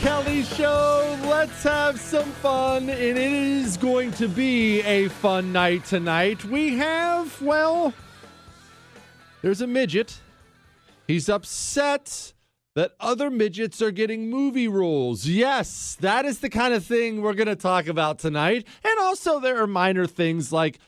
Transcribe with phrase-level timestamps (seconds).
[0.00, 1.18] Kelly Show.
[1.24, 2.88] Let's have some fun.
[2.88, 6.44] And it is going to be a fun night tonight.
[6.44, 7.92] We have, well,
[9.42, 10.20] there's a midget.
[11.06, 12.32] He's upset
[12.74, 15.26] that other midgets are getting movie roles.
[15.26, 18.66] Yes, that is the kind of thing we're going to talk about tonight.
[18.82, 20.78] And also, there are minor things like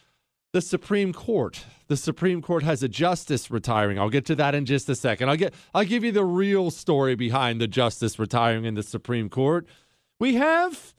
[0.53, 1.65] the Supreme Court.
[1.89, 3.99] The Supreme Court has a justice retiring.
[3.99, 5.29] I'll get to that in just a second.
[5.29, 9.29] I'll get I'll give you the real story behind the justice retiring in the Supreme
[9.29, 9.67] Court.
[10.19, 10.95] We have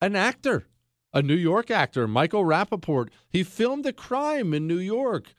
[0.00, 0.66] an actor,
[1.12, 3.08] a New York actor, Michael Rapaport.
[3.28, 5.34] He filmed a crime in New York.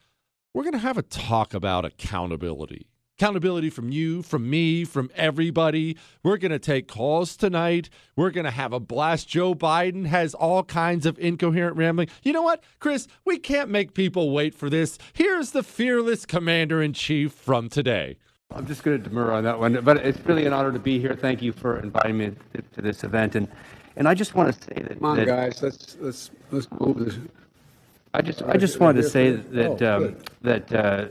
[0.53, 2.88] We're going to have a talk about accountability.
[3.24, 5.97] Accountability from you, from me, from everybody.
[6.24, 7.90] We're going to take calls tonight.
[8.16, 9.28] We're going to have a blast.
[9.28, 12.08] Joe Biden has all kinds of incoherent rambling.
[12.24, 13.09] You know what, Chris?
[13.25, 14.97] We can't make people wait for this.
[15.12, 18.16] Here's the fearless commander in chief from today.
[18.56, 20.97] I'm just going to demur on that one, but it's really an honor to be
[20.97, 21.13] here.
[21.13, 23.50] Thank you for inviting me to, to this event, and
[23.97, 24.94] and I just want to say that.
[24.97, 27.18] Come on, that guys, let's let's let's move this.
[28.13, 31.08] I just I just wanted to say that Oh, um, that uh,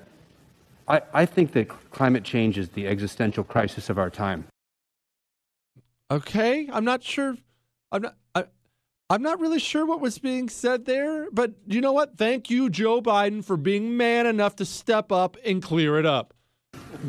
[0.88, 4.46] I I think that climate change is the existential crisis of our time.
[6.10, 7.36] Okay, I'm not sure.
[7.92, 8.14] I'm not.
[8.34, 8.44] I,
[9.10, 12.18] I'm not really sure what was being said there, but you know what?
[12.18, 16.34] Thank you, Joe Biden, for being man enough to step up and clear it up.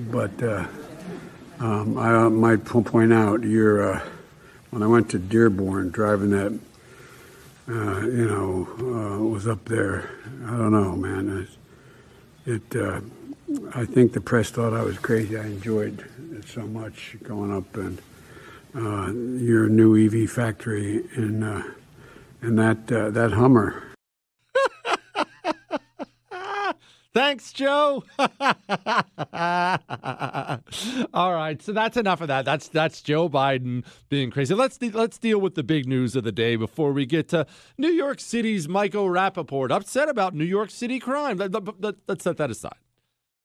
[0.09, 0.65] But uh,
[1.59, 4.01] um, I uh, might point out, you're, uh,
[4.69, 6.57] when I went to Dearborn, driving that,
[7.67, 10.09] uh, you know, uh, was up there.
[10.45, 11.47] I don't know, man.
[12.45, 13.01] It, it uh,
[13.73, 15.35] I think the press thought I was crazy.
[15.37, 17.99] I enjoyed it so much going up and
[18.75, 19.11] uh,
[19.43, 21.63] your new EV factory in uh,
[22.41, 23.83] and that uh, that Hummer.
[27.11, 28.03] Thanks, Joe.
[28.19, 28.29] All
[31.33, 32.45] right, so that's enough of that.
[32.45, 34.53] That's that's Joe Biden being crazy.
[34.53, 37.47] Let's de- let's deal with the big news of the day before we get to
[37.79, 41.37] New York City's Michael Rapaport upset about New York City crime.
[41.37, 42.77] Let, let, let- let's set that aside.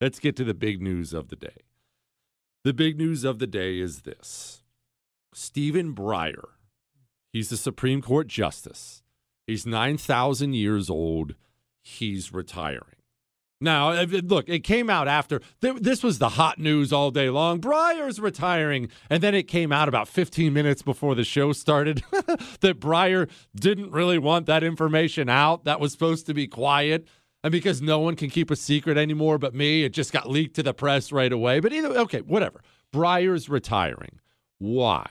[0.05, 1.63] Let's get to the big news of the day.
[2.63, 4.63] The big news of the day is this:
[5.33, 6.45] Stephen Breyer.
[7.33, 9.03] He's the Supreme Court justice.
[9.47, 11.37] He's nine thousand years old.
[11.83, 13.01] He's retiring.
[13.63, 17.59] Now, look, it came out after this was the hot news all day long.
[17.59, 18.91] Breyer's retiring.
[19.09, 22.03] And then it came out about 15 minutes before the show started
[22.61, 25.65] that Breyer didn't really want that information out.
[25.65, 27.09] That was supposed to be quiet.
[27.45, 30.57] And because no one can keep a secret anymore but me, it just got leaked
[30.57, 31.61] to the press right away.
[31.61, 32.63] But either, okay, whatever.
[32.91, 34.19] Breyer's retiring.
[34.59, 35.07] Why?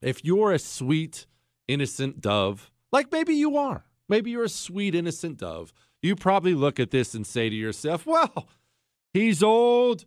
[0.00, 1.26] If you're a sweet,
[1.68, 6.80] innocent dove, like maybe you are, maybe you're a sweet, innocent dove, you probably look
[6.80, 8.48] at this and say to yourself, well,
[9.12, 10.06] he's old.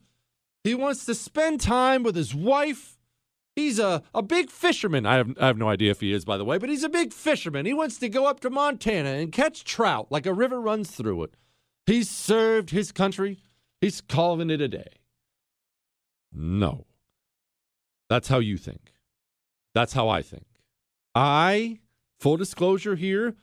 [0.63, 2.96] He wants to spend time with his wife.
[3.57, 5.07] He's a, a big fisherman.
[5.07, 6.89] I have, I have no idea if he is, by the way, but he's a
[6.89, 7.65] big fisherman.
[7.65, 11.23] He wants to go up to Montana and catch trout like a river runs through
[11.23, 11.33] it.
[11.87, 13.39] He's served his country.
[13.81, 14.91] He's calling it a day.
[16.31, 16.85] No.
[18.11, 18.93] That's how you think.
[19.73, 20.45] That's how I think.
[21.15, 21.79] I,
[22.19, 23.37] full disclosure here,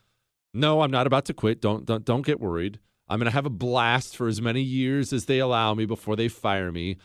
[0.52, 1.60] no, I'm not about to quit.
[1.60, 2.78] Don't don't don't get worried.
[3.08, 6.14] I'm going to have a blast for as many years as they allow me before
[6.14, 6.98] they fire me.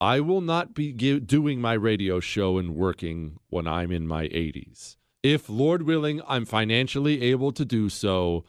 [0.00, 4.96] I will not be doing my radio show and working when I'm in my 80s.
[5.22, 8.44] If, Lord willing, I'm financially able to do so,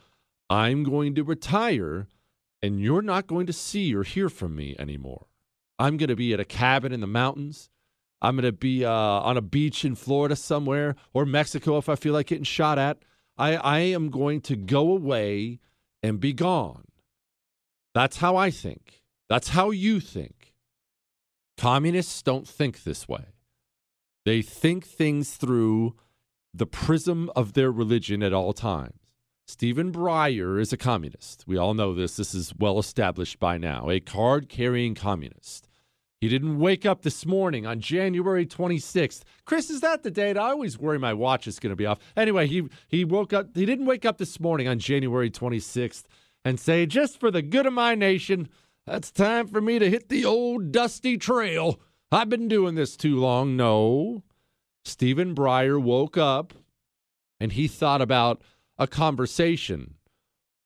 [0.48, 2.06] I'm going to retire
[2.62, 5.26] and you're not going to see or hear from me anymore.
[5.78, 7.70] I'm going to be at a cabin in the mountains.
[8.22, 11.94] I'm going to be uh, on a beach in Florida somewhere or Mexico if I
[11.96, 12.98] feel like getting shot at.
[13.38, 15.58] I, I am going to go away
[16.02, 16.84] and be gone.
[17.94, 19.02] That's how I think.
[19.28, 20.39] That's how you think.
[21.60, 23.34] Communists don't think this way.
[24.24, 25.94] They think things through
[26.54, 28.94] the prism of their religion at all times.
[29.46, 31.44] Stephen Breyer is a communist.
[31.46, 32.16] We all know this.
[32.16, 33.90] This is well established by now.
[33.90, 35.68] A card carrying communist.
[36.18, 39.20] He didn't wake up this morning on January 26th.
[39.44, 40.38] Chris, is that the date?
[40.38, 41.98] I always worry my watch is going to be off.
[42.16, 43.48] Anyway, he he woke up.
[43.54, 46.04] He didn't wake up this morning on January 26th
[46.42, 48.48] and say, "Just for the good of my nation,
[48.90, 51.80] that's time for me to hit the old dusty trail.
[52.10, 54.24] I've been doing this too long." No.
[54.84, 56.54] Stephen Breyer woke up
[57.38, 58.42] and he thought about
[58.78, 59.94] a conversation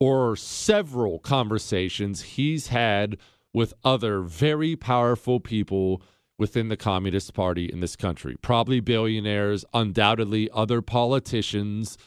[0.01, 3.19] or several conversations he's had
[3.53, 6.01] with other very powerful people
[6.39, 8.37] within the Communist Party in this country.
[8.41, 11.99] Probably billionaires, undoubtedly other politicians.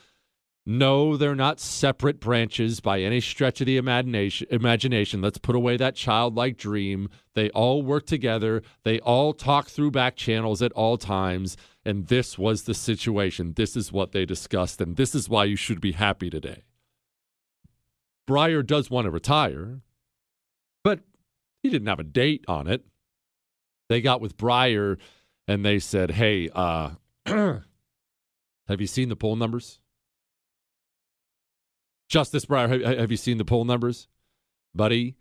[0.69, 4.47] No, they're not separate branches by any stretch of the imagination.
[4.51, 5.21] imagination.
[5.21, 7.07] Let's put away that childlike dream.
[7.35, 8.61] They all work together.
[8.83, 11.55] They all talk through back channels at all times.
[11.85, 13.53] And this was the situation.
[13.55, 14.81] This is what they discussed.
[14.81, 16.63] And this is why you should be happy today.
[18.29, 19.79] Breyer does want to retire,
[20.83, 20.99] but
[21.63, 22.83] he didn't have a date on it.
[23.87, 24.97] They got with Breyer
[25.47, 26.89] and they said, hey, uh,
[27.25, 27.61] have
[28.81, 29.79] you seen the poll numbers?
[32.07, 34.07] Justice Breyer, have you seen the poll numbers?
[34.73, 35.15] Buddy,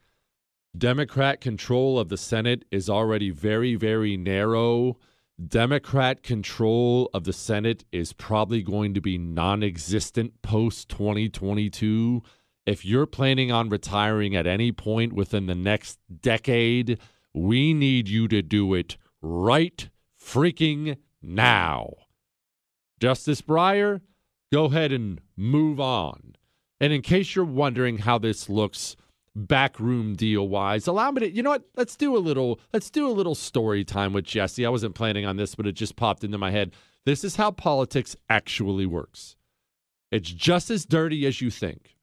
[0.77, 4.99] Democrat control of the Senate is already very, very narrow.
[5.45, 12.23] Democrat control of the Senate is probably going to be non existent post 2022
[12.67, 16.99] if you're planning on retiring at any point within the next decade,
[17.33, 19.89] we need you to do it right
[20.21, 21.93] freaking now.
[23.01, 24.01] Justice Breyer,
[24.53, 26.35] go ahead and move on.
[26.81, 28.97] And in case you're wondering how this looks
[29.35, 31.65] backroom deal wise, allow me to you know what?
[31.77, 34.67] Let's do a little let's do a little story time with Jesse.
[34.67, 36.73] I wasn't planning on this, but it just popped into my head.
[37.05, 39.37] This is how politics actually works.
[40.11, 41.97] It's just as dirty as you think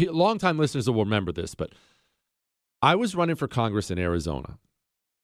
[0.00, 1.70] longtime listeners will remember this, but
[2.82, 4.58] I was running for Congress in Arizona.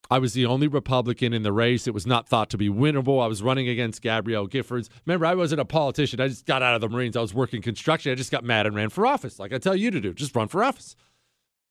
[0.08, 1.86] I was the only Republican in the race.
[1.86, 3.22] It was not thought to be winnable.
[3.22, 4.88] I was running against Gabrielle Giffords.
[5.06, 6.20] Remember, I wasn't a politician.
[6.20, 7.16] I just got out of the Marines.
[7.16, 8.10] I was working construction.
[8.10, 10.12] I just got mad and ran for office, like I tell you to do.
[10.12, 10.96] Just run for office.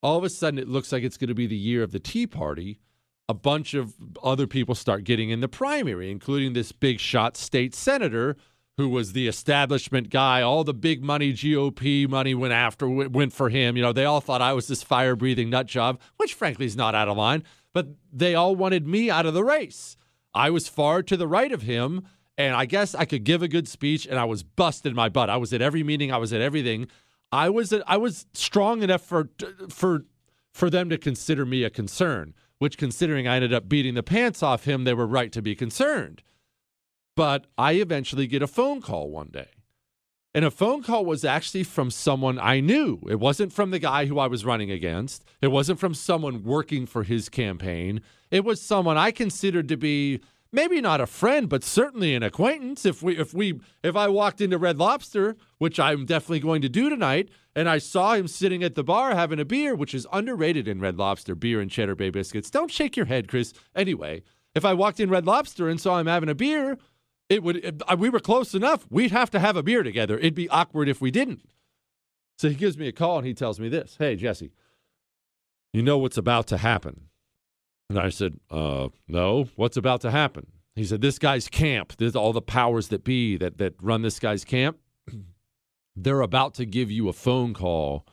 [0.02, 2.00] All of a sudden, it looks like it's going to be the year of the
[2.00, 2.80] Tea Party.
[3.28, 3.94] A bunch of
[4.24, 8.36] other people start getting in the primary, including this big shot state senator
[8.80, 10.42] who was the establishment guy.
[10.42, 13.76] All the big money GOP money went after went for him.
[13.76, 16.78] You know, they all thought I was this fire breathing nut job, which frankly is
[16.78, 17.44] not out of line.
[17.74, 19.96] But they all wanted me out of the race.
[20.34, 22.08] I was far to the right of him,
[22.38, 25.30] and I guess I could give a good speech, and I was busted my butt.
[25.30, 26.12] I was at every meeting.
[26.12, 26.88] I was at everything.
[27.32, 29.30] I was I was strong enough for
[29.70, 30.06] for
[30.52, 32.34] for them to consider me a concern.
[32.58, 35.56] Which, considering I ended up beating the pants off him, they were right to be
[35.56, 36.22] concerned.
[37.16, 39.48] But I eventually get a phone call one day.
[40.36, 43.00] And a phone call was actually from someone I knew.
[43.10, 45.26] It wasn't from the guy who I was running against.
[45.42, 48.02] It wasn't from someone working for his campaign.
[48.30, 50.20] It was someone I considered to be
[50.52, 52.86] maybe not a friend, but certainly an acquaintance.
[52.86, 56.70] If we if we if I walked into Red Lobster, which I'm definitely going to
[56.70, 60.08] do tonight, and I saw him sitting at the bar having a beer, which is
[60.14, 62.52] underrated in Red Lobster, beer and cheddar bay biscuits.
[62.52, 63.52] Don't shake your head, Chris.
[63.76, 64.22] Anyway,
[64.56, 66.78] if I walked in Red Lobster and saw him having a beer,
[67.30, 68.88] it would uh, we were close enough.
[68.90, 70.18] We'd have to have a beer together.
[70.18, 71.42] It'd be awkward if we didn't.
[72.38, 73.98] So he gives me a call and he tells me this.
[74.00, 74.52] Hey, Jesse,
[75.74, 77.10] you know what's about to happen.
[77.90, 80.48] And I said, uh, no, what's about to happen?
[80.76, 84.20] He said, this guy's camp, there's all the powers that be that, that run this
[84.20, 84.78] guy's camp.
[85.96, 88.06] They're about to give you a phone call.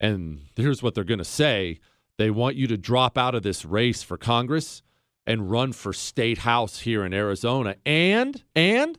[0.00, 1.78] And here's what they're going to say.
[2.18, 4.82] They want you to drop out of this race for Congress
[5.26, 7.76] and run for state house here in Arizona.
[7.86, 8.98] And and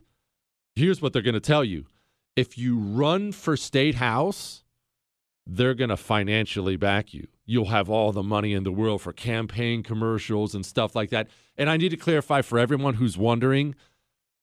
[0.74, 1.86] here's what they're going to tell you.
[2.34, 4.64] If you run for state house,
[5.46, 7.28] they're going to financially back you.
[7.46, 11.28] You'll have all the money in the world for campaign commercials and stuff like that.
[11.56, 13.76] And I need to clarify for everyone who's wondering,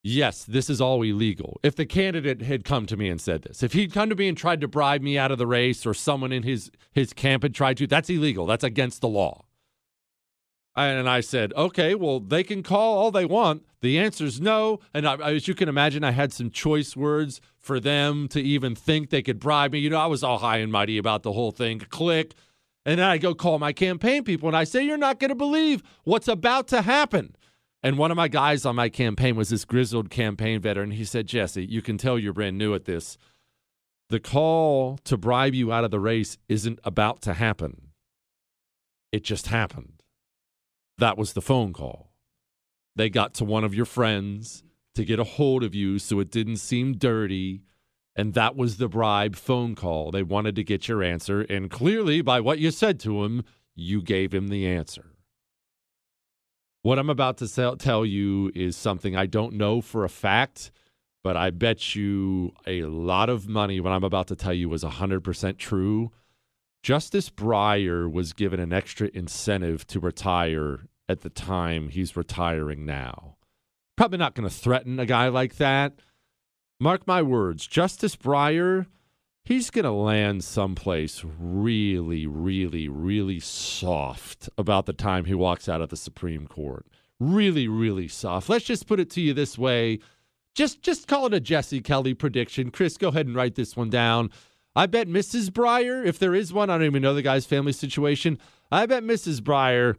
[0.02, 1.60] yes, this is all illegal.
[1.62, 4.30] If the candidate had come to me and said this, if he'd come to me
[4.30, 7.44] and tried to bribe me out of the race or someone in his, his camp
[7.44, 8.46] had tried to, that's illegal.
[8.46, 9.43] That's against the law.
[10.76, 13.64] And I said, okay, well, they can call all they want.
[13.82, 14.80] The answer is no.
[14.94, 18.74] And I, as you can imagine, I had some choice words for them to even
[18.74, 19.80] think they could bribe me.
[19.80, 21.80] You know, I was all high and mighty about the whole thing.
[21.80, 22.34] Click.
[22.86, 25.36] And then I go call my campaign people and I say, You're not going to
[25.36, 27.36] believe what's about to happen.
[27.84, 30.92] And one of my guys on my campaign was this grizzled campaign veteran.
[30.92, 33.18] He said, Jesse, you can tell you're brand new at this.
[34.10, 37.90] The call to bribe you out of the race isn't about to happen,
[39.12, 39.93] it just happened.
[40.98, 42.12] That was the phone call.
[42.96, 44.64] They got to one of your friends
[44.96, 47.64] to get a hold of you so it didn't seem dirty.
[48.16, 50.12] And that was the bribe phone call.
[50.12, 51.42] They wanted to get your answer.
[51.42, 53.44] And clearly, by what you said to him,
[53.76, 55.14] you gave him the answer.
[56.84, 60.70] What I'm about to tell you is something I don't know for a fact,
[61.24, 64.84] but I bet you a lot of money what I'm about to tell you was
[64.84, 66.12] 100% true.
[66.84, 73.38] Justice Breyer was given an extra incentive to retire at the time he's retiring now.
[73.96, 75.94] Probably not going to threaten a guy like that.
[76.82, 78.88] Mark my words, Justice Breyer,
[79.46, 85.80] he's going to land someplace really, really, really soft about the time he walks out
[85.80, 86.86] of the Supreme Court.
[87.18, 88.50] Really, really soft.
[88.50, 90.00] Let's just put it to you this way.
[90.54, 92.72] Just just call it a Jesse Kelly prediction.
[92.72, 94.30] Chris, go ahead and write this one down.
[94.76, 95.50] I bet Mrs.
[95.50, 98.40] Breyer, if there is one, I don't even know the guy's family situation.
[98.72, 99.40] I bet Mrs.
[99.40, 99.96] Breyer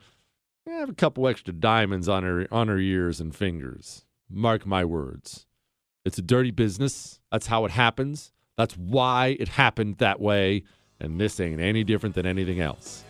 [0.69, 4.05] eh, have a couple extra diamonds on her on her ears and fingers.
[4.29, 5.47] Mark my words.
[6.05, 7.21] It's a dirty business.
[7.31, 8.33] That's how it happens.
[8.57, 10.65] That's why it happened that way.
[11.01, 13.05] And this ain't any different than anything else.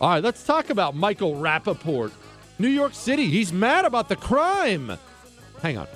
[0.00, 2.12] All right, let's talk about Michael Rapaport.
[2.58, 4.96] New York City, he's mad about the crime.
[5.62, 5.86] Hang on.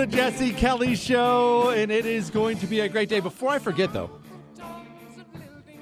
[0.00, 3.20] The Jesse Kelly Show, and it is going to be a great day.
[3.20, 4.10] Before I forget, though,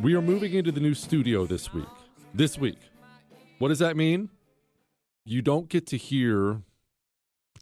[0.01, 1.87] we are moving into the new studio this week.
[2.35, 2.81] This week.
[3.61, 4.29] What does that mean?
[5.25, 6.63] You don't get to hear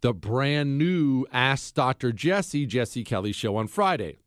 [0.01, 2.11] the brand new Ask Dr.
[2.11, 4.21] Jesse, Jesse Kelly show on Friday.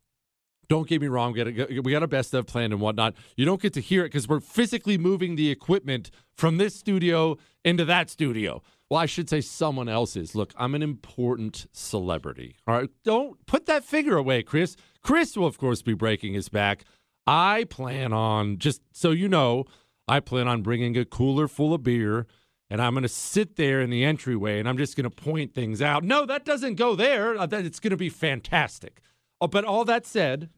[0.68, 3.14] Don't get me wrong, we got, a, best of plan and whatnot.
[3.34, 7.38] You don't get to hear it because we're physically moving the equipment from this studio
[7.64, 8.62] into that studio.
[8.90, 10.34] Well, I should say someone else's.
[10.34, 12.56] Look, I'm an important celebrity.
[12.66, 12.90] All right.
[13.04, 14.76] Don't put that figure away, Chris.
[15.02, 16.84] Chris will, of course, be breaking his back.
[17.24, 19.64] I plan on, just so you know,
[20.08, 22.26] I plan on bringing a cooler full of beer
[22.68, 25.54] and I'm going to sit there in the entryway and I'm just going to point
[25.54, 26.02] things out.
[26.02, 27.38] No, that doesn't go there.
[27.38, 29.00] Uh, it's going to be fantastic.
[29.40, 30.50] Oh, but all that said,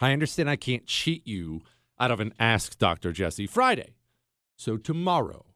[0.00, 1.62] I understand I can't cheat you
[2.00, 3.12] out of an Ask Dr.
[3.12, 3.94] Jesse Friday.
[4.56, 5.46] So tomorrow,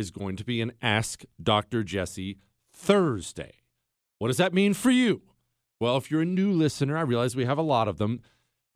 [0.00, 1.84] is going to be an Ask Dr.
[1.84, 2.38] Jesse
[2.72, 3.52] Thursday.
[4.18, 5.22] What does that mean for you?
[5.78, 8.20] Well, if you're a new listener, I realize we have a lot of them.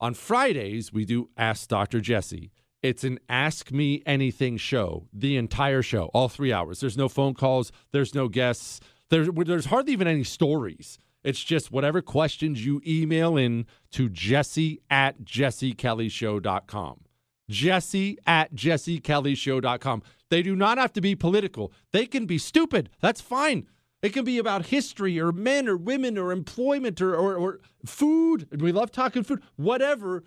[0.01, 2.01] On Fridays, we do Ask Dr.
[2.01, 2.53] Jesse.
[2.83, 6.81] It's an Ask Me Anything show, the entire show, all three hours.
[6.81, 10.99] There's no phone calls, there's no guests, there's, there's hardly even any stories.
[11.23, 17.04] It's just whatever questions you email in to jesse at jessekellyshow.com.
[17.49, 20.03] Jesse at jessekellyshow.com.
[20.31, 21.73] They do not have to be political.
[21.93, 22.91] They can be stupid.
[23.01, 23.67] That's fine.
[24.03, 28.61] It can be about history or men or women or employment or, or, or food.
[28.61, 29.43] We love talking food.
[29.57, 30.25] Whatever.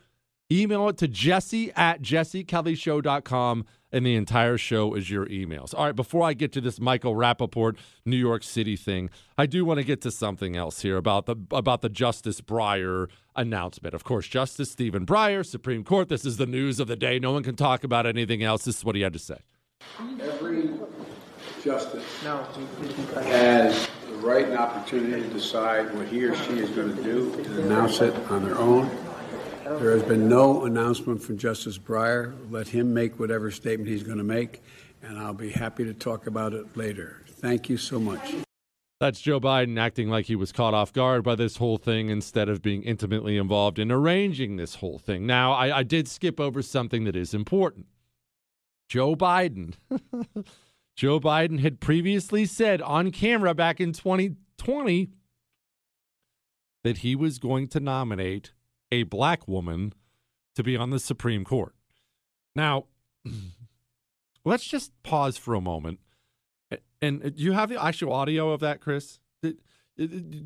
[0.50, 5.74] Email it to jesse at jessekellyshow.com and the entire show is your emails.
[5.74, 9.66] All right, before I get to this Michael Rapaport New York City thing, I do
[9.66, 13.94] want to get to something else here about the about the Justice Breyer announcement.
[13.94, 16.10] Of course, Justice Stephen Breyer, Supreme Court.
[16.10, 17.20] This is the news of the day.
[17.20, 18.64] No one can talk about anything else.
[18.66, 19.40] This is what he had to say.
[20.22, 20.70] Every
[21.64, 22.48] justice now
[23.16, 27.34] has the right and opportunity to decide what he or she is going to do
[27.34, 29.07] and announce it on their own.
[29.76, 32.34] There has been no announcement from Justice Breyer.
[32.50, 34.64] Let him make whatever statement he's going to make,
[35.04, 37.22] and I'll be happy to talk about it later.
[37.28, 38.34] Thank you so much.
[39.00, 42.48] That's Joe Biden acting like he was caught off guard by this whole thing instead
[42.48, 45.28] of being intimately involved in arranging this whole thing.
[45.28, 47.88] Now, I, I did skip over something that is important.
[48.88, 49.74] Joe Biden.
[50.96, 55.10] Joe Biden had previously said on camera back in 2020
[56.84, 58.54] that he was going to nominate
[58.92, 59.94] a black woman
[60.56, 61.76] to be on the Supreme Court.
[62.56, 62.86] Now,
[64.46, 66.00] let's just pause for a moment.
[67.02, 69.20] And uh, do you have the actual audio of that, Chris?
[69.44, 69.52] Uh,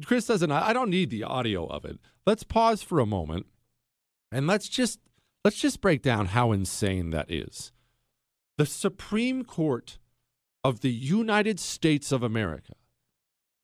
[0.05, 0.51] Chris doesn't.
[0.51, 1.99] I don't need the audio of it.
[2.25, 3.47] Let's pause for a moment,
[4.31, 4.99] and let's just
[5.43, 7.71] let's just break down how insane that is.
[8.57, 9.97] The Supreme Court
[10.63, 12.73] of the United States of America.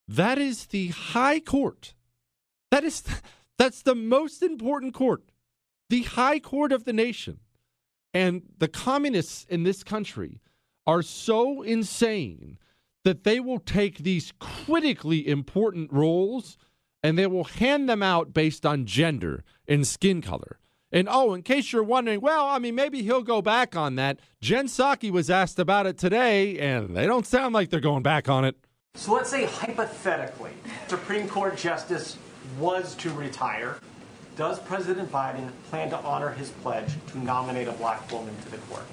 [0.06, 1.94] That is the high court.
[2.70, 3.02] That is
[3.58, 5.22] that's the most important court.
[5.90, 7.40] The high court of the nation.
[8.14, 10.40] And the communists in this country
[10.86, 12.58] are so insane
[13.04, 16.56] that they will take these critically important roles
[17.02, 20.58] and they will hand them out based on gender and skin color.
[20.90, 24.20] And oh, in case you're wondering, well, I mean, maybe he'll go back on that.
[24.40, 28.28] Jen Psaki was asked about it today, and they don't sound like they're going back
[28.28, 28.56] on it.
[28.94, 30.52] So let's say hypothetically,
[30.88, 32.16] Supreme Court Justice
[32.58, 33.78] was to retire.
[34.36, 38.58] Does President Biden plan to honor his pledge to nominate a black woman to the
[38.58, 38.84] court?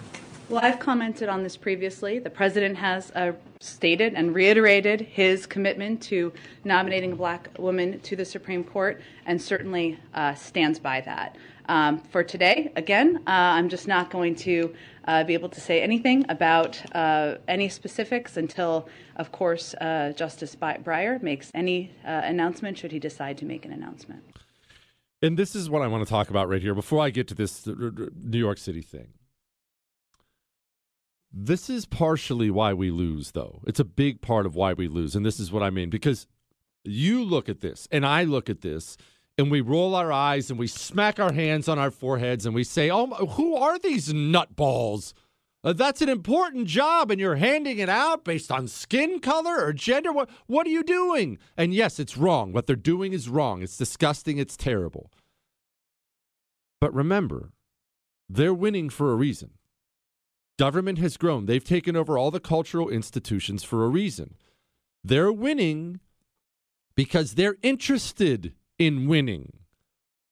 [0.47, 2.19] Well, I've commented on this previously.
[2.19, 6.31] The president has uh, stated and reiterated his commitment to
[6.63, 11.35] nominating a black woman to the Supreme Court and certainly uh, stands by that.
[11.67, 15.81] Um, for today, again, uh, I'm just not going to uh, be able to say
[15.81, 22.91] anything about uh, any specifics until, of course, uh, Justice Breyer makes any announcement should
[22.91, 24.24] he decide to make an announcement.
[25.21, 27.35] And this is what I want to talk about right here before I get to
[27.35, 29.13] this New York City thing.
[31.31, 33.62] This is partially why we lose, though.
[33.67, 35.15] It's a big part of why we lose.
[35.15, 36.27] And this is what I mean because
[36.83, 38.95] you look at this and I look at this
[39.37, 42.63] and we roll our eyes and we smack our hands on our foreheads and we
[42.63, 45.13] say, Oh, who are these nutballs?
[45.63, 49.73] Uh, that's an important job and you're handing it out based on skin color or
[49.73, 50.13] gender.
[50.13, 51.39] What, what are you doing?
[51.57, 52.53] And yes, it's wrong.
[52.53, 53.61] What they're doing is wrong.
[53.63, 54.37] It's disgusting.
[54.37, 55.11] It's terrible.
[56.79, 57.51] But remember,
[58.29, 59.51] they're winning for a reason.
[60.57, 61.47] Government has grown.
[61.47, 64.35] They've taken over all the cultural institutions for a reason.
[65.03, 65.99] They're winning
[66.95, 69.53] because they're interested in winning.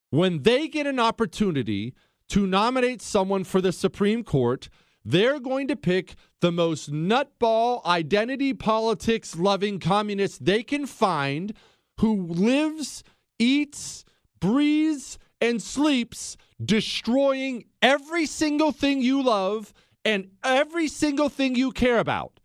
[0.09, 1.93] When they get an opportunity
[2.29, 4.69] to nominate someone for the Supreme Court,
[5.05, 11.53] they're going to pick the most nutball identity politics loving communist they can find
[11.99, 13.03] who lives,
[13.37, 14.05] eats,
[14.39, 19.73] breathes, and sleeps destroying every single thing you love
[20.05, 22.39] and every single thing you care about.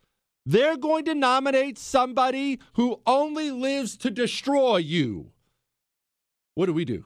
[0.44, 5.32] They're going to nominate somebody who only lives to destroy you.
[6.58, 7.04] What do we do?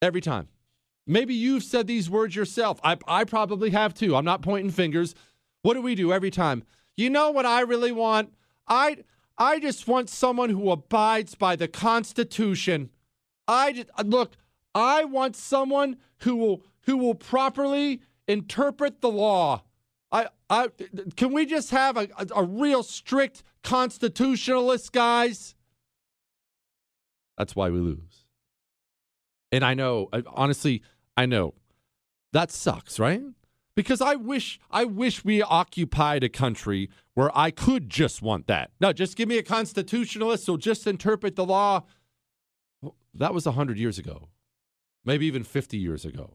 [0.00, 0.48] Every time.
[1.06, 2.80] Maybe you've said these words yourself.
[2.82, 4.16] I, I probably have too.
[4.16, 5.14] I'm not pointing fingers.
[5.60, 6.62] What do we do every time?
[6.96, 8.32] You know what I really want?
[8.66, 9.04] I
[9.36, 12.88] I just want someone who abides by the Constitution.
[13.46, 14.32] I just, look.
[14.74, 19.64] I want someone who will who will properly interpret the law.
[20.10, 20.70] I, I,
[21.14, 25.54] can we just have a, a, a real strict constitutionalist, guys?
[27.36, 28.15] That's why we lose.
[29.52, 30.82] And I know, honestly,
[31.16, 31.54] I know
[32.32, 33.22] that sucks, right?
[33.74, 38.70] Because I wish, I wish we occupied a country where I could just want that.
[38.80, 41.84] No, just give me a constitutionalist who'll just interpret the law.
[43.14, 44.28] That was 100 years ago,
[45.04, 46.34] maybe even 50 years ago.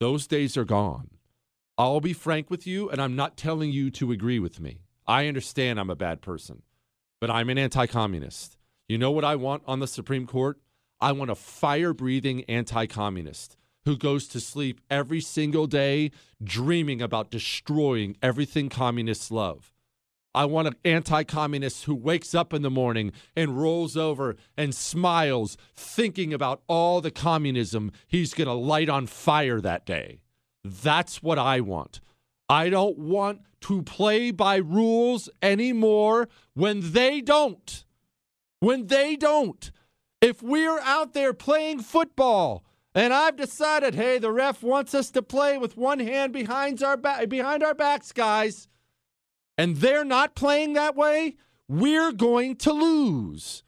[0.00, 1.10] Those days are gone.
[1.78, 4.80] I'll be frank with you, and I'm not telling you to agree with me.
[5.06, 6.62] I understand I'm a bad person,
[7.20, 8.56] but I'm an anti communist.
[8.88, 10.58] You know what I want on the Supreme Court?
[11.00, 16.10] I want a fire breathing anti communist who goes to sleep every single day
[16.42, 19.72] dreaming about destroying everything communists love.
[20.34, 24.74] I want an anti communist who wakes up in the morning and rolls over and
[24.74, 30.20] smiles, thinking about all the communism he's going to light on fire that day.
[30.62, 32.00] That's what I want.
[32.48, 37.84] I don't want to play by rules anymore when they don't.
[38.60, 39.70] When they don't.
[40.20, 45.22] If we're out there playing football and I've decided, hey, the ref wants us to
[45.22, 48.68] play with one hand behind our, ba- behind our backs, guys
[49.58, 51.36] and they're not playing that way,
[51.68, 53.62] we're going to lose.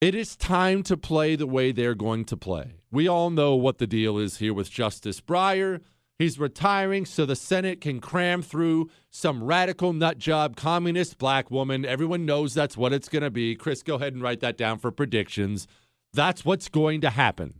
[0.00, 2.74] It is time to play the way they're going to play.
[2.90, 5.80] We all know what the deal is here with Justice Breyer.
[6.18, 11.84] He's retiring so the Senate can cram through some radical nut job communist black woman.
[11.84, 13.56] Everyone knows that's what it's going to be.
[13.56, 15.66] Chris, go ahead and write that down for predictions.
[16.12, 17.54] That's what's going to happen.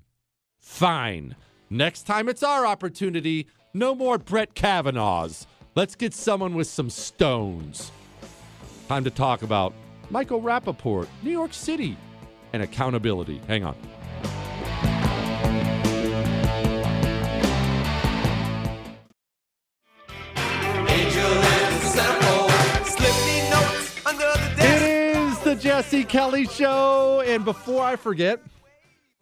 [0.60, 1.34] Fine.
[1.68, 5.46] Next time it's our opportunity, no more Brett Kavanaughs.
[5.74, 7.90] Let's get someone with some stones.
[8.86, 9.74] Time to talk about
[10.10, 11.96] Michael Rapaport, New York City,
[12.52, 13.40] and accountability.
[13.48, 13.74] Hang on.
[25.54, 27.22] Jesse Kelly Show.
[27.26, 28.40] And before I forget,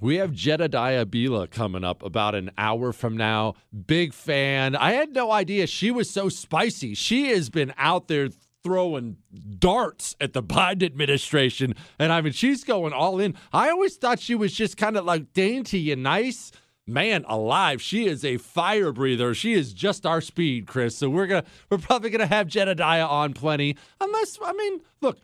[0.00, 3.54] we have Jedediah Bila coming up about an hour from now.
[3.86, 4.74] Big fan.
[4.74, 6.94] I had no idea she was so spicy.
[6.94, 8.28] She has been out there
[8.64, 9.16] throwing
[9.58, 11.74] darts at the Biden administration.
[11.98, 13.34] And I mean, she's going all in.
[13.52, 16.50] I always thought she was just kind of like dainty and nice
[16.84, 21.28] man alive she is a fire breather she is just our speed chris so we're
[21.28, 25.16] gonna we're probably gonna have jedediah on plenty unless i mean look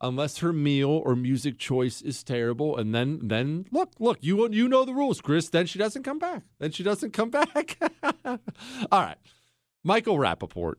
[0.00, 4.68] unless her meal or music choice is terrible and then then look look you you
[4.68, 7.78] know the rules chris then she doesn't come back then she doesn't come back
[8.22, 9.18] all right
[9.82, 10.74] michael rapaport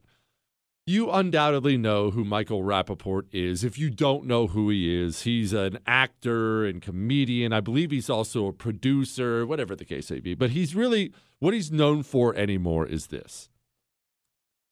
[0.89, 3.65] you undoubtedly know who Michael Rapaport is.
[3.65, 7.51] If you don't know who he is, he's an actor and comedian.
[7.51, 10.33] I believe he's also a producer, whatever the case may be.
[10.33, 13.49] But he's really, what he's known for anymore is this.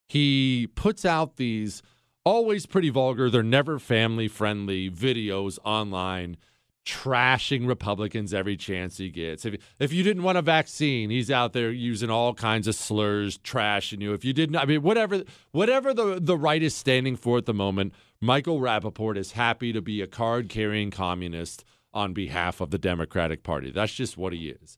[0.07, 1.83] He puts out these
[2.25, 6.37] always pretty vulgar, they're never family friendly videos online
[6.85, 9.45] trashing Republicans every chance he gets.
[9.45, 13.37] If if you didn't want a vaccine, he's out there using all kinds of slurs,
[13.39, 14.13] trashing you.
[14.13, 17.53] If you didn't, I mean, whatever whatever the the right is standing for at the
[17.53, 22.77] moment, Michael Rapaport is happy to be a card carrying communist on behalf of the
[22.77, 23.71] Democratic Party.
[23.71, 24.77] That's just what he is.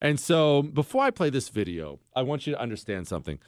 [0.00, 3.38] And so, before I play this video, I want you to understand something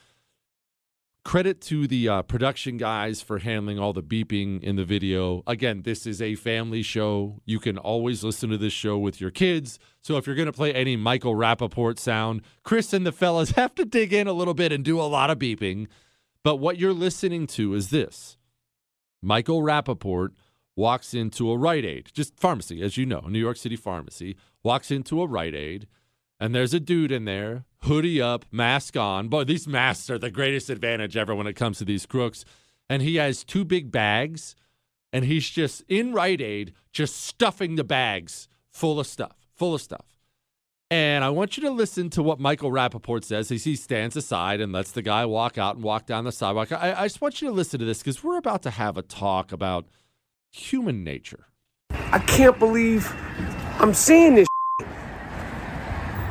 [1.30, 5.44] credit to the uh, production guys for handling all the beeping in the video.
[5.46, 7.40] Again, this is a family show.
[7.44, 9.78] You can always listen to this show with your kids.
[10.02, 13.76] So if you're going to play any Michael Rapaport sound, Chris and the fellas have
[13.76, 15.86] to dig in a little bit and do a lot of beeping.
[16.42, 18.36] But what you're listening to is this
[19.22, 20.30] Michael Rapaport
[20.74, 24.90] walks into a Rite Aid, just pharmacy, as you know, New York City pharmacy, walks
[24.90, 25.86] into a Rite Aid
[26.40, 29.28] and there's a dude in there, hoodie up, mask on.
[29.28, 32.44] Boy, these masks are the greatest advantage ever when it comes to these crooks.
[32.88, 34.56] And he has two big bags,
[35.12, 39.80] and he's just in Rite Aid, just stuffing the bags full of stuff, full of
[39.80, 40.06] stuff.
[40.90, 44.60] And I want you to listen to what Michael Rapaport says as he stands aside
[44.60, 46.72] and lets the guy walk out and walk down the sidewalk.
[46.72, 49.02] I, I just want you to listen to this because we're about to have a
[49.02, 49.86] talk about
[50.50, 51.46] human nature.
[51.90, 53.08] I can't believe
[53.78, 54.48] I'm seeing this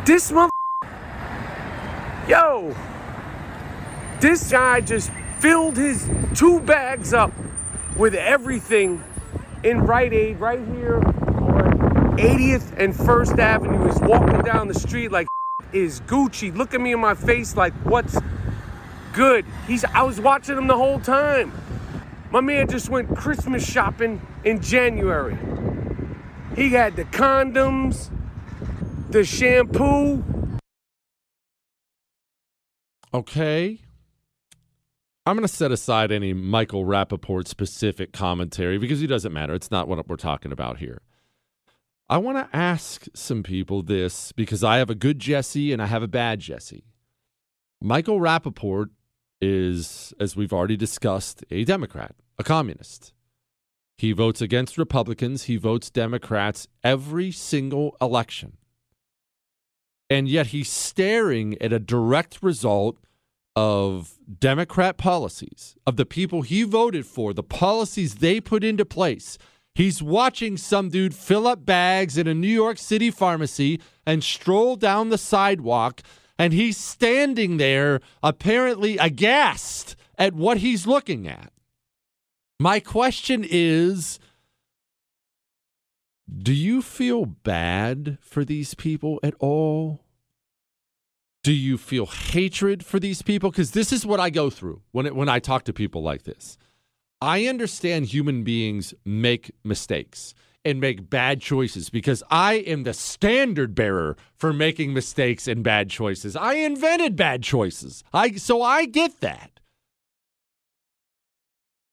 [0.05, 0.51] this month,
[2.29, 2.75] yo,
[4.21, 7.33] this guy just filled his two bags up
[7.97, 9.03] with everything
[9.63, 13.83] in Rite Aid right here on 80th and First Avenue.
[13.87, 15.27] He's walking down the street like
[15.73, 16.55] is Gucci.
[16.55, 18.17] Look at me in my face like what's
[19.13, 19.43] good.
[19.65, 21.51] He's I was watching him the whole time.
[22.29, 25.35] My man just went Christmas shopping in January.
[26.55, 28.11] He had the condoms,
[29.09, 30.38] the shampoo.
[33.13, 33.79] Okay.
[35.25, 39.53] I'm going to set aside any Michael Rapaport specific commentary because he doesn't matter.
[39.53, 41.01] It's not what we're talking about here.
[42.07, 45.85] I want to ask some people this because I have a good Jesse and I
[45.85, 46.83] have a bad Jesse.
[47.81, 48.89] Michael Rapaport
[49.41, 53.13] is, as we've already discussed, a Democrat, a communist.
[53.97, 58.58] He votes against Republicans, he votes Democrats every single election
[60.09, 62.97] and yet he's staring at a direct result
[63.55, 69.37] of Democrat policies, of the people he voted for, the policies they put into place.
[69.75, 74.75] He's watching some dude fill up bags in a New York City pharmacy and stroll
[74.75, 76.01] down the sidewalk,
[76.37, 81.51] and he's standing there apparently aghast at what he's looking at.
[82.59, 84.19] My question is
[86.37, 90.01] do you feel bad for these people at all?
[91.43, 93.49] Do you feel hatred for these people?
[93.49, 96.23] Because this is what I go through when, it, when I talk to people like
[96.23, 96.57] this.
[97.21, 103.73] I understand human beings make mistakes and make bad choices because I am the standard
[103.73, 106.35] bearer for making mistakes and bad choices.
[106.35, 108.03] I invented bad choices.
[108.13, 109.59] I so I get that.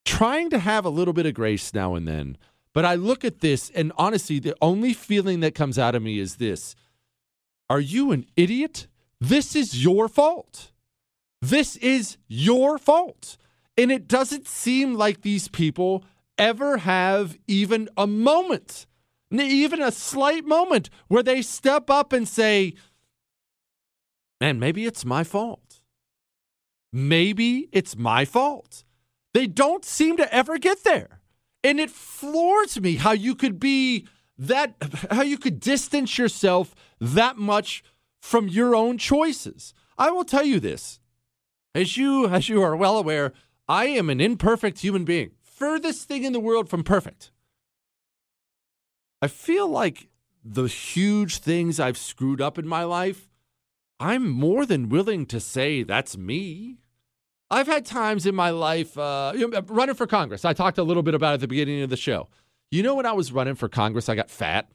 [0.05, 2.37] Trying to have a little bit of grace now and then
[2.77, 6.19] but I look at this, and honestly, the only feeling that comes out of me
[6.19, 6.77] is this
[7.71, 8.87] Are you an idiot?
[9.19, 10.73] This is your fault.
[11.41, 13.39] This is your fault.
[13.79, 16.05] And it doesn't seem like these people
[16.37, 18.87] ever have even a moment,
[19.31, 22.75] even a slight moment, where they step up and say,
[24.39, 25.81] Man, maybe it's my fault.
[26.93, 28.85] Maybe it's my fault.
[29.33, 31.16] They don't seem to ever get there.
[31.67, 34.07] And it floors me how you could be
[34.39, 34.77] that,
[35.11, 37.83] how you could distance yourself that much
[38.23, 39.75] from your own choices.
[39.99, 41.01] I will tell you this.
[41.75, 43.33] As you, as you are well aware,
[43.67, 45.33] I am an imperfect human being.
[45.43, 47.33] Furthest thing in the world from perfect.
[49.21, 50.09] I feel like
[50.45, 53.29] the huge things I've screwed up in my life,
[53.99, 56.79] I'm more than willing to say that's me.
[57.51, 59.33] I've had times in my life, uh,
[59.67, 60.45] running for Congress.
[60.45, 62.29] I talked a little bit about it at the beginning of the show.
[62.71, 64.71] You know, when I was running for Congress, I got fat.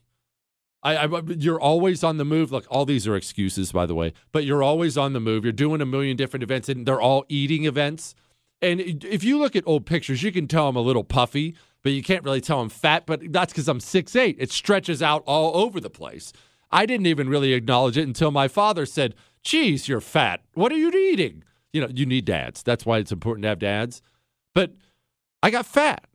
[0.84, 2.52] I, I, you're always on the move.
[2.52, 5.44] Look, all these are excuses, by the way, but you're always on the move.
[5.44, 8.16] You're doing a million different events, and they're all eating events.
[8.62, 11.92] And if you look at old pictures, you can tell I'm a little puffy, but
[11.92, 13.06] you can't really tell I'm fat.
[13.06, 14.36] But that's because I'm 6'8.
[14.40, 16.32] It stretches out all over the place.
[16.72, 20.42] I didn't even really acknowledge it until my father said, Geez, you're fat.
[20.54, 21.44] What are you eating?
[21.74, 22.64] You know, you need dads.
[22.64, 24.02] That's why it's important to have dads.
[24.54, 24.74] But
[25.42, 26.06] I got fat.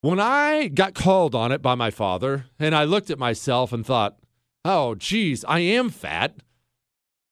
[0.00, 3.84] When I got called on it by my father, and I looked at myself and
[3.84, 4.18] thought,
[4.64, 6.36] oh, geez, I am fat,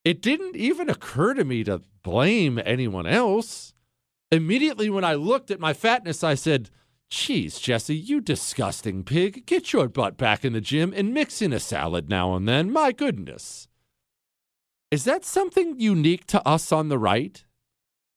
[0.05, 3.75] it didn't even occur to me to blame anyone else.
[4.31, 6.71] Immediately when I looked at my fatness, I said,
[7.11, 9.47] Geez, Jesse, you disgusting pig.
[9.47, 12.73] Get your butt back in the gym and mix in a salad now and then.
[12.73, 13.69] My goodness.
[14.95, 17.43] Is that something unique to us on the right?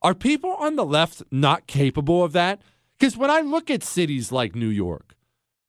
[0.03, 2.61] Are people on the left not capable of that?
[2.99, 5.15] Because when I look at cities like New York,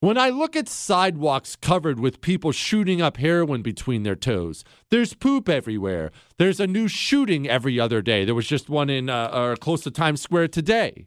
[0.01, 5.14] when I look at sidewalks covered with people shooting up heroin between their toes, there's
[5.14, 6.11] poop everywhere.
[6.37, 8.27] There's a new shooting every other day.
[8.27, 11.07] There was just one in uh, uh, close to Times Square today.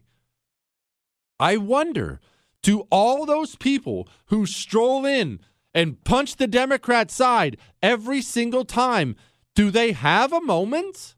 [1.38, 2.18] I wonder
[2.60, 5.38] do all those people who stroll in
[5.72, 9.14] and punch the Democrat side every single time,
[9.54, 11.14] do they have a moment?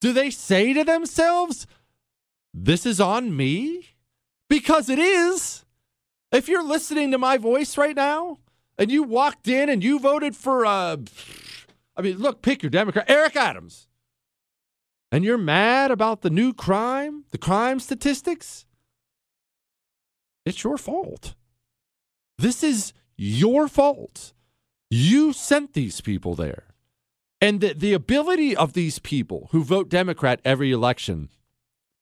[0.00, 1.66] Do they say to themselves,
[2.52, 3.90] This is on me?
[4.48, 5.64] Because it is.
[6.32, 8.38] If you're listening to my voice right now
[8.78, 10.96] and you walked in and you voted for, uh,
[11.96, 13.88] I mean, look, pick your Democrat, Eric Adams,
[15.10, 18.66] and you're mad about the new crime, the crime statistics,
[20.44, 21.34] it's your fault.
[22.38, 24.32] This is your fault.
[24.90, 26.64] You sent these people there.
[27.40, 31.28] And the, the ability of these people who vote Democrat every election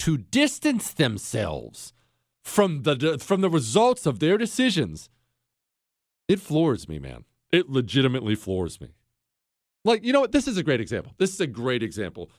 [0.01, 1.93] to distance themselves
[2.43, 5.09] from the from the results of their decisions,
[6.29, 7.25] it floors me, man.
[7.51, 8.89] It legitimately floors me.
[9.85, 10.33] Like, you know what?
[10.33, 11.13] This is a great example.
[11.19, 12.31] This is a great example.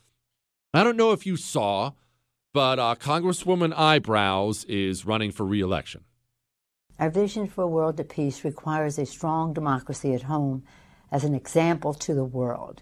[0.74, 1.92] I don't know if you saw,
[2.54, 6.04] but uh, Congresswoman Eyebrows is running for reelection.
[6.98, 10.64] Our vision for a world at peace requires a strong democracy at home
[11.12, 12.82] as an example to the world.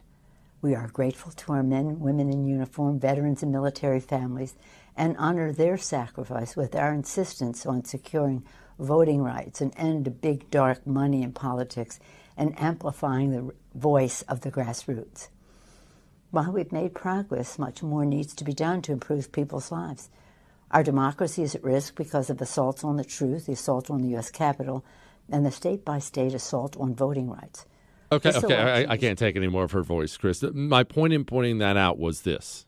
[0.64, 4.56] We are grateful to our men, women in uniform, veterans, and military families
[4.96, 8.46] and honor their sacrifice with our insistence on securing
[8.80, 12.00] voting rights, an end to big dark money in politics,
[12.38, 15.28] and amplifying the voice of the grassroots.
[16.32, 20.10] While we've made progress, much more needs to be done to improve people's lives.
[20.72, 24.10] Our democracy is at risk because of assaults on the truth, the assault on the
[24.12, 24.32] U.S.
[24.32, 24.86] Capitol,
[25.30, 27.66] and the state by state assault on voting rights.
[28.12, 30.44] Okay, okay, I, I, can't take any more of her voice, Chris.
[30.54, 32.68] My point in pointing that out was this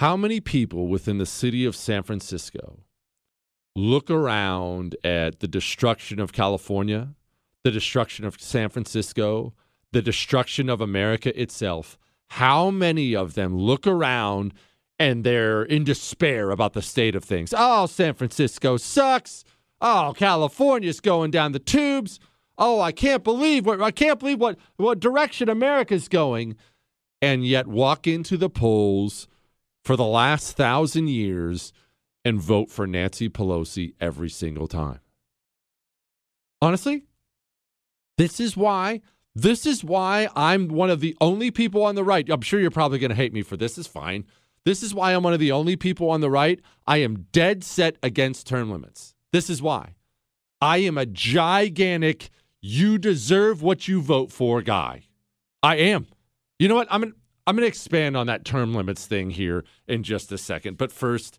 [0.00, 2.78] how many people within the city of San Francisco
[3.76, 7.14] look around at the destruction of California,
[7.64, 9.52] the destruction of San Francisco,
[9.92, 11.98] the destruction of America itself?
[12.30, 14.54] How many of them look around
[14.98, 17.52] and they're in despair about the state of things?
[17.54, 19.44] Oh, San Francisco sucks.
[19.82, 22.20] Oh, California's going down the tubes.
[22.60, 26.56] Oh, I can't believe what I can't believe what what direction America's going.
[27.22, 29.28] And yet walk into the polls
[29.84, 31.72] for the last thousand years
[32.24, 35.00] and vote for Nancy Pelosi every single time.
[36.62, 37.04] Honestly,
[38.18, 39.00] this is why.
[39.34, 42.28] This is why I'm one of the only people on the right.
[42.28, 43.78] I'm sure you're probably going to hate me for this.
[43.78, 44.26] Is fine.
[44.66, 46.60] This is why I'm one of the only people on the right.
[46.86, 49.14] I am dead set against term limits.
[49.32, 49.94] This is why.
[50.60, 52.28] I am a gigantic
[52.60, 55.04] you deserve what you vote for guy.
[55.62, 56.06] I am.
[56.58, 56.88] You know what?
[56.90, 57.14] I'm
[57.46, 60.76] I'm going to expand on that term limits thing here in just a second.
[60.78, 61.38] But first,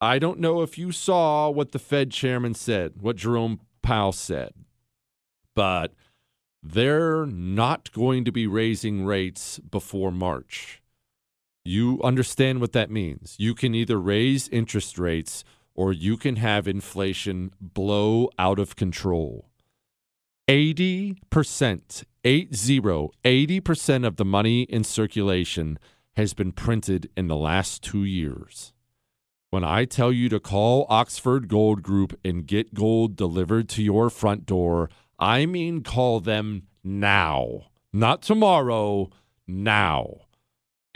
[0.00, 4.52] I don't know if you saw what the Fed chairman said, what Jerome Powell said,
[5.54, 5.92] but
[6.62, 10.82] they're not going to be raising rates before March.
[11.64, 13.36] You understand what that means.
[13.38, 19.49] You can either raise interest rates or you can have inflation blow out of control.
[20.50, 25.78] 80%, 80, 80% of the money in circulation
[26.16, 28.72] has been printed in the last two years.
[29.50, 34.10] When I tell you to call Oxford Gold Group and get gold delivered to your
[34.10, 39.08] front door, I mean call them now, not tomorrow,
[39.46, 40.22] now.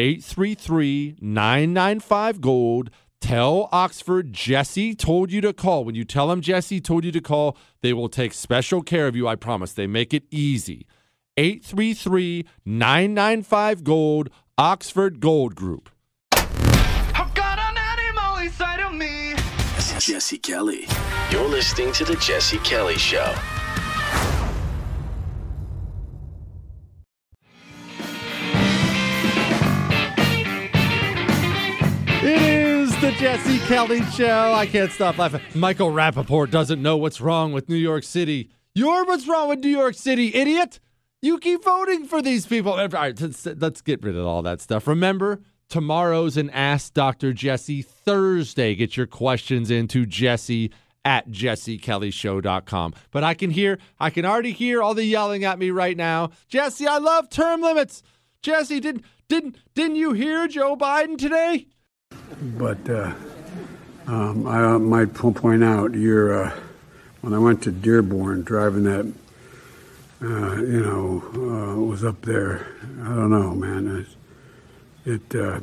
[0.00, 2.90] 833 995 Gold
[3.24, 5.86] Tell Oxford Jesse told you to call.
[5.86, 9.16] When you tell them Jesse told you to call, they will take special care of
[9.16, 9.26] you.
[9.26, 9.72] I promise.
[9.72, 10.86] They make it easy.
[11.38, 15.88] 833 995 Gold, Oxford Gold Group.
[19.98, 20.86] Jesse Kelly.
[21.30, 23.34] You're listening to The Jesse Kelly Show.
[32.26, 32.53] It is
[33.04, 34.54] the Jesse Kelly Show.
[34.54, 35.42] I can't stop laughing.
[35.54, 38.48] Michael Rapaport doesn't know what's wrong with New York City.
[38.74, 40.80] You're what's wrong with New York City, idiot.
[41.20, 42.72] You keep voting for these people.
[42.72, 44.86] All right, let's, let's get rid of all that stuff.
[44.86, 47.34] Remember, tomorrow's an Ask Dr.
[47.34, 48.74] Jesse Thursday.
[48.74, 50.72] Get your questions into Jesse
[51.04, 52.94] at jessekellyshow.com.
[53.10, 56.30] But I can hear, I can already hear all the yelling at me right now.
[56.48, 58.02] Jesse, I love term limits.
[58.40, 61.66] Jesse, didn't didn't didn't you hear Joe Biden today?
[62.58, 63.12] But uh,
[64.06, 66.60] um, I might point out, you're, uh,
[67.20, 69.12] when I went to Dearborn, driving that,
[70.22, 72.66] uh, you know, uh, was up there.
[73.02, 74.06] I don't know, man.
[75.04, 75.60] It, it uh,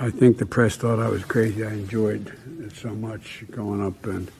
[0.00, 1.64] I think the press thought I was crazy.
[1.64, 4.30] I enjoyed it so much going up and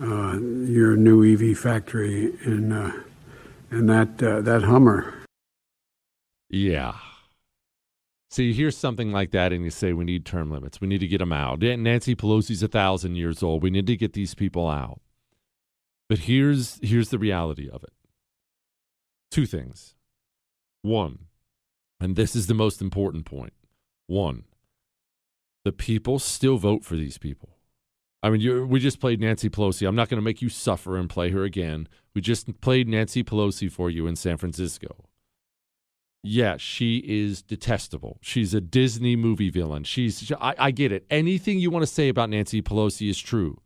[0.00, 0.38] uh,
[0.70, 2.72] your new EV factory in
[3.70, 5.14] and that that Hummer.
[6.48, 6.94] Yeah.
[8.34, 10.80] So you hear something like that and you say, we need term limits.
[10.80, 11.60] We need to get them out.
[11.60, 13.62] Nancy Pelosi's a thousand years old.
[13.62, 15.00] We need to get these people out.
[16.08, 17.92] But here's, here's the reality of it
[19.30, 19.94] two things.
[20.82, 21.26] One,
[22.00, 23.52] and this is the most important point.
[24.08, 24.42] One,
[25.64, 27.50] the people still vote for these people.
[28.20, 29.86] I mean, we just played Nancy Pelosi.
[29.86, 31.86] I'm not going to make you suffer and play her again.
[32.16, 35.06] We just played Nancy Pelosi for you in San Francisco
[36.26, 38.16] yeah, she is detestable.
[38.22, 39.84] She's a Disney movie villain.
[39.84, 41.04] She's I, I get it.
[41.10, 43.60] Anything you want to say about Nancy Pelosi is true.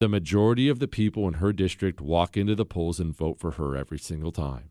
[0.00, 3.52] The majority of the people in her district walk into the polls and vote for
[3.52, 4.70] her every single time.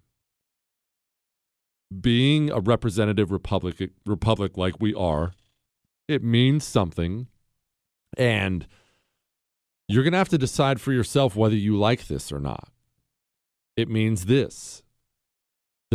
[2.02, 5.32] Being a representative republic republic like we are,
[6.10, 7.28] it means something.
[8.18, 8.68] And
[9.88, 12.68] you're going to have to decide for yourself whether you like this or not.
[13.78, 14.84] It means this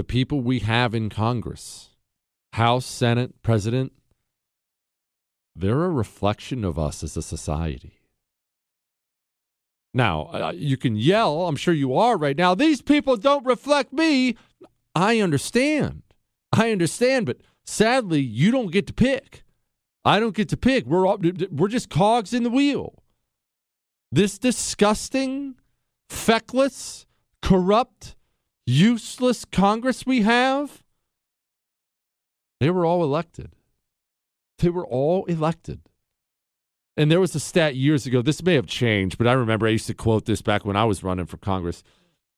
[0.01, 1.91] the people we have in Congress,
[2.55, 3.93] House, Senate, President,
[5.55, 8.01] they're a reflection of us as a society.
[9.93, 13.93] Now, uh, you can yell, I'm sure you are right now, these people don't reflect
[13.93, 14.39] me.
[14.95, 16.01] I understand.
[16.51, 19.45] I understand, but sadly, you don't get to pick.
[20.03, 20.87] I don't get to pick.
[20.87, 21.15] We're
[21.51, 23.03] we're just cogs in the wheel.
[24.11, 25.57] This disgusting,
[26.09, 27.05] feckless,
[27.43, 28.17] corrupt,
[28.71, 30.83] useless Congress we have,
[32.61, 33.51] they were all elected.
[34.59, 35.81] They were all elected.
[36.97, 38.21] And there was a stat years ago.
[38.21, 40.85] This may have changed, but I remember I used to quote this back when I
[40.85, 41.83] was running for Congress.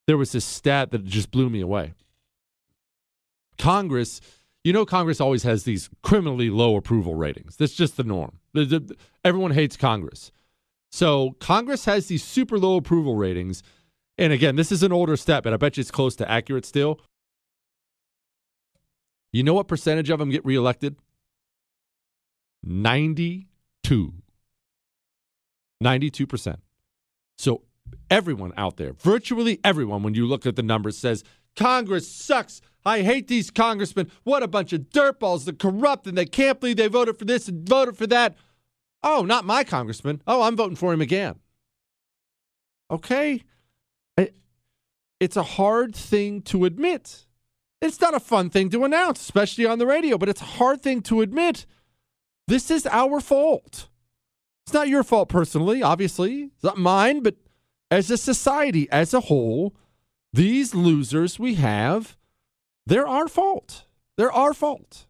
[0.06, 1.94] There was this stat that just blew me away.
[3.58, 4.20] Congress,
[4.62, 7.56] you know, Congress always has these criminally low approval ratings.
[7.56, 8.38] That's just the norm.
[9.24, 10.30] Everyone hates Congress.
[10.90, 13.62] So Congress has these super low approval ratings
[14.18, 16.66] and again, this is an older stat, but I bet you it's close to accurate
[16.66, 17.00] still.
[19.32, 20.96] You know what percentage of them get reelected?
[22.62, 24.14] 92.
[25.82, 26.56] 92%.
[27.38, 27.62] So
[28.10, 31.24] everyone out there, virtually everyone, when you look at the numbers, says,
[31.56, 32.60] Congress sucks.
[32.84, 34.10] I hate these congressmen.
[34.24, 35.44] What a bunch of dirtballs.
[35.44, 38.36] They're corrupt and they can't believe they voted for this and voted for that.
[39.02, 40.22] Oh, not my congressman.
[40.26, 41.36] Oh, I'm voting for him again.
[42.90, 43.42] Okay
[45.22, 47.26] it's a hard thing to admit.
[47.80, 50.82] It's not a fun thing to announce, especially on the radio, but it's a hard
[50.82, 51.64] thing to admit.
[52.48, 53.88] This is our fault.
[54.66, 56.50] It's not your fault personally, obviously.
[56.54, 57.36] It's not mine, but
[57.88, 59.76] as a society, as a whole,
[60.32, 62.16] these losers we have,
[62.84, 63.84] they're our fault.
[64.16, 65.06] They're our fault.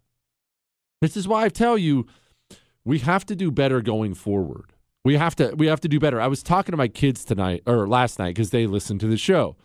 [1.00, 2.06] This is why I tell you,
[2.84, 4.74] we have to do better going forward.
[5.06, 6.20] We have to we have to do better.
[6.20, 9.16] I was talking to my kids tonight or last night because they listened to the
[9.16, 9.56] show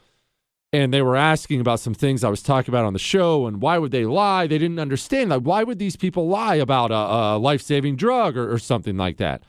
[0.74, 3.62] and they were asking about some things I was talking about on the show and
[3.62, 4.48] why would they lie?
[4.48, 5.30] They didn't understand.
[5.30, 8.98] Like, why would these people lie about a, a life saving drug or, or something
[8.98, 9.44] like that?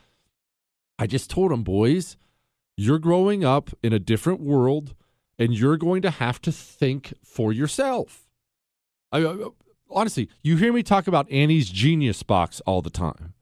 [0.99, 2.17] I just told them, boys,
[2.77, 4.95] you're growing up in a different world
[5.39, 8.29] and you're going to have to think for yourself.
[9.11, 9.37] I, I,
[9.91, 13.35] honestly, you hear me talk about Annie's Genius Box all the time.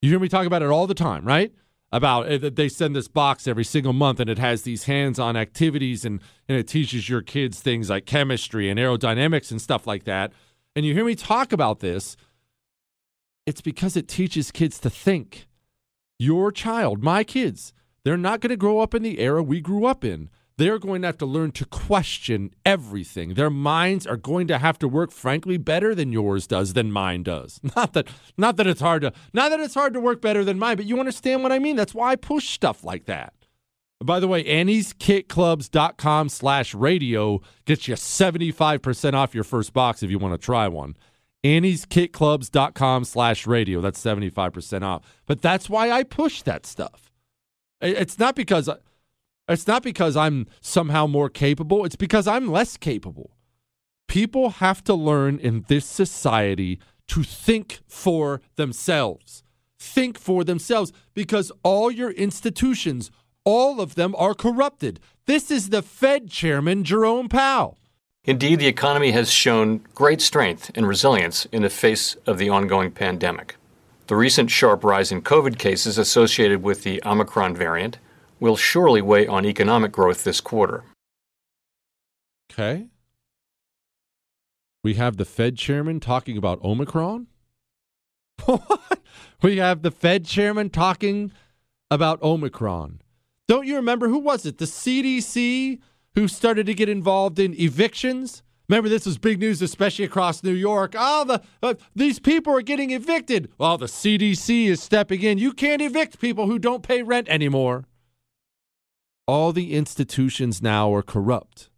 [0.00, 1.52] You hear me talk about it all the time, right?
[1.90, 5.36] About eh, that they send this box every single month and it has these hands-on
[5.36, 10.04] activities and, and it teaches your kids things like chemistry and aerodynamics and stuff like
[10.04, 10.32] that
[10.76, 12.16] and you hear me talk about this
[13.46, 15.48] it's because it teaches kids to think
[16.18, 17.72] Your child, my kids,
[18.04, 20.30] they're not going to grow up in the era we grew up in.
[20.58, 23.34] They're going to have to learn to question everything.
[23.34, 27.22] Their minds are going to have to work, frankly, better than yours does, than mine
[27.22, 27.60] does.
[27.76, 30.58] Not that, not that it's hard to, not that it's hard to work better than
[30.58, 31.76] mine, but you understand what I mean.
[31.76, 33.34] That's why I push stuff like that.
[34.02, 40.18] By the way, Annie'sKitClubs.com slash radio gets you 75% off your first box if you
[40.18, 40.96] want to try one.
[41.44, 43.80] Annie'sKitClubs.com slash radio.
[43.80, 45.02] That's 75% off.
[45.26, 47.12] But that's why I push that stuff.
[47.80, 48.68] It's not because
[49.48, 53.30] it's not because I'm somehow more capable, it's because I'm less capable.
[54.06, 56.78] People have to learn in this society
[57.08, 59.42] to think for themselves.
[59.78, 63.10] Think for themselves because all your institutions,
[63.44, 65.00] all of them are corrupted.
[65.26, 67.78] This is the Fed chairman, Jerome Powell.
[68.24, 72.90] Indeed, the economy has shown great strength and resilience in the face of the ongoing
[72.90, 73.56] pandemic.
[74.08, 77.98] The recent sharp rise in COVID cases associated with the Omicron variant
[78.40, 80.84] will surely weigh on economic growth this quarter.
[82.50, 82.88] Okay.
[84.82, 87.26] We have the Fed chairman talking about Omicron?
[88.44, 89.00] What?
[89.42, 91.32] We have the Fed chairman talking
[91.90, 93.00] about Omicron.
[93.46, 94.58] Don't you remember who was it?
[94.58, 95.78] The CDC
[96.14, 98.42] who started to get involved in evictions?
[98.68, 100.94] Remember, this was big news, especially across New York.
[100.96, 103.50] Oh, the uh, these people are getting evicted.
[103.56, 105.38] Well, the CDC is stepping in.
[105.38, 107.84] You can't evict people who don't pay rent anymore.
[109.28, 111.68] All the institutions now are corrupt.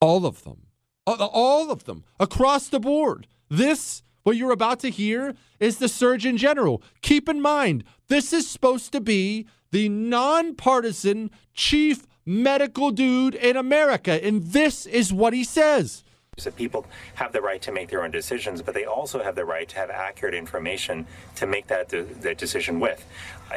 [0.00, 0.68] All of them.
[1.04, 3.26] All of them across the board.
[3.48, 6.80] This, what you're about to hear, is the Surgeon General.
[7.00, 14.24] Keep in mind, this is supposed to be the nonpartisan chief medical dude in America.
[14.24, 16.04] And this is what he says.
[16.44, 19.44] That people have the right to make their own decisions, but they also have the
[19.44, 21.06] right to have accurate information
[21.36, 23.04] to make that, de- that decision with.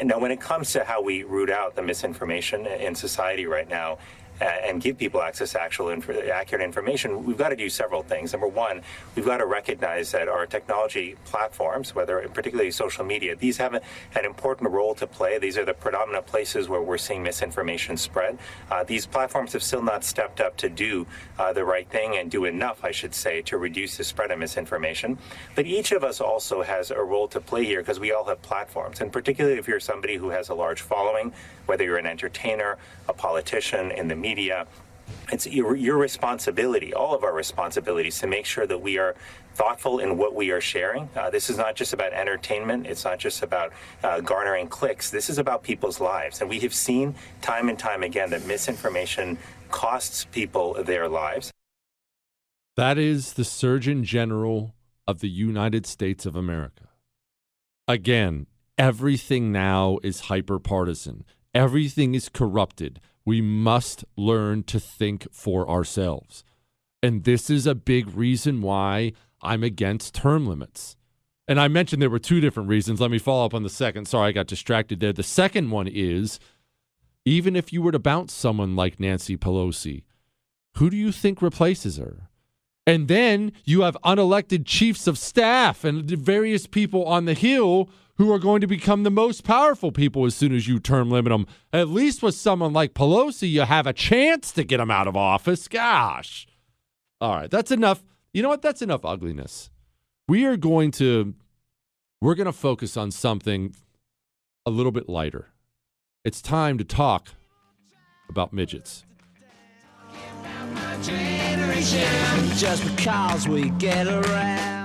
[0.03, 3.97] Now, when it comes to how we root out the misinformation in society right now,
[4.41, 8.33] and give people access to actual inf- accurate information, we've got to do several things.
[8.33, 8.81] Number one,
[9.15, 13.81] we've got to recognize that our technology platforms, whether particularly social media, these have a,
[14.15, 15.37] an important role to play.
[15.37, 18.37] These are the predominant places where we're seeing misinformation spread.
[18.69, 21.07] Uh, these platforms have still not stepped up to do
[21.39, 24.39] uh, the right thing and do enough, I should say, to reduce the spread of
[24.39, 25.17] misinformation.
[25.55, 28.41] But each of us also has a role to play here because we all have
[28.41, 31.31] platforms, and particularly if you're somebody who has a large following,
[31.65, 34.67] whether you're an entertainer, a politician in the media.
[35.31, 39.15] It's your, your responsibility, all of our responsibilities, to make sure that we are
[39.53, 41.09] thoughtful in what we are sharing.
[41.15, 42.85] Uh, this is not just about entertainment.
[42.87, 43.71] It's not just about
[44.03, 45.09] uh, garnering clicks.
[45.09, 46.41] This is about people's lives.
[46.41, 49.37] And we have seen time and time again that misinformation
[49.69, 51.51] costs people their lives.
[52.75, 54.75] That is the Surgeon General
[55.07, 56.89] of the United States of America.
[57.87, 58.47] Again,
[58.77, 61.23] everything now is hyper partisan,
[61.55, 66.43] everything is corrupted we must learn to think for ourselves.
[67.01, 70.95] And this is a big reason why I'm against term limits.
[71.47, 73.01] And I mentioned there were two different reasons.
[73.01, 74.07] Let me follow up on the second.
[74.07, 75.13] Sorry, I got distracted there.
[75.13, 76.39] The second one is
[77.25, 80.03] even if you were to bounce someone like Nancy Pelosi,
[80.75, 82.29] who do you think replaces her?
[82.87, 88.31] And then you have unelected chiefs of staff and various people on the Hill who
[88.31, 91.47] are going to become the most powerful people as soon as you term limit them.
[91.73, 95.15] At least with someone like Pelosi, you have a chance to get them out of
[95.15, 95.67] office.
[95.67, 96.47] Gosh.
[97.19, 98.03] All right, that's enough.
[98.33, 98.61] You know what?
[98.61, 99.69] That's enough ugliness.
[100.27, 101.35] We are going to
[102.21, 103.75] we're going to focus on something
[104.65, 105.49] a little bit lighter.
[106.23, 107.29] It's time to talk
[108.29, 109.05] about midgets.
[112.57, 114.84] Just because we get around.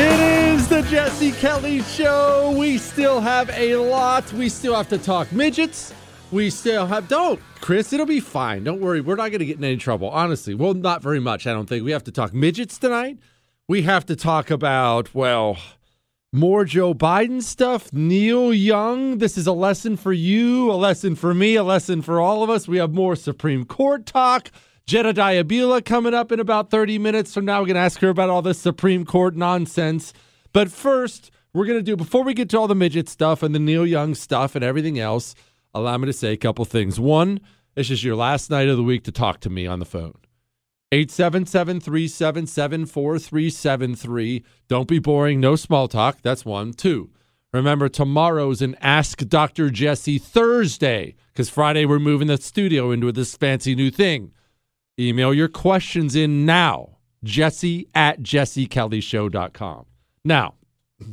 [0.00, 2.54] It is the Jesse Kelly Show.
[2.56, 4.32] We still have a lot.
[4.32, 5.92] We still have to talk midgets.
[6.30, 7.08] We still have.
[7.08, 7.92] Don't, Chris.
[7.92, 8.62] It'll be fine.
[8.62, 9.00] Don't worry.
[9.00, 10.08] We're not going to get in any trouble.
[10.08, 11.48] Honestly, well, not very much.
[11.48, 13.18] I don't think we have to talk midgets tonight.
[13.66, 15.58] We have to talk about well,
[16.32, 17.92] More Joe Biden stuff.
[17.92, 22.20] Neil Young, this is a lesson for you, a lesson for me, a lesson for
[22.20, 22.68] all of us.
[22.68, 24.52] We have more Supreme Court talk.
[24.88, 27.60] Jedediah Bila coming up in about 30 minutes from now.
[27.60, 30.14] We're going to ask her about all this Supreme Court nonsense.
[30.54, 33.54] But first, we're going to do, before we get to all the midget stuff and
[33.54, 35.34] the Neil Young stuff and everything else,
[35.74, 36.98] allow me to say a couple things.
[36.98, 37.38] One,
[37.74, 40.14] this is your last night of the week to talk to me on the phone.
[40.90, 44.42] 877 377 4373.
[44.68, 45.38] Don't be boring.
[45.38, 46.22] No small talk.
[46.22, 46.72] That's one.
[46.72, 47.10] Two,
[47.52, 49.68] remember tomorrow's an Ask Dr.
[49.68, 54.32] Jesse Thursday because Friday we're moving the studio into this fancy new thing.
[54.98, 56.98] Email your questions in now.
[57.24, 59.86] Jesse at jessekellyshow.com.
[60.24, 60.54] Now,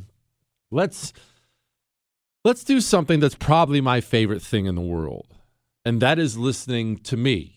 [0.71, 1.13] let's
[2.43, 5.27] let's do something that's probably my favorite thing in the world,
[5.83, 7.55] and that is listening to me.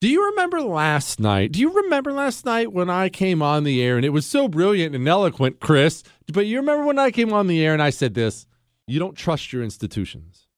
[0.00, 1.52] Do you remember last night?
[1.52, 4.48] Do you remember last night when I came on the air and it was so
[4.48, 6.02] brilliant and eloquent, Chris?
[6.32, 8.46] But you remember when I came on the air and I said this?
[8.88, 10.48] You don't trust your institutions.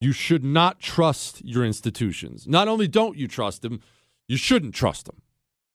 [0.00, 2.46] You should not trust your institutions.
[2.46, 3.80] Not only don't you trust them,
[4.28, 5.22] you shouldn't trust them.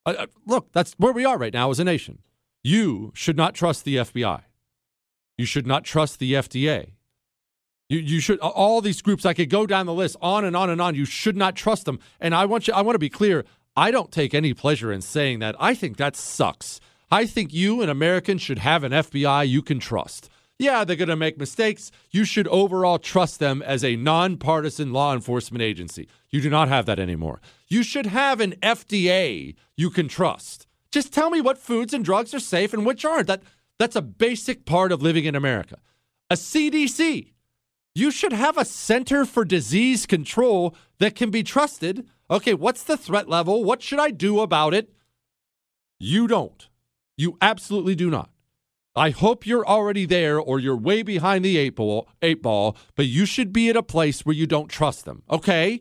[0.05, 2.19] Uh, look, that's where we are right now as a nation.
[2.63, 4.41] You should not trust the FBI.
[5.37, 6.91] You should not trust the FDA.
[7.89, 9.25] You, you should all these groups.
[9.25, 10.95] I could go down the list on and on and on.
[10.95, 11.99] You should not trust them.
[12.19, 12.73] And I want you.
[12.73, 13.45] I want to be clear.
[13.75, 15.55] I don't take any pleasure in saying that.
[15.59, 16.79] I think that sucks.
[17.11, 20.29] I think you, an American, should have an FBI you can trust.
[20.59, 21.91] Yeah, they're going to make mistakes.
[22.09, 26.09] You should overall trust them as a nonpartisan law enforcement agency.
[26.31, 27.39] You do not have that anymore.
[27.67, 30.67] You should have an FDA you can trust.
[30.91, 33.27] Just tell me what foods and drugs are safe and which aren't.
[33.27, 33.43] That
[33.77, 35.77] that's a basic part of living in America.
[36.29, 37.33] A CDC
[37.97, 42.07] you should have a Center for Disease Control that can be trusted.
[42.29, 43.63] Okay, what's the threat level?
[43.63, 44.93] What should I do about it?
[45.99, 46.69] You don't.
[47.17, 48.29] You absolutely do not.
[48.95, 53.07] I hope you're already there or you're way behind the eight ball, eight ball, but
[53.07, 55.23] you should be at a place where you don't trust them.
[55.27, 55.79] Okay?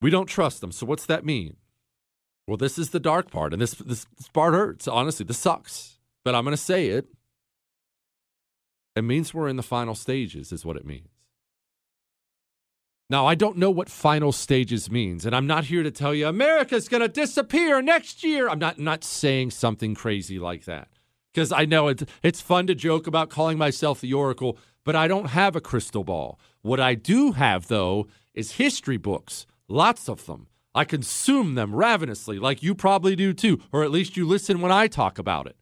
[0.00, 0.72] We don't trust them.
[0.72, 1.56] So what's that mean?
[2.46, 4.88] Well, this is the dark part, and this this, this part hurts.
[4.88, 5.98] Honestly, this sucks.
[6.24, 7.08] But I'm going to say it
[8.98, 11.08] it means we're in the final stages, is what it means.
[13.10, 16.26] Now, I don't know what final stages means, and I'm not here to tell you
[16.26, 18.50] America's going to disappear next year.
[18.50, 20.88] I'm not, not saying something crazy like that
[21.32, 25.08] because I know it's, it's fun to joke about calling myself the Oracle, but I
[25.08, 26.38] don't have a crystal ball.
[26.60, 30.48] What I do have, though, is history books, lots of them.
[30.74, 34.72] I consume them ravenously, like you probably do too, or at least you listen when
[34.72, 35.56] I talk about it.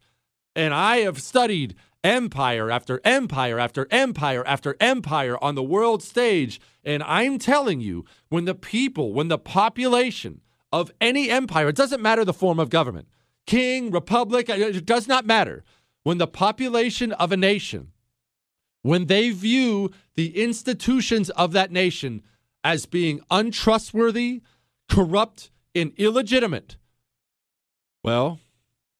[0.55, 6.59] And I have studied empire after empire after empire after empire on the world stage.
[6.83, 10.41] And I'm telling you, when the people, when the population
[10.71, 13.07] of any empire, it doesn't matter the form of government,
[13.45, 15.63] king, republic, it does not matter.
[16.03, 17.91] When the population of a nation,
[18.81, 22.23] when they view the institutions of that nation
[22.67, 24.41] as being untrustworthy,
[24.89, 26.75] corrupt, and illegitimate,
[28.03, 28.41] well,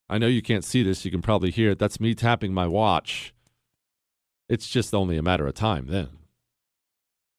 [0.07, 1.03] I know you can't see this.
[1.03, 1.78] You can probably hear it.
[1.78, 3.34] That's me tapping my watch.
[4.47, 6.07] It's just only a matter of time then.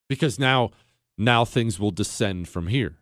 [0.07, 0.71] Because now
[1.17, 2.99] now things will descend from here.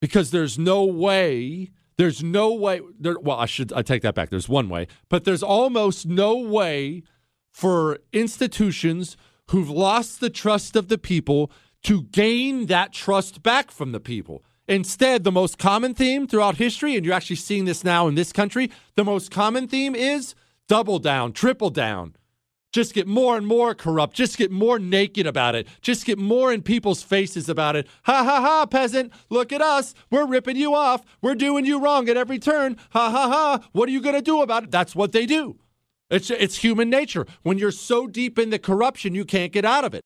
[0.00, 4.30] Because there's no way, there's no way there, well, I should I take that back.
[4.30, 7.04] There's one way, but there's almost no way
[7.52, 9.16] for institutions
[9.50, 11.52] who've lost the trust of the people
[11.84, 14.44] to gain that trust back from the people.
[14.68, 18.32] Instead, the most common theme throughout history, and you're actually seeing this now in this
[18.32, 20.34] country, the most common theme is
[20.68, 22.14] double down, triple down.
[22.72, 24.14] Just get more and more corrupt.
[24.14, 25.66] Just get more naked about it.
[25.80, 27.88] Just get more in people's faces about it.
[28.04, 29.12] Ha ha ha, peasant.
[29.28, 29.92] Look at us.
[30.08, 31.04] We're ripping you off.
[31.20, 32.76] We're doing you wrong at every turn.
[32.90, 33.68] Ha ha ha.
[33.72, 34.70] What are you going to do about it?
[34.70, 35.58] That's what they do.
[36.10, 37.26] It's, it's human nature.
[37.42, 40.02] When you're so deep in the corruption, you can't get out of it.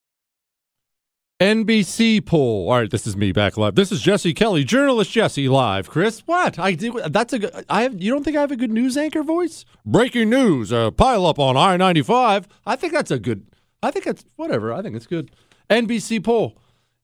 [1.41, 2.71] NBC poll.
[2.71, 3.75] All right, this is me back live.
[3.75, 5.91] This is Jesse Kelly, journalist Jesse live.
[5.91, 6.61] Chris, what?
[6.61, 7.01] I do.
[7.09, 7.65] That's a good.
[7.69, 8.01] I have.
[8.01, 9.65] You don't think I have a good news anchor voice?
[9.85, 12.47] Breaking news: a pile up on I ninety five.
[12.65, 13.47] I think that's a good.
[13.83, 14.73] I think it's whatever.
[14.73, 15.33] I think it's good.
[15.69, 16.57] NBC poll.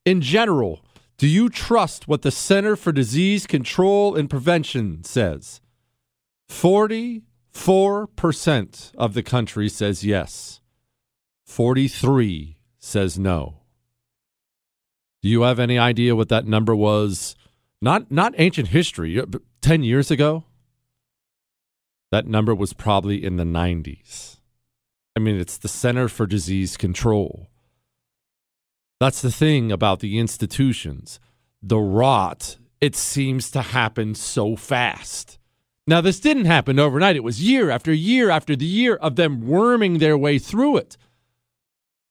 [0.05, 0.83] In general,
[1.17, 5.59] do you trust what the Center for Disease Control and Prevention says?
[6.47, 10.61] Forty-four percent of the country says yes.
[11.45, 13.60] Forty-three says no.
[15.21, 17.35] Do you have any idea what that number was?
[17.81, 20.45] Not not ancient history, uh, but 10 years ago?
[22.11, 24.37] That number was probably in the 90s.
[25.15, 27.47] I mean, it's the Center for Disease Control.
[28.99, 31.19] That's the thing about the institutions.
[31.61, 35.39] The rot, it seems to happen so fast.
[35.87, 37.15] Now, this didn't happen overnight.
[37.15, 40.97] It was year after year after the year of them worming their way through it.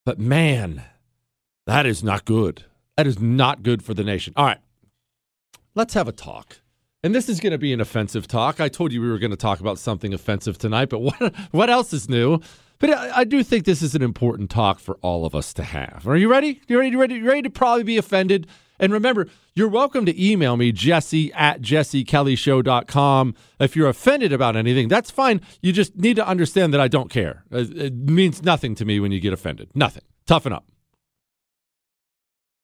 [0.04, 0.82] But man,
[1.66, 2.64] that is not good.
[3.01, 4.34] That is not good for the nation.
[4.36, 4.59] All right,
[5.74, 6.61] let's have a talk.
[7.03, 8.61] And this is going to be an offensive talk.
[8.61, 11.70] I told you we were going to talk about something offensive tonight, but what what
[11.70, 12.40] else is new?
[12.78, 15.62] But I, I do think this is an important talk for all of us to
[15.62, 16.07] have.
[16.07, 16.61] Are you ready?
[16.68, 16.90] You ready?
[16.90, 17.14] You ready?
[17.14, 18.46] You ready to probably be offended?
[18.78, 23.34] And remember, you're welcome to email me, jesse at jessekellyshow.com.
[23.61, 25.40] If you're offended about anything, that's fine.
[25.62, 27.44] You just need to understand that I don't care.
[27.51, 29.70] It, it means nothing to me when you get offended.
[29.74, 30.03] Nothing.
[30.26, 30.66] Toughen up.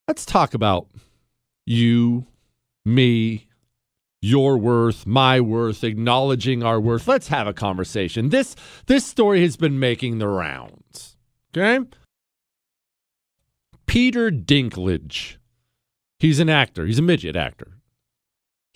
[0.09, 0.86] Let's talk about
[1.64, 2.26] you,
[2.84, 3.48] me,
[4.22, 7.09] your worth, my worth, acknowledging our worth.
[7.09, 8.28] Let's have a conversation.
[8.28, 8.54] This
[8.86, 11.16] this story has been making the rounds.
[11.57, 11.84] Okay?
[13.86, 15.36] Peter Dinklage.
[16.18, 16.86] He's an actor.
[16.86, 17.76] He's a midget actor.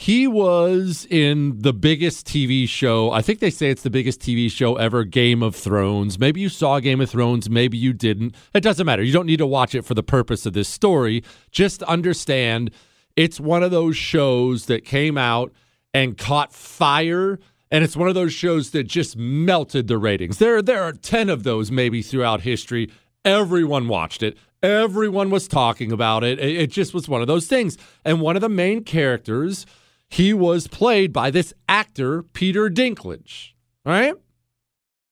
[0.01, 3.11] He was in the biggest TV show.
[3.11, 6.19] I think they say it's the biggest TV show ever, Game of Thrones.
[6.19, 8.35] Maybe you saw Game of Thrones, maybe you didn't.
[8.55, 9.03] It doesn't matter.
[9.03, 11.23] You don't need to watch it for the purpose of this story.
[11.51, 12.71] Just understand
[13.15, 15.53] it's one of those shows that came out
[15.93, 17.39] and caught fire.
[17.71, 20.39] And it's one of those shows that just melted the ratings.
[20.39, 22.91] There, there are 10 of those maybe throughout history.
[23.23, 24.39] Everyone watched it.
[24.63, 26.39] Everyone was talking about it.
[26.39, 27.77] It just was one of those things.
[28.03, 29.67] And one of the main characters,
[30.11, 33.53] he was played by this actor, Peter Dinklage.
[33.87, 34.15] All right?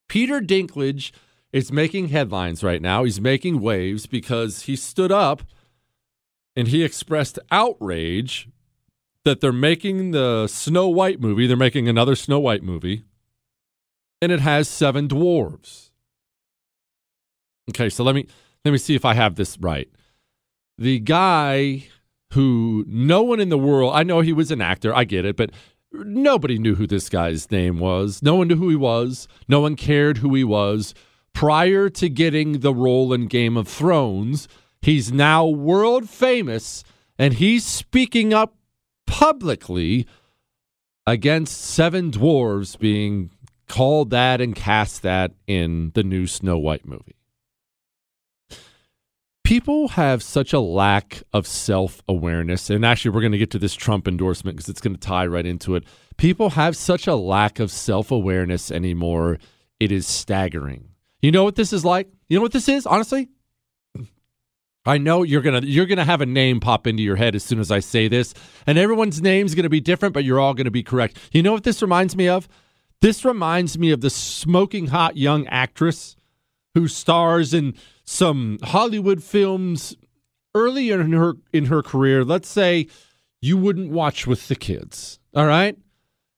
[0.09, 1.13] Peter Dinklage
[1.53, 3.05] is making headlines right now.
[3.05, 5.43] He's making waves because he stood up
[6.57, 8.49] and he expressed outrage
[9.25, 11.47] that they're making the Snow White movie.
[11.47, 13.05] They're making another Snow White movie,
[14.21, 15.91] and it has seven dwarves.
[17.71, 18.27] Okay, so let me
[18.65, 19.89] let me see if I have this right.
[20.79, 21.89] The guy
[22.33, 25.37] who no one in the world, I know he was an actor, I get it,
[25.37, 25.51] but
[25.93, 28.23] nobody knew who this guy's name was.
[28.23, 29.27] No one knew who he was.
[29.49, 30.95] No one cared who he was.
[31.33, 34.49] Prior to getting the role in Game of Thrones,
[34.81, 36.85] He's now world famous
[37.19, 38.55] and he's speaking up
[39.07, 40.07] publicly
[41.07, 43.31] against seven dwarves being
[43.67, 47.17] called that and cast that in the new Snow White movie.
[49.49, 52.69] People have such a lack of self awareness.
[52.69, 55.25] And actually, we're going to get to this Trump endorsement because it's going to tie
[55.25, 55.85] right into it.
[56.19, 59.39] People have such a lack of self awareness anymore.
[59.81, 60.91] It is staggering.
[61.23, 62.11] You know what this is like?
[62.29, 63.31] You know what this is, honestly?
[64.85, 67.59] I know you're gonna you're gonna have a name pop into your head as soon
[67.59, 68.35] as I say this,
[68.67, 71.17] and everyone's name's gonna be different, but you're all gonna be correct.
[71.33, 72.51] You know what this reminds me of?
[73.01, 76.17] This reminds me of the smoking hot young actress
[76.79, 77.75] who stars in
[78.05, 79.97] some Hollywood films
[80.55, 82.25] earlier in her in her career.
[82.25, 82.87] Let's say
[83.41, 85.19] you wouldn't watch with the kids.
[85.35, 85.77] All right?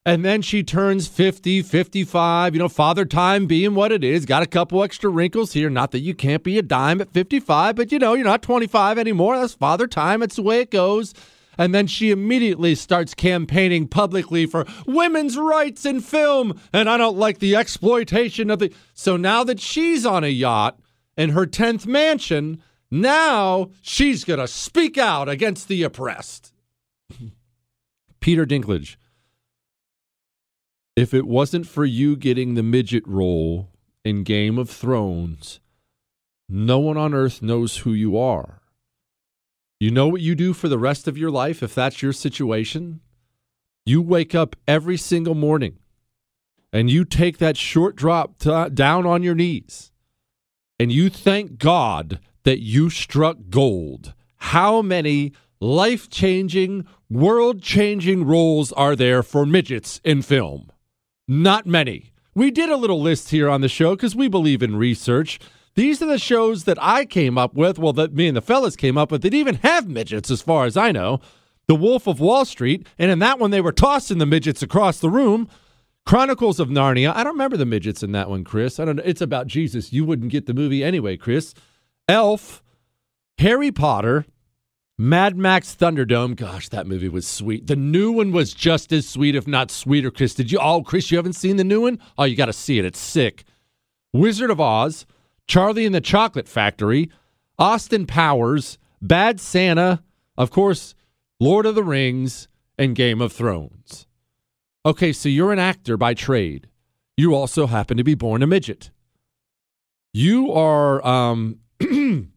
[0.07, 4.24] And then she turns 50, 55, you know, father time being what it is.
[4.24, 5.68] Got a couple extra wrinkles here.
[5.68, 8.99] Not that you can't be a dime at 55, but you know, you're not 25
[8.99, 9.38] anymore.
[9.38, 10.22] That's father time.
[10.22, 11.12] It's the way it goes.
[11.61, 16.59] And then she immediately starts campaigning publicly for women's rights in film.
[16.73, 18.73] And I don't like the exploitation of the.
[18.95, 20.81] So now that she's on a yacht
[21.19, 26.55] in her 10th mansion, now she's going to speak out against the oppressed.
[28.21, 28.97] Peter Dinklage
[30.97, 33.71] if it wasn't for you getting the midget role
[34.05, 35.61] in Game of Thrones,
[36.49, 38.60] no one on earth knows who you are.
[39.81, 43.01] You know what you do for the rest of your life if that's your situation?
[43.87, 45.78] You wake up every single morning
[46.70, 49.91] and you take that short drop to, down on your knees
[50.78, 54.12] and you thank God that you struck gold.
[54.37, 60.70] How many life changing, world changing roles are there for midgets in film?
[61.26, 62.12] Not many.
[62.35, 65.41] We did a little list here on the show because we believe in research.
[65.75, 68.77] These are the shows that I came up with, well, that me and the fellas
[68.77, 71.21] came up with, that even have midgets, as far as I know.
[71.68, 74.99] The Wolf of Wall Street, and in that one, they were tossing the midgets across
[74.99, 75.49] the room.
[76.05, 77.14] Chronicles of Narnia.
[77.14, 78.81] I don't remember the midgets in that one, Chris.
[78.81, 79.03] I don't know.
[79.05, 79.93] It's about Jesus.
[79.93, 81.55] You wouldn't get the movie anyway, Chris.
[82.09, 82.62] Elf,
[83.39, 84.25] Harry Potter,
[84.99, 86.35] Mad Max Thunderdome.
[86.35, 87.68] Gosh, that movie was sweet.
[87.68, 90.11] The new one was just as sweet, if not sweeter.
[90.11, 90.59] Chris, did you?
[90.61, 92.01] Oh, Chris, you haven't seen the new one?
[92.18, 92.85] Oh, you got to see it.
[92.85, 93.45] It's sick.
[94.12, 95.07] Wizard of Oz,
[95.51, 97.11] Charlie and the Chocolate Factory,
[97.59, 100.01] Austin Powers, Bad Santa,
[100.39, 100.95] of course,
[101.41, 102.47] Lord of the Rings,
[102.79, 104.07] and Game of Thrones.
[104.87, 106.69] Okay, so you're an actor by trade.
[107.17, 108.93] You also happen to be born a midget.
[110.13, 111.59] You are um,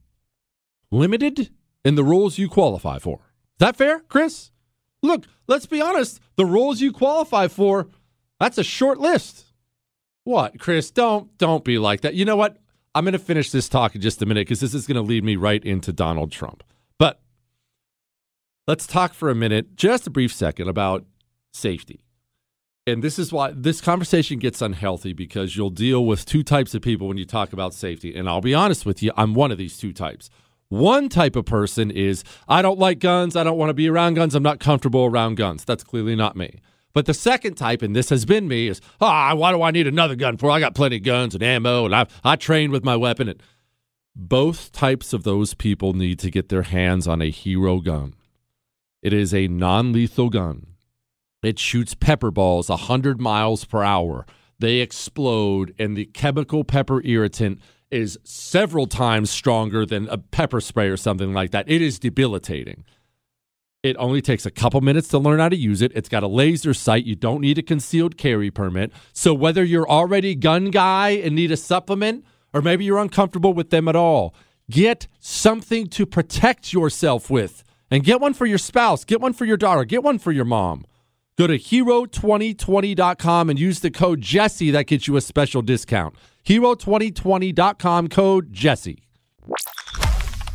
[0.91, 1.51] limited
[1.85, 3.17] in the roles you qualify for.
[3.17, 4.49] Is that fair, Chris?
[5.03, 6.19] Look, let's be honest.
[6.35, 7.89] The roles you qualify for,
[8.39, 9.45] That's a short list.
[10.23, 10.89] What, Chris?
[10.89, 12.15] Don't don't be like that.
[12.15, 12.57] You know what?
[12.95, 15.01] I'm going to finish this talk in just a minute because this is going to
[15.01, 16.63] lead me right into Donald Trump.
[16.99, 17.21] But
[18.67, 21.05] let's talk for a minute, just a brief second, about
[21.51, 22.01] safety.
[22.85, 26.81] And this is why this conversation gets unhealthy because you'll deal with two types of
[26.81, 28.13] people when you talk about safety.
[28.13, 30.29] And I'll be honest with you, I'm one of these two types.
[30.67, 34.15] One type of person is I don't like guns, I don't want to be around
[34.15, 35.63] guns, I'm not comfortable around guns.
[35.63, 36.59] That's clearly not me.
[36.93, 39.87] But the second type, and this has been me, is ah, why do I need
[39.87, 40.49] another gun for?
[40.51, 43.27] I got plenty of guns and ammo, and I I trained with my weapon.
[43.29, 43.41] And
[44.15, 48.13] both types of those people need to get their hands on a hero gun.
[49.01, 50.67] It is a non-lethal gun.
[51.41, 54.25] It shoots pepper balls 100 miles per hour.
[54.59, 57.59] They explode, and the chemical pepper irritant
[57.91, 61.69] is several times stronger than a pepper spray or something like that.
[61.69, 62.85] It is debilitating.
[63.83, 65.91] It only takes a couple minutes to learn how to use it.
[65.93, 67.03] It's got a laser sight.
[67.03, 68.93] You don't need a concealed carry permit.
[69.11, 72.23] So whether you're already gun guy and need a supplement,
[72.53, 74.33] or maybe you're uncomfortable with them at all,
[74.71, 77.65] get something to protect yourself with.
[77.91, 80.45] And get one for your spouse, get one for your daughter, get one for your
[80.45, 80.85] mom.
[81.37, 84.71] Go to hero2020.com and use the code Jesse.
[84.71, 86.15] That gets you a special discount.
[86.45, 89.03] Hero2020.com code Jesse.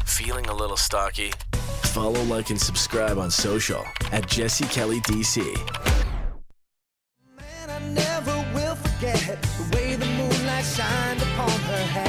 [0.07, 1.33] Feeling a little stocky?
[1.99, 5.43] Follow, like, and subscribe on social at Jesse Kelly DC.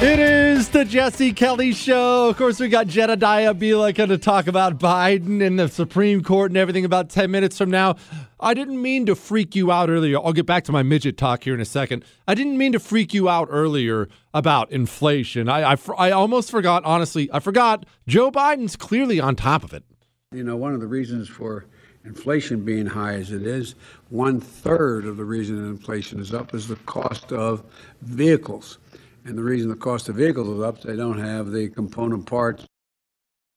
[0.00, 2.28] It is the Jesse Kelly Show.
[2.28, 6.52] Of course, we got Jedediah Bila going to talk about Biden and the Supreme Court
[6.52, 7.96] and everything about 10 minutes from now.
[8.42, 10.18] I didn't mean to freak you out earlier.
[10.18, 12.04] I'll get back to my midget talk here in a second.
[12.26, 15.48] I didn't mean to freak you out earlier about inflation.
[15.48, 19.84] I, I, I almost forgot, honestly, I forgot Joe Biden's clearly on top of it.
[20.32, 21.66] You know, one of the reasons for
[22.04, 23.74] inflation being high as it is,
[24.08, 27.62] one third of the reason inflation is up is the cost of
[28.02, 28.78] vehicles.
[29.24, 32.64] And the reason the cost of vehicles is up, they don't have the component parts.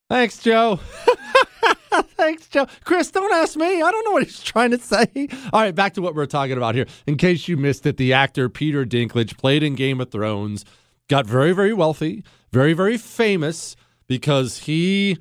[0.09, 0.79] Thanks, Joe.
[2.15, 2.67] Thanks, Joe.
[2.83, 3.81] Chris, don't ask me.
[3.81, 5.27] I don't know what he's trying to say.
[5.51, 6.85] All right, back to what we're talking about here.
[7.07, 10.65] In case you missed it, the actor Peter Dinklage played in Game of Thrones,
[11.07, 13.75] got very, very wealthy, very, very famous
[14.07, 15.17] because he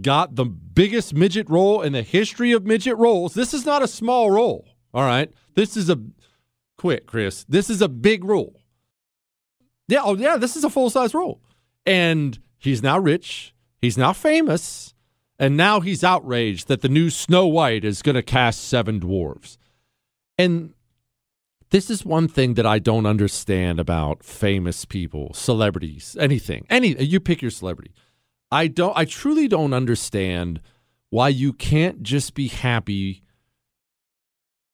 [0.00, 3.34] got the biggest midget role in the history of midget roles.
[3.34, 4.66] This is not a small role.
[4.94, 5.30] All right.
[5.54, 6.00] This is a
[6.76, 7.44] quit, Chris.
[7.48, 8.60] This is a big role.
[9.88, 11.40] Yeah, oh yeah, this is a full size role.
[11.86, 14.94] And he's now rich, he's now famous,
[15.38, 19.56] and now he's outraged that the new Snow White is going to cast seven dwarves.
[20.36, 20.74] And
[21.70, 26.66] this is one thing that I don't understand about famous people, celebrities, anything.
[26.70, 27.92] Any you pick your celebrity.
[28.50, 30.60] I don't I truly don't understand
[31.10, 33.22] why you can't just be happy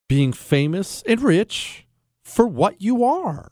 [0.09, 1.87] being famous and rich
[2.23, 3.51] for what you are.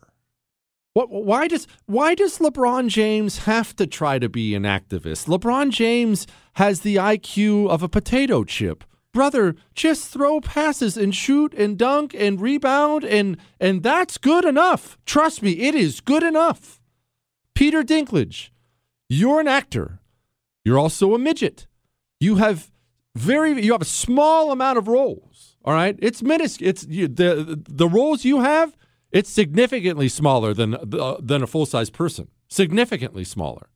[0.94, 5.26] What, why does why does LeBron James have to try to be an activist?
[5.26, 8.84] LeBron James has the IQ of a potato chip.
[9.12, 14.98] Brother, just throw passes and shoot and dunk and rebound and and that's good enough.
[15.06, 16.80] Trust me, it is good enough.
[17.54, 18.50] Peter Dinklage,
[19.08, 20.00] you're an actor.
[20.64, 21.66] You're also a midget.
[22.20, 22.70] You have
[23.16, 25.56] very you have a small amount of roles.
[25.64, 26.68] All right, it's minuscule.
[26.68, 28.76] It's you, the the roles you have
[29.12, 32.28] it's significantly smaller than uh, than a full size person.
[32.48, 33.68] Significantly smaller.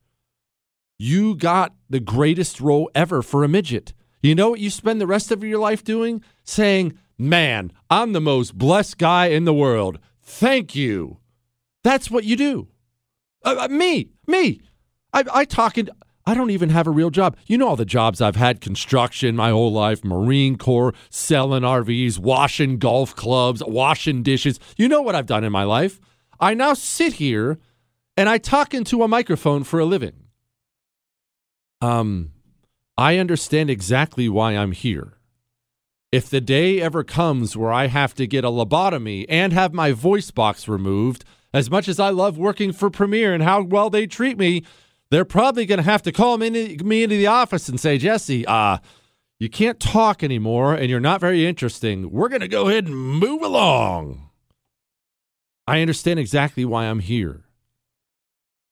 [0.99, 3.93] You got the greatest role ever for a midget.
[4.21, 6.23] You know what you spend the rest of your life doing?
[6.43, 9.99] Saying, "Man, I'm the most blessed guy in the world.
[10.23, 11.19] Thank you."
[11.83, 12.67] That's what you do.
[13.45, 14.59] Uh, uh, me, me.
[15.13, 15.89] I, I talk in.
[16.27, 17.37] I don't even have a real job.
[17.45, 22.19] You know all the jobs I've had construction my whole life, Marine Corps, selling RVs,
[22.19, 24.59] washing golf clubs, washing dishes.
[24.75, 26.01] You know what I've done in my life.
[26.37, 27.59] I now sit here
[28.17, 30.25] and I talk into a microphone for a living.
[31.79, 32.31] Um,
[32.97, 35.13] I understand exactly why I'm here.
[36.11, 39.93] If the day ever comes where I have to get a lobotomy and have my
[39.93, 41.23] voice box removed,
[41.53, 44.63] as much as I love working for Premiere and how well they treat me,
[45.09, 47.97] they're probably going to have to call me into, me into the office and say,
[47.97, 48.77] Jesse, uh,
[49.39, 52.11] you can't talk anymore and you're not very interesting.
[52.11, 54.29] We're going to go ahead and move along.
[55.67, 57.43] I understand exactly why I'm here.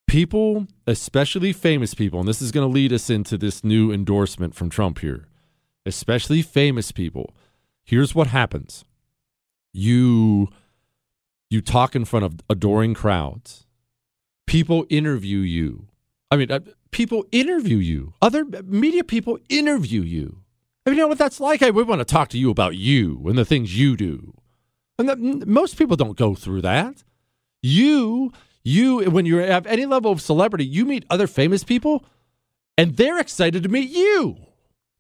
[0.08, 4.56] People, especially famous people, and this is going to lead us into this new endorsement
[4.56, 5.28] from Trump here,
[5.86, 7.34] especially famous people.
[7.84, 8.86] Here's what happens.
[9.74, 10.50] You
[11.50, 13.66] you talk in front of adoring crowds.
[14.48, 15.88] People interview you
[16.32, 16.59] I mean, uh,
[16.91, 18.13] people interview you.
[18.21, 20.41] Other media people interview you.
[20.86, 21.59] I mean, you know what that's like?
[21.59, 24.34] Hey, we want to talk to you about you and the things you do.
[24.97, 27.03] And that, most people don't go through that.
[27.61, 28.32] You,
[28.63, 32.05] you, when you have any level of celebrity, you meet other famous people,
[32.78, 34.38] and they're excited to meet you.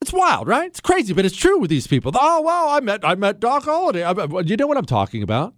[0.01, 0.67] It's wild, right?
[0.67, 2.11] It's crazy, but it's true with these people.
[2.15, 4.03] Oh well, I met I met Doc Holliday.
[4.03, 4.11] I,
[4.41, 5.55] you know what I'm talking about.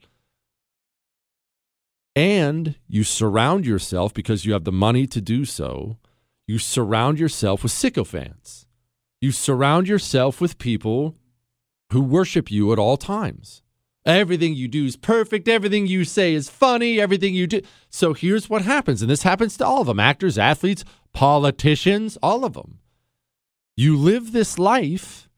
[2.17, 5.99] And you surround yourself because you have the money to do so.
[6.47, 8.65] You surround yourself with sycophants.
[9.21, 11.13] You surround yourself with people
[11.91, 13.61] who worship you at all times.
[14.03, 15.47] Everything you do is perfect.
[15.47, 16.99] Everything you say is funny.
[16.99, 17.61] Everything you do.
[17.91, 19.03] So here's what happens.
[19.03, 22.79] And this happens to all of them actors, athletes, politicians, all of them.
[23.75, 25.29] You live this life,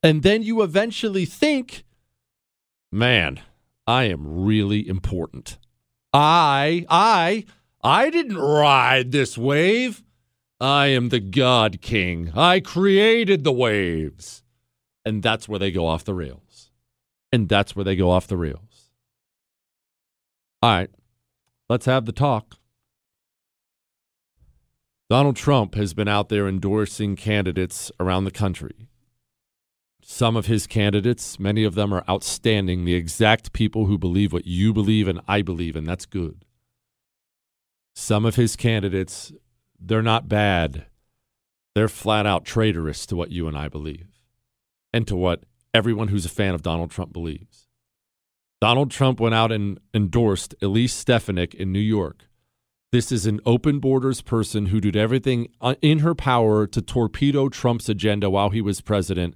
[0.00, 1.82] and then you eventually think,
[2.92, 3.40] man,
[3.84, 5.58] I am really important.
[6.12, 7.44] I, I,
[7.82, 10.02] I didn't ride this wave.
[10.60, 12.30] I am the God King.
[12.36, 14.42] I created the waves.
[15.04, 16.70] And that's where they go off the rails.
[17.32, 18.90] And that's where they go off the rails.
[20.62, 20.90] All right,
[21.68, 22.56] let's have the talk.
[25.10, 28.88] Donald Trump has been out there endorsing candidates around the country.
[30.04, 34.46] Some of his candidates, many of them are outstanding, the exact people who believe what
[34.46, 36.44] you believe and I believe, and that's good.
[37.94, 39.32] Some of his candidates,
[39.78, 40.86] they're not bad.
[41.74, 44.08] They're flat out traitorous to what you and I believe
[44.92, 47.68] and to what everyone who's a fan of Donald Trump believes.
[48.60, 52.26] Donald Trump went out and endorsed Elise Stefanik in New York
[52.92, 57.48] this is an open borders person who did everything uh, in her power to torpedo
[57.48, 59.34] Trump's agenda while he was president.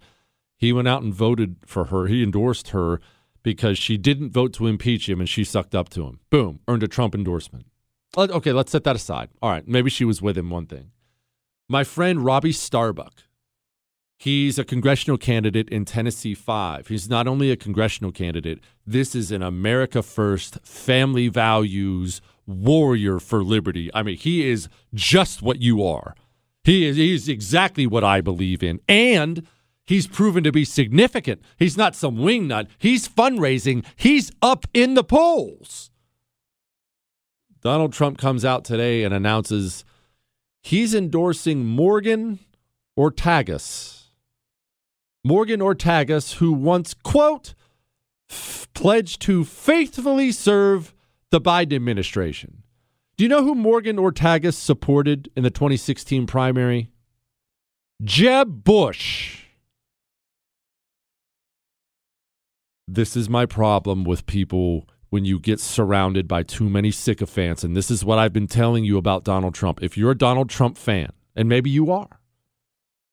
[0.56, 2.06] He went out and voted for her.
[2.06, 3.00] He endorsed her
[3.42, 6.20] because she didn't vote to impeach him and she sucked up to him.
[6.30, 7.66] Boom, earned a Trump endorsement.
[8.16, 9.28] Okay, let's set that aside.
[9.42, 10.90] All right, maybe she was with him, one thing.
[11.68, 13.24] My friend Robbie Starbuck,
[14.18, 16.88] he's a congressional candidate in Tennessee 5.
[16.88, 23.44] He's not only a congressional candidate, this is an America First, family values, warrior for
[23.44, 23.90] liberty.
[23.92, 26.14] I mean, he is just what you are.
[26.64, 28.80] He is he's exactly what I believe in.
[28.88, 29.46] And
[29.86, 31.40] he's proven to be significant.
[31.58, 32.68] He's not some wingnut.
[32.78, 33.84] He's fundraising.
[33.96, 35.90] He's up in the polls.
[37.62, 39.84] Donald Trump comes out today and announces
[40.62, 42.38] he's endorsing Morgan
[42.98, 44.04] Ortagus.
[45.24, 47.54] Morgan Ortagus, who once, quote,
[48.74, 50.94] pledged to faithfully serve
[51.30, 52.62] the Biden administration.
[53.16, 56.90] Do you know who Morgan Ortagus supported in the 2016 primary?
[58.04, 59.45] Jeb Bush.
[62.88, 67.64] This is my problem with people when you get surrounded by too many sycophants.
[67.64, 69.82] And this is what I've been telling you about Donald Trump.
[69.82, 72.20] If you're a Donald Trump fan, and maybe you are,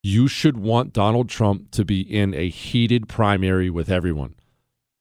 [0.02, 4.34] you should want Donald Trump to be in a heated primary with everyone.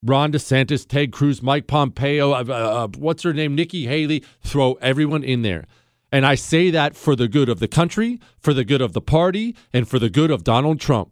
[0.01, 4.74] Ron DeSantis, Ted Cruz, Mike Pompeo, uh, uh, uh, what's her name, Nikki Haley, throw
[4.76, 5.65] everyone in there.
[6.11, 9.01] And I say that for the good of the country, for the good of the
[9.01, 11.11] party, and for the good of Donald Trump.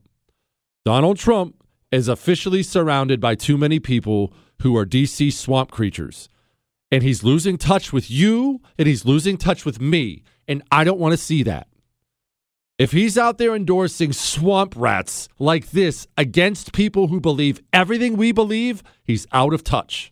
[0.84, 1.61] Donald Trump
[1.92, 6.30] is officially surrounded by too many people who are DC swamp creatures.
[6.92, 10.24] And he's losing touch with you, and he's losing touch with me.
[10.48, 11.68] And I don't want to see that.
[12.78, 18.32] If he's out there endorsing swamp rats like this against people who believe everything we
[18.32, 20.12] believe, he's out of touch.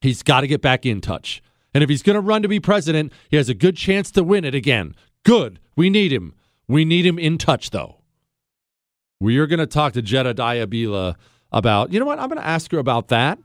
[0.00, 1.42] He's got to get back in touch.
[1.74, 4.22] And if he's going to run to be president, he has a good chance to
[4.22, 4.94] win it again.
[5.24, 5.58] Good.
[5.76, 6.34] We need him.
[6.68, 7.97] We need him in touch, though.
[9.20, 11.16] We are going to talk to Jedediah Bila
[11.50, 12.20] about, you know what?
[12.20, 13.40] I'm going to ask her about that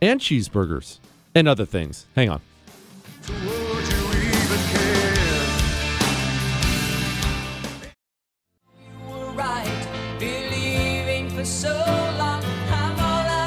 [0.00, 1.00] and cheeseburgers
[1.34, 2.06] and other things.
[2.16, 2.40] Hang on.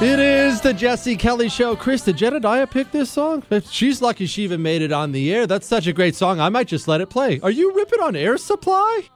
[0.04, 1.76] It is the Jesse Kelly Show.
[1.76, 3.42] Chris, did Jedediah pick this song?
[3.72, 5.48] She's lucky she even made it on the air.
[5.48, 6.40] That's such a great song.
[6.40, 7.40] I might just let it play.
[7.42, 9.10] Are you ripping on air supply?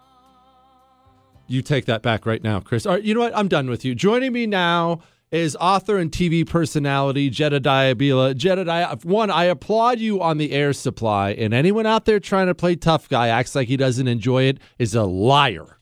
[1.50, 2.86] You take that back right now, Chris.
[2.86, 3.36] All right, you know what?
[3.36, 3.96] I'm done with you.
[3.96, 8.36] Joining me now is author and TV personality Jedediah Bila.
[8.36, 12.56] Jedediah, one, I applaud you on the air supply, and anyone out there trying to
[12.56, 15.79] play tough guy acts like he doesn't enjoy it is a liar.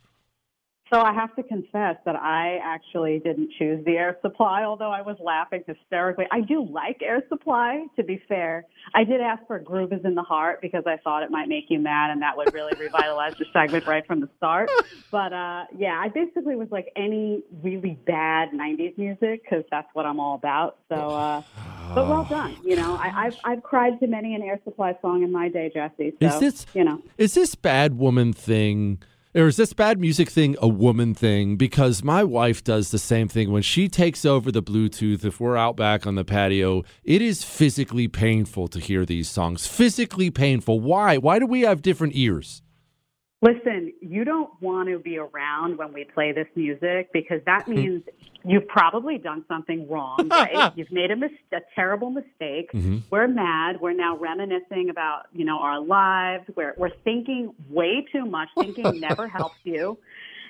[0.89, 5.01] So I have to confess that I actually didn't choose the air supply, although I
[5.01, 6.25] was laughing hysterically.
[6.31, 8.65] I do like air supply, to be fair.
[8.93, 11.65] I did ask for Groove is in the Heart because I thought it might make
[11.69, 14.69] you mad and that would really revitalize the segment right from the start.
[15.11, 20.05] But uh yeah, I basically was like any really bad 90s music because that's what
[20.05, 20.77] I'm all about.
[20.89, 21.41] So uh
[21.93, 22.55] but well done.
[22.63, 25.71] You know, I, have I've cried to many an air supply song in my day,
[25.73, 26.13] Jesse.
[26.21, 27.01] So, is this, you know.
[27.17, 28.99] Is this bad woman thing
[29.37, 31.57] Or is this bad music thing a woman thing?
[31.57, 33.51] Because my wife does the same thing.
[33.51, 37.43] When she takes over the Bluetooth, if we're out back on the patio, it is
[37.43, 39.67] physically painful to hear these songs.
[39.67, 40.79] Physically painful.
[40.79, 41.17] Why?
[41.17, 42.63] Why do we have different ears?
[43.41, 48.01] Listen, you don't want to be around when we play this music because that means
[48.43, 50.71] you've probably done something wrong, right?
[50.75, 52.71] you've made a, mis- a terrible mistake.
[52.73, 53.03] Mhm.
[53.11, 53.79] We're mad.
[53.79, 56.45] We're now reminiscing about, you know, our lives.
[56.55, 58.49] We're we're thinking way too much.
[58.59, 59.99] Thinking never helps you.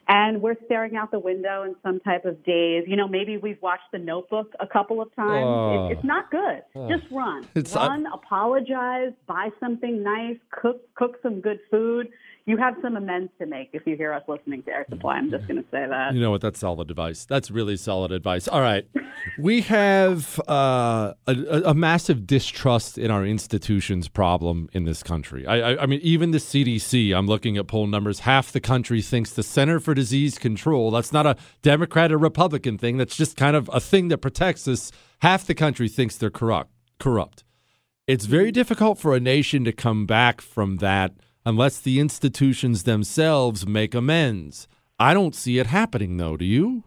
[0.10, 2.86] And we're staring out the window in some type of daze.
[2.88, 5.44] You know, maybe we've watched The Notebook a couple of times.
[5.46, 5.88] Oh.
[5.90, 6.64] It, it's not good.
[6.74, 6.88] Oh.
[6.88, 7.44] Just run.
[7.54, 12.08] It's- run, apologize, buy something nice, cook cook some good food.
[12.48, 15.16] You have some amends to make if you hear us listening to Air Supply.
[15.18, 16.14] I'm just going to say that.
[16.14, 16.40] You know what?
[16.40, 17.26] That's solid advice.
[17.26, 18.48] That's really solid advice.
[18.48, 18.88] All right.
[19.38, 21.34] We have uh, a,
[21.66, 25.46] a massive distrust in our institutions problem in this country.
[25.46, 29.02] I, I, I mean, even the CDC, I'm looking at poll numbers, half the country
[29.02, 33.36] thinks the Center for Disease Control, that's not a Democrat or Republican thing, that's just
[33.36, 34.94] kind of a thing that protects us.
[35.20, 36.72] Half the country thinks they're corrupt.
[36.98, 37.44] corrupt.
[38.08, 41.12] It's very difficult for a nation to come back from that
[41.48, 44.68] unless the institutions themselves make amends.
[45.00, 46.36] I don't see it happening, though.
[46.36, 46.84] Do you?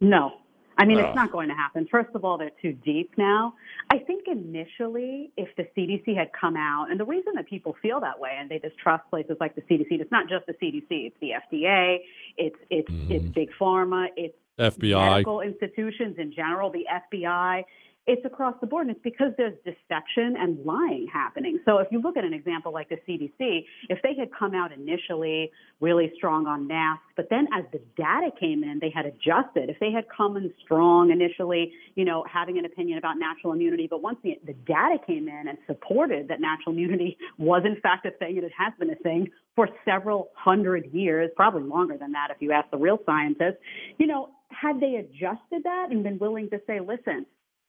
[0.00, 0.32] No.
[0.76, 1.04] I mean, Oh.
[1.06, 1.86] it's not going to happen.
[1.88, 3.54] First of all, they're too deep now.
[3.90, 8.00] I think initially, if the CDC had come out, and the reason that people feel
[8.00, 11.16] that way and they distrust places like the CDC, it's not just the CDC, it's
[11.20, 11.98] the FDA,
[12.38, 13.32] it's it's it's mm-hmm.
[13.32, 15.10] big pharma, it's FBI.
[15.12, 17.62] medical institutions in general, the FBI.
[18.10, 21.60] It's across the board, and it's because there's deception and lying happening.
[21.64, 24.72] So, if you look at an example like the CDC, if they had come out
[24.72, 29.70] initially really strong on masks, but then as the data came in, they had adjusted.
[29.70, 33.86] If they had come in strong initially, you know, having an opinion about natural immunity,
[33.88, 38.06] but once the, the data came in and supported that natural immunity was in fact
[38.06, 42.10] a thing, and it has been a thing for several hundred years, probably longer than
[42.10, 43.58] that if you ask the real scientists,
[43.98, 47.24] you know, had they adjusted that and been willing to say, listen,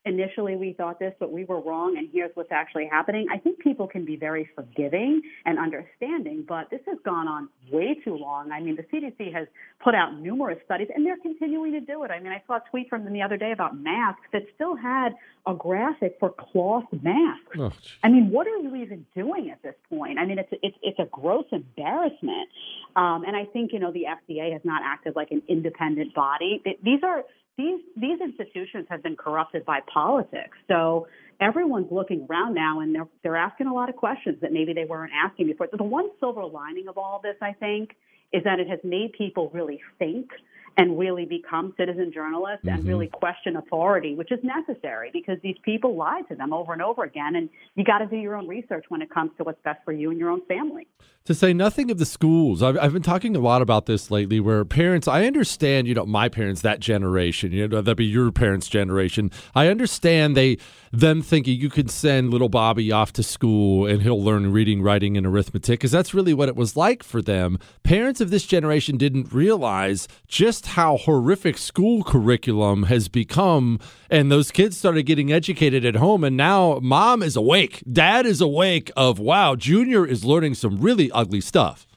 [0.06, 3.28] initially we thought this, but we were wrong, and here's what's actually happening.
[3.32, 7.96] I think people can be very forgiving and understanding, but this has gone on way
[8.04, 8.52] too long.
[8.52, 9.48] I mean, the CDC has
[9.84, 12.12] put out numerous studies, and they're continuing to do it.
[12.12, 14.76] I mean, I saw a tweet from them the other day about masks that still
[14.76, 15.10] had
[15.46, 17.58] a graphic for cloth masks.
[17.58, 17.72] Oh,
[18.04, 20.20] I mean, what are you even doing at this point?
[20.20, 22.50] I mean, it's it's it's a gross embarrassment,
[22.96, 26.62] um, and I think you know the FDA has not acted like an independent body.
[26.84, 27.24] These are
[27.58, 30.58] these these institutions have been corrupted by politics.
[30.68, 31.08] So
[31.40, 34.86] everyone's looking around now, and they're they're asking a lot of questions that maybe they
[34.86, 35.68] weren't asking before.
[35.72, 37.96] The one silver lining of all this, I think,
[38.32, 40.30] is that it has made people really think
[40.78, 42.88] and really become citizen journalists and Mhm.
[42.88, 47.04] really question authority, which is necessary because these people lie to them over and over
[47.04, 47.36] again.
[47.36, 49.92] And you got to do your own research when it comes to what's best for
[49.92, 50.88] you and your own family.
[51.26, 54.40] To say nothing of the schools, I've, I've been talking a lot about this lately.
[54.40, 58.32] Where parents, I understand, you know, my parents, that generation, you know, that'd be your
[58.32, 59.30] parents' generation.
[59.54, 60.58] I understand they,
[60.92, 65.16] them thinking you could send little Bobby off to school and he'll learn reading, writing,
[65.16, 67.60] and arithmetic because that's really what it was like for them.
[67.84, 74.52] Parents of this generation didn't realize just how horrific school curriculum has become, and those
[74.52, 78.92] kids started getting educated at home, and now mom is awake, dad is awake.
[78.96, 81.88] Of wow, Junior is learning some really ugly stuff.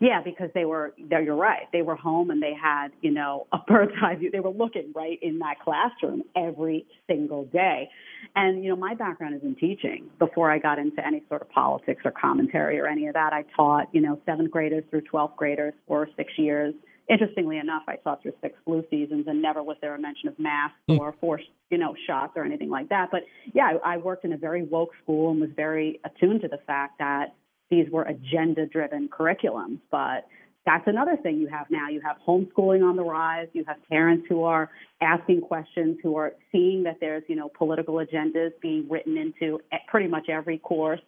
[0.00, 1.66] Yeah, because they were, you're right.
[1.72, 4.30] They were home and they had, you know, a bird's eye view.
[4.30, 7.90] They were looking right in that classroom every single day.
[8.36, 10.08] And, you know, my background is in teaching.
[10.18, 13.44] Before I got into any sort of politics or commentary or any of that, I
[13.56, 16.74] taught, you know, seventh graders through 12th graders for six years.
[17.08, 20.38] Interestingly enough, I saw through six flu seasons and never was there a mention of
[20.38, 20.98] masks hmm.
[20.98, 23.08] or forced, you know, shots or anything like that.
[23.10, 23.22] But
[23.54, 26.58] yeah, I, I worked in a very woke school and was very attuned to the
[26.66, 27.34] fact that
[27.70, 29.78] these were agenda driven curriculums.
[29.90, 30.26] But
[30.66, 31.88] that's another thing you have now.
[31.88, 33.48] You have homeschooling on the rise.
[33.54, 37.94] You have parents who are asking questions, who are seeing that there's, you know, political
[37.94, 41.00] agendas being written into pretty much every course.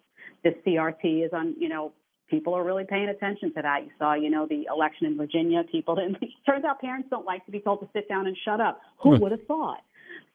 [0.43, 1.91] The CRT is on, you know,
[2.31, 3.83] people are really paying attention to that.
[3.83, 5.61] You saw, you know, the election in Virginia.
[5.71, 6.17] People didn't.
[6.45, 8.81] Turns out parents don't like to be told to sit down and shut up.
[9.03, 9.83] Who would have thought?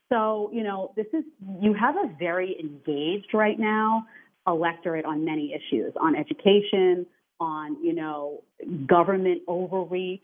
[0.09, 1.25] So, you know, this is,
[1.61, 4.07] you have a very engaged right now
[4.47, 7.05] electorate on many issues on education,
[7.41, 8.45] on, you know,
[8.87, 10.21] government overreach,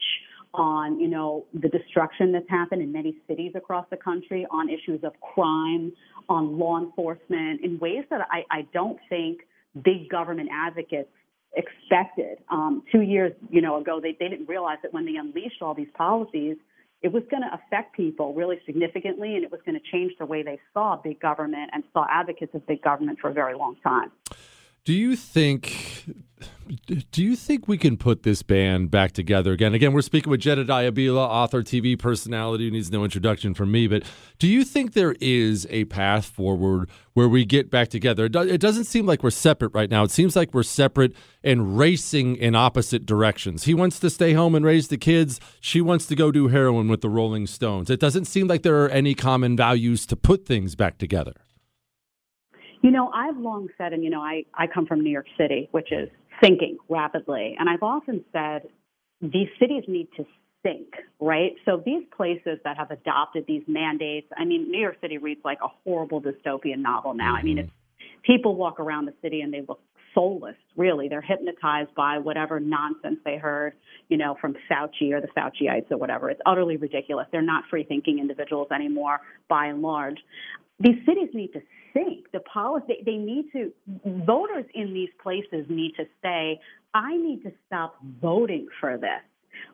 [0.54, 5.02] on, you know, the destruction that's happened in many cities across the country, on issues
[5.02, 5.92] of crime,
[6.28, 9.40] on law enforcement in ways that I, I don't think
[9.82, 11.08] big government advocates
[11.54, 12.38] expected.
[12.50, 15.74] Um, two years, you know, ago, they, they didn't realize that when they unleashed all
[15.74, 16.56] these policies,
[17.02, 20.26] it was going to affect people really significantly, and it was going to change the
[20.26, 23.76] way they saw big government and saw advocates of big government for a very long
[23.82, 24.12] time.
[24.84, 26.04] Do you think
[26.86, 29.74] Do you think we can put this band back together again?
[29.74, 33.86] Again, we're speaking with Jedediah Bila, author, TV personality who needs no introduction from me.
[33.86, 34.02] But
[34.38, 38.24] do you think there is a path forward where we get back together?
[38.24, 40.02] It doesn't seem like we're separate right now.
[40.02, 41.14] It seems like we're separate
[41.44, 43.64] and racing in opposite directions.
[43.64, 45.38] He wants to stay home and raise the kids.
[45.60, 47.88] She wants to go do heroin with the Rolling Stones.
[47.88, 51.34] It doesn't seem like there are any common values to put things back together.
[52.82, 55.68] You know, I've long said, and you know, I, I come from New York City,
[55.70, 56.08] which is
[56.40, 57.56] thinking rapidly.
[57.58, 58.62] And I've often said
[59.20, 60.26] these cities need to
[60.62, 60.88] think,
[61.20, 61.52] right?
[61.64, 65.58] So these places that have adopted these mandates, I mean, New York City reads like
[65.62, 67.34] a horrible dystopian novel now.
[67.34, 67.36] Mm-hmm.
[67.36, 67.70] I mean, it's,
[68.24, 69.80] people walk around the city and they look
[70.14, 71.08] soulless, really.
[71.08, 73.74] They're hypnotized by whatever nonsense they heard,
[74.08, 76.30] you know, from Fauci or the Fauciites or whatever.
[76.30, 77.26] It's utterly ridiculous.
[77.32, 80.18] They're not free thinking individuals anymore, by and large.
[80.82, 81.62] These cities need to
[81.92, 82.30] think.
[82.32, 83.72] The policy they, they need to
[84.26, 86.60] voters in these places need to say,
[86.94, 89.22] I need to stop voting for this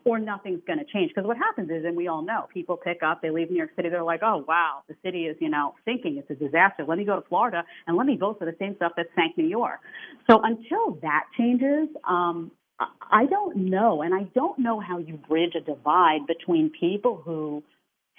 [0.05, 1.11] or nothing's going to change.
[1.15, 3.71] Because what happens is, and we all know, people pick up, they leave New York
[3.77, 6.85] City, they're like, oh, wow, the city is, you know, thinking it's a disaster.
[6.87, 9.37] Let me go to Florida and let me vote for the same stuff that sank
[9.37, 9.81] New York.
[10.31, 12.51] So until that changes, um,
[13.11, 14.03] I don't know.
[14.03, 17.63] And I don't know how you bridge a divide between people who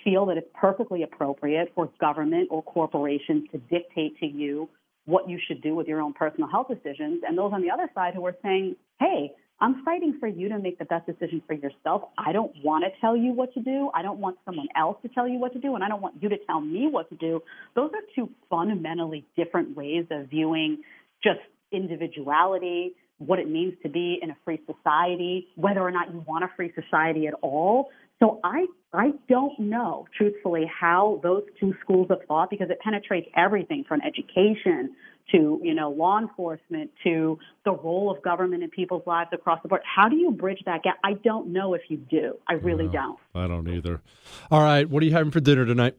[0.03, 4.69] feel that it's perfectly appropriate for government or corporations to dictate to you
[5.05, 7.89] what you should do with your own personal health decisions, and those on the other
[7.95, 9.31] side who are saying, hey,
[9.61, 12.03] I'm fighting for you to make the best decision for yourself.
[12.17, 13.89] I don't want to tell you what to do.
[13.93, 16.15] I don't want someone else to tell you what to do, and I don't want
[16.21, 17.41] you to tell me what to do.
[17.75, 20.83] Those are two fundamentally different ways of viewing
[21.21, 21.39] just
[21.71, 26.45] individuality, what it means to be in a free society, whether or not you want
[26.45, 27.89] a free society at all.
[28.21, 33.29] So I I don't know, truthfully, how those two schools of thought, because it penetrates
[33.35, 34.95] everything from education
[35.31, 39.69] to, you know, law enforcement to the role of government in people's lives across the
[39.69, 39.81] board.
[39.83, 40.97] How do you bridge that gap?
[41.03, 42.33] I don't know if you do.
[42.47, 43.19] I really no, don't.
[43.35, 44.01] I don't either.
[44.49, 45.95] All right, what are you having for dinner tonight?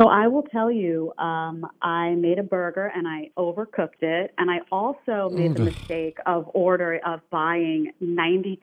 [0.00, 4.50] So I will tell you, um, I made a burger and I overcooked it, and
[4.50, 8.58] I also made the mistake of order of buying 90-10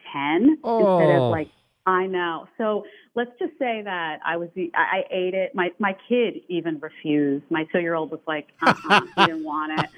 [0.65, 0.99] oh.
[0.99, 1.47] instead of like
[1.85, 2.47] I know.
[2.57, 2.83] So
[3.15, 5.55] let's just say that I was the, I ate it.
[5.55, 7.45] My my kid even refused.
[7.49, 9.89] My two year old was like, uh-uh, he didn't want it.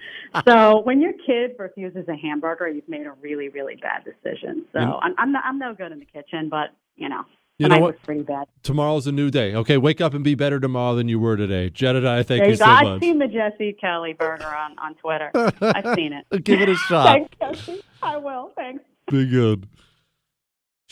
[0.47, 4.65] So when your kid refuses a hamburger, you've made a really really bad decision.
[4.71, 4.99] So mm.
[5.01, 7.23] I'm I'm, not, I'm no good in the kitchen, but you know.
[7.59, 8.01] You know what?
[8.01, 8.47] pretty bad.
[8.63, 9.53] Tomorrow's a new day.
[9.53, 11.69] Okay, wake up and be better tomorrow than you were today.
[11.69, 12.85] Jedediah, thank there you so much.
[12.85, 15.29] I've seen the Jesse Kelly burger on, on Twitter.
[15.61, 16.25] I've seen it.
[16.43, 17.05] Give it a shot.
[17.05, 17.83] Thanks, Jesse.
[18.01, 18.51] I will.
[18.55, 18.83] Thanks.
[19.09, 19.67] Be good.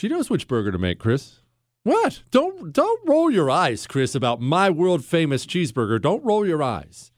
[0.02, 1.42] She knows which burger to make, Chris.
[1.84, 2.24] What?
[2.32, 6.02] Don't don't roll your eyes, Chris, about my world famous cheeseburger.
[6.02, 7.12] Don't roll your eyes.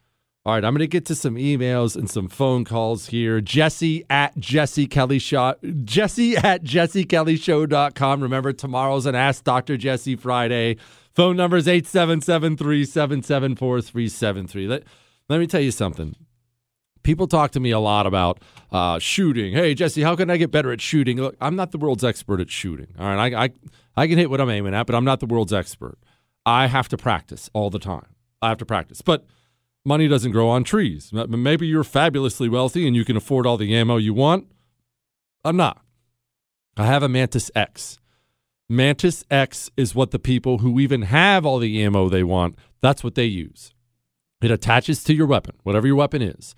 [0.46, 3.40] All right, I'm going to get to some emails and some phone calls here.
[3.40, 5.56] Jesse at Jesse Kelly Show.
[5.86, 8.22] Jesse at JesseKellyShow.com.
[8.22, 9.78] Remember, tomorrow's an Ask Dr.
[9.78, 10.76] Jesse Friday.
[11.14, 14.68] Phone number is 877 374 3373.
[14.68, 14.84] Let,
[15.30, 16.18] let me tell you something
[17.04, 18.39] people talk to me a lot about
[18.72, 19.54] uh, shooting.
[19.54, 21.18] Hey, Jesse, how can I get better at shooting?
[21.18, 22.88] Look, I'm not the world's expert at shooting.
[22.97, 23.49] All right, I, I,
[23.95, 25.97] I can hit what I'm aiming at, but I'm not the world's expert.
[26.45, 28.08] I have to practice all the time.
[28.41, 29.01] I have to practice.
[29.01, 29.26] But
[29.86, 31.12] money doesn't grow on trees.
[31.14, 34.47] Maybe you're fabulously wealthy and you can afford all the ammo you want.
[35.45, 35.82] I'm not.
[36.76, 37.99] I have a Mantis X.
[38.68, 43.04] Mantis X is what the people who even have all the ammo they want, that's
[43.04, 43.74] what they use.
[44.41, 46.56] It attaches to your weapon, whatever your weapon is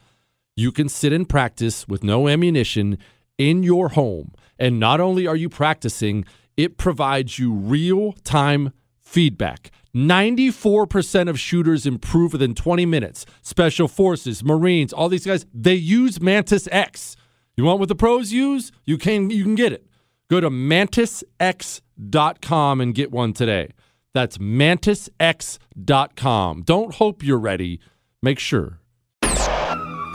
[0.55, 2.99] you can sit and practice with no ammunition
[3.37, 4.31] in your home.
[4.57, 6.23] And not only are you practicing,
[6.55, 8.71] it provides you real time
[9.01, 9.71] feedback.
[9.93, 13.25] 94% of shooters improve within 20 minutes.
[13.41, 17.15] Special Forces, Marines, all these guys, they use Mantis X.
[17.55, 18.73] You want what the pros use?
[18.85, 19.87] You can you can get it.
[20.29, 23.69] Go to mantisx.com and get one today.
[24.13, 26.63] That's mantisx.com.
[26.63, 27.79] Don't hope you're ready.
[28.21, 28.81] Make sure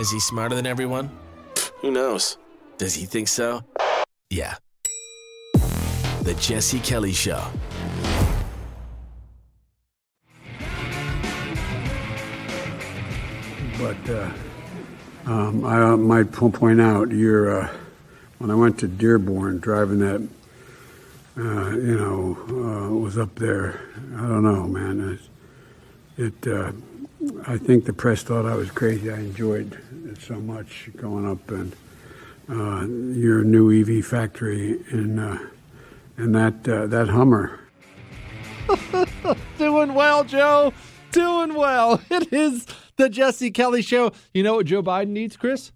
[0.01, 1.11] is he smarter than everyone?
[1.83, 2.39] Who knows?
[2.79, 3.63] Does he think so?
[4.31, 4.55] Yeah.
[6.23, 7.45] The Jesse Kelly Show.
[13.79, 14.31] But uh,
[15.27, 17.69] um, I uh, might point out, you're, uh,
[18.39, 20.27] when I went to Dearborn, driving that,
[21.37, 23.81] uh, you know, uh, was up there.
[24.17, 25.19] I don't know, man.
[26.19, 26.73] It, it uh,
[27.47, 29.11] I think the press thought I was crazy.
[29.11, 31.77] I enjoyed it so much going up and
[32.49, 35.39] uh, your new EV factory in uh,
[36.17, 37.61] and that uh, that Hummer.
[39.59, 40.73] Doing well, Joe.
[41.13, 42.01] Doing well.
[42.11, 42.67] It is
[42.97, 44.13] the Jesse Kelly Show.
[44.33, 45.73] You know what Joe Biden needs, Chris?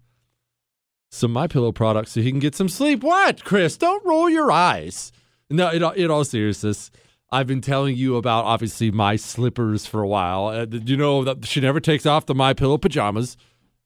[1.15, 3.01] some My Pillow products so he can get some sleep.
[3.01, 3.77] What, Chris?
[3.77, 5.11] Don't roll your eyes.
[5.49, 6.91] No, in, in all seriousness,
[7.31, 10.47] I've been telling you about obviously my slippers for a while.
[10.47, 13.35] Uh, you know that she never takes off the My Pillow pajamas.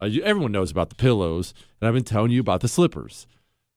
[0.02, 3.28] Uh, you, everyone knows about the pillows, and I've been telling you about the slippers.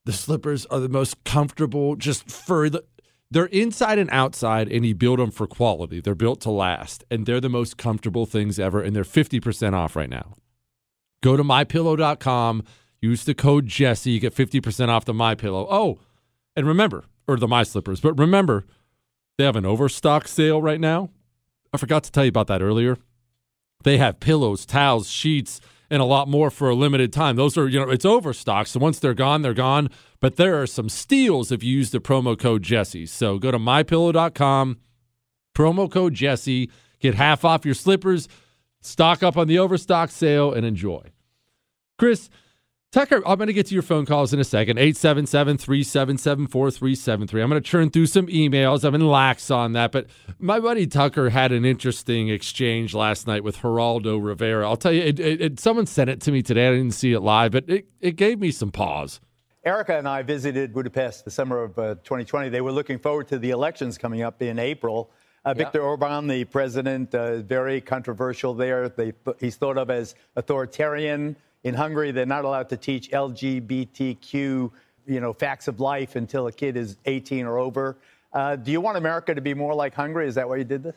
[0.05, 2.83] The slippers are the most comfortable, just the.
[3.31, 6.01] They're inside and outside, and you build them for quality.
[6.01, 8.81] They're built to last, and they're the most comfortable things ever.
[8.81, 10.35] And they're fifty percent off right now.
[11.21, 12.63] Go to mypillow.com.
[13.01, 14.11] Use the code Jesse.
[14.11, 15.67] You get fifty percent off the My Pillow.
[15.69, 15.99] Oh,
[16.55, 18.01] and remember, or the My Slippers.
[18.01, 18.65] But remember,
[19.37, 21.09] they have an overstock sale right now.
[21.73, 22.97] I forgot to tell you about that earlier.
[23.83, 27.35] They have pillows, towels, sheets, and a lot more for a limited time.
[27.35, 28.67] Those are, you know, it's overstock.
[28.67, 29.89] So once they're gone, they're gone.
[30.19, 33.05] But there are some steals if you use the promo code Jesse.
[33.05, 34.77] So go to mypillow.com,
[35.55, 38.29] promo code Jesse, get half off your slippers,
[38.81, 41.11] stock up on the overstock sale, and enjoy.
[41.99, 42.29] Chris,
[42.93, 44.77] Tucker, I'm going to get to your phone calls in a second.
[44.77, 47.41] 877 377 4373.
[47.41, 48.85] I'm going to churn through some emails.
[48.85, 50.05] I've been lax on that, but
[50.37, 54.69] my buddy Tucker had an interesting exchange last night with Geraldo Rivera.
[54.69, 56.67] I'll tell you, it, it, it, someone sent it to me today.
[56.67, 59.19] I didn't see it live, but it, it gave me some pause.
[59.65, 62.49] Erica and I visited Budapest the summer of uh, 2020.
[62.49, 65.09] They were looking forward to the elections coming up in April.
[65.45, 65.85] Uh, Viktor yeah.
[65.85, 68.87] Orban, the president, uh, very controversial there.
[68.87, 74.71] They, he's thought of as authoritarian in Hungary, they're not allowed to teach LGBTQ, you
[75.19, 77.97] know, facts of life until a kid is 18 or over.
[78.33, 80.27] Uh, do you want America to be more like Hungary?
[80.27, 80.95] Is that why you did this?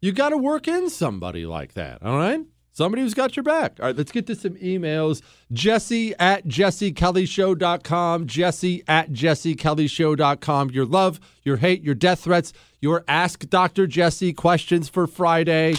[0.00, 2.40] You got to work in somebody like that, all right?
[2.72, 3.80] Somebody who's got your back.
[3.80, 5.22] All right, let's get to some emails.
[5.50, 8.26] Jesse at jessekellyshow.com.
[8.26, 10.70] Jesse at jessekellyshow.com.
[10.70, 12.52] Your love, your hate, your death threats,
[12.82, 13.86] your Ask Dr.
[13.86, 15.76] Jesse questions for Friday.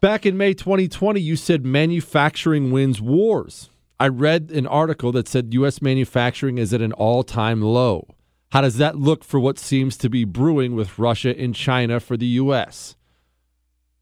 [0.00, 3.68] Back in May 2020, you said manufacturing wins wars.
[4.00, 5.82] I read an article that said U.S.
[5.82, 8.08] manufacturing is at an all time low.
[8.50, 12.16] How does that look for what seems to be brewing with Russia and China for
[12.16, 12.96] the U.S.?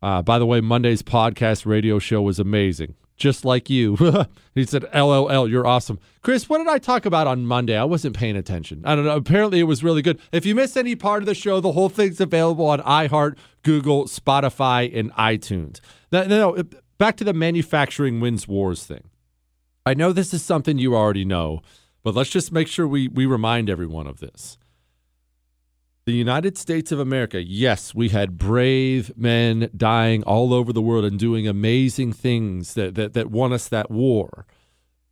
[0.01, 2.95] Uh, by the way, Monday's podcast radio show was amazing.
[3.17, 3.97] Just like you.
[4.55, 5.99] he said, LOL, you're awesome.
[6.23, 7.77] Chris, what did I talk about on Monday?
[7.77, 8.83] I wasn't paying attention.
[8.85, 9.17] I don't know.
[9.17, 10.21] Apparently, it was really good.
[10.33, 14.05] If you missed any part of the show, the whole thing's available on iHeart, Google,
[14.05, 15.81] Spotify, and iTunes.
[16.13, 16.63] Now, no,
[16.99, 19.05] back to the manufacturing wins wars thing.
[19.87, 21.63] I know this is something you already know,
[22.07, 24.59] but let's just make sure we, we remind everyone of this.
[26.05, 31.05] The United States of America, yes, we had brave men dying all over the world
[31.05, 34.47] and doing amazing things that, that, that won us that war.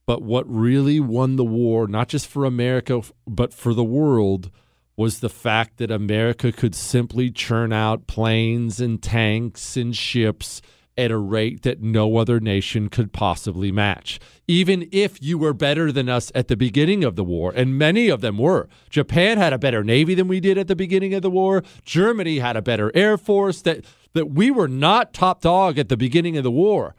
[0.06, 4.52] But what really won the war, not just for America, but for the world,
[4.96, 10.62] was the fact that America could simply churn out planes and tanks and ships
[10.96, 14.20] at a rate that no other nation could possibly match.
[14.46, 18.08] Even if you were better than us at the beginning of the war, and many
[18.08, 18.68] of them were.
[18.90, 21.62] Japan had a better navy than we did at the beginning of the war.
[21.84, 23.84] Germany had a better air force that
[24.14, 26.94] that we were not top dog at the beginning of the war.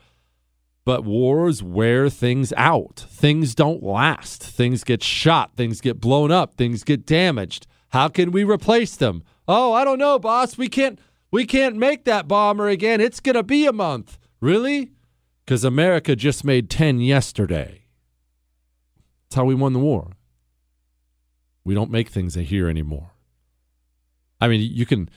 [0.84, 3.06] But wars wear things out.
[3.10, 4.44] Things don't last.
[4.44, 5.56] Things get shot.
[5.56, 6.56] Things get blown up.
[6.56, 7.66] Things get damaged.
[7.90, 9.24] How can we replace them?
[9.48, 10.58] Oh, I don't know, boss.
[10.58, 11.00] We can't
[11.32, 13.02] we can't make that bomber again.
[13.02, 14.18] It's going to be a month.
[14.40, 14.92] Really?
[15.48, 17.84] Cuz America just made 10 yesterday.
[19.24, 20.12] That's how we won the war.
[21.64, 23.12] We don't make things here anymore.
[24.40, 25.10] I mean, you can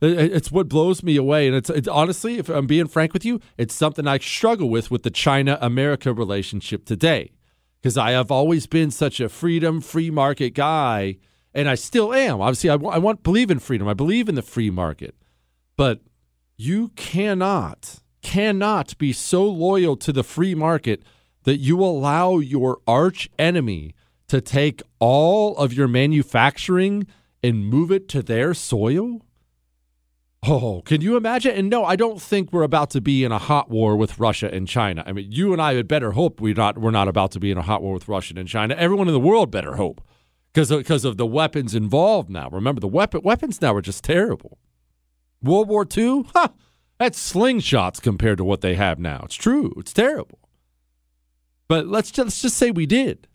[0.00, 3.40] it's what blows me away, and it's, it's, honestly, if I'm being frank with you,
[3.56, 7.32] it's something I struggle with with the China America relationship today,
[7.80, 11.16] because I have always been such a freedom, free market guy,
[11.54, 12.42] and I still am.
[12.42, 13.88] Obviously, I, I want believe in freedom.
[13.88, 15.14] I believe in the free market,
[15.76, 16.00] but
[16.56, 21.02] you cannot cannot be so loyal to the free market
[21.44, 23.94] that you allow your arch enemy
[24.26, 27.06] to take all of your manufacturing
[27.42, 29.20] and move it to their soil
[30.48, 31.56] Oh, can you imagine?
[31.56, 34.52] And no, I don't think we're about to be in a hot war with Russia
[34.52, 35.02] and China.
[35.04, 37.50] I mean, you and I had better hope we're not we're not about to be
[37.50, 38.74] in a hot war with Russia and China.
[38.74, 40.00] Everyone in the world better hope
[40.52, 42.48] because of, because of the weapons involved now.
[42.50, 44.58] Remember, the weapon weapons now are just terrible.
[45.42, 46.48] World War II, huh,
[46.98, 49.22] that's slingshots compared to what they have now.
[49.24, 49.72] It's true.
[49.76, 50.38] It's terrible.
[51.68, 53.28] But let's just, let's just say we did.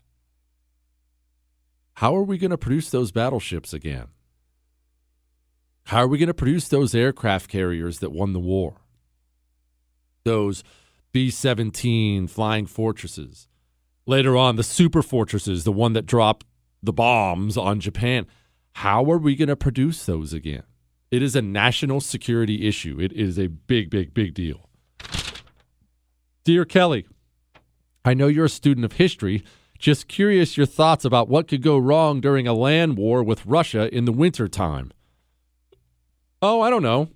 [1.94, 4.08] How are we going to produce those battleships again?
[5.86, 8.82] How are we going to produce those aircraft carriers that won the war?
[10.24, 10.64] Those
[11.12, 13.46] B 17 flying fortresses.
[14.06, 16.46] Later on, the super fortresses, the one that dropped
[16.82, 18.26] the bombs on Japan.
[18.76, 20.64] How are we going to produce those again?
[21.12, 22.98] It is a national security issue.
[22.98, 24.70] It is a big, big, big deal.
[26.42, 27.06] Dear Kelly,
[28.02, 29.44] I know you're a student of history.
[29.78, 33.94] Just curious your thoughts about what could go wrong during a land war with Russia
[33.94, 34.90] in the wintertime.
[36.40, 37.10] Oh, I don't know.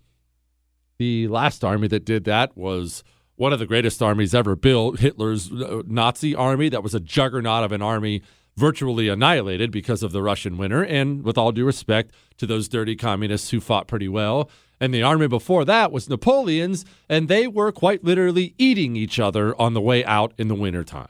[0.98, 3.02] The last army that did that was
[3.36, 6.68] one of the greatest armies ever built, Hitler's uh, Nazi army.
[6.68, 8.20] That was a juggernaut of an army
[8.56, 10.82] virtually annihilated because of the Russian winter.
[10.82, 14.50] And with all due respect to those dirty communists who fought pretty well.
[14.80, 19.58] And the army before that was Napoleon's, and they were quite literally eating each other
[19.60, 21.08] on the way out in the wintertime.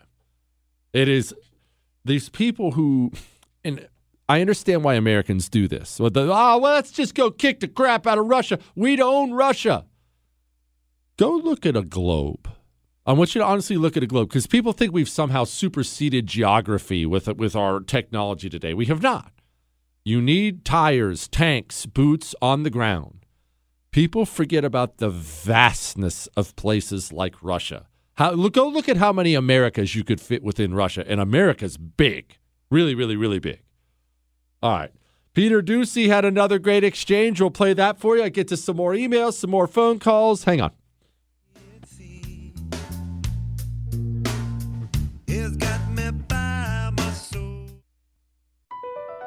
[0.92, 1.34] It is
[2.04, 3.10] these people who,
[3.64, 3.88] and
[4.28, 5.98] I understand why Americans do this.
[5.98, 8.58] Well, the, oh, well, let's just go kick the crap out of Russia.
[8.76, 9.84] We'd own Russia.
[11.16, 12.48] Go look at a globe.
[13.08, 16.26] I want you to honestly look at a globe because people think we've somehow superseded
[16.26, 18.74] geography with with our technology today.
[18.74, 19.30] We have not.
[20.04, 23.24] You need tires, tanks, boots on the ground.
[23.92, 27.86] People forget about the vastness of places like Russia.
[28.14, 31.76] How, look, go look at how many Americas you could fit within Russia, and America's
[31.76, 32.38] big,
[32.70, 33.62] really, really, really big.
[34.62, 34.92] All right.
[35.32, 37.40] Peter Doocy had another great exchange.
[37.40, 38.22] We'll play that for you.
[38.24, 40.44] I get to some more emails, some more phone calls.
[40.44, 40.72] Hang on.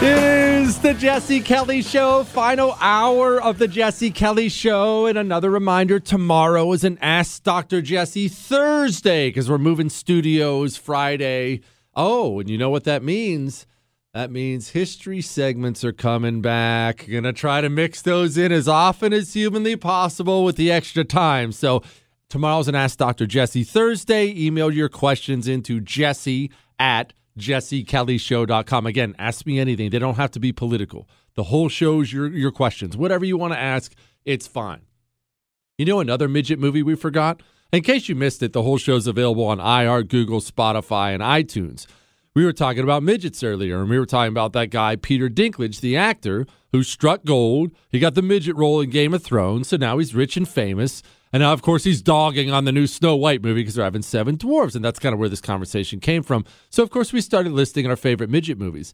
[0.00, 5.06] Is the Jesse Kelly Show, final hour of the Jesse Kelly Show.
[5.06, 7.82] And another reminder tomorrow is an Ask Dr.
[7.82, 11.62] Jesse Thursday because we're moving studios Friday.
[11.94, 13.66] Oh, and you know what that means?
[14.14, 17.06] That means history segments are coming back.
[17.10, 21.50] Gonna try to mix those in as often as humanly possible with the extra time.
[21.50, 21.82] So
[22.28, 23.26] tomorrow's an Ask Dr.
[23.26, 24.32] Jesse Thursday.
[24.36, 28.86] Email your questions into jesse at jessekellyshow.com.
[28.86, 29.90] Again, ask me anything.
[29.90, 31.08] They don't have to be political.
[31.34, 32.96] The whole show's your your questions.
[32.96, 33.94] Whatever you want to ask,
[34.24, 34.82] it's fine.
[35.78, 37.42] You know another midget movie we forgot?
[37.72, 41.86] In case you missed it, the whole show's available on iHeart, Google, Spotify, and iTunes.
[42.34, 45.80] We were talking about midgets earlier, and we were talking about that guy, Peter Dinklage,
[45.80, 47.72] the actor who struck gold.
[47.90, 51.02] He got the midget role in Game of Thrones, so now he's rich and famous.
[51.32, 54.02] And now, of course, he's dogging on the new Snow White movie because they're having
[54.02, 54.74] seven dwarves.
[54.74, 56.44] And that's kind of where this conversation came from.
[56.70, 58.92] So, of course, we started listing our favorite midget movies.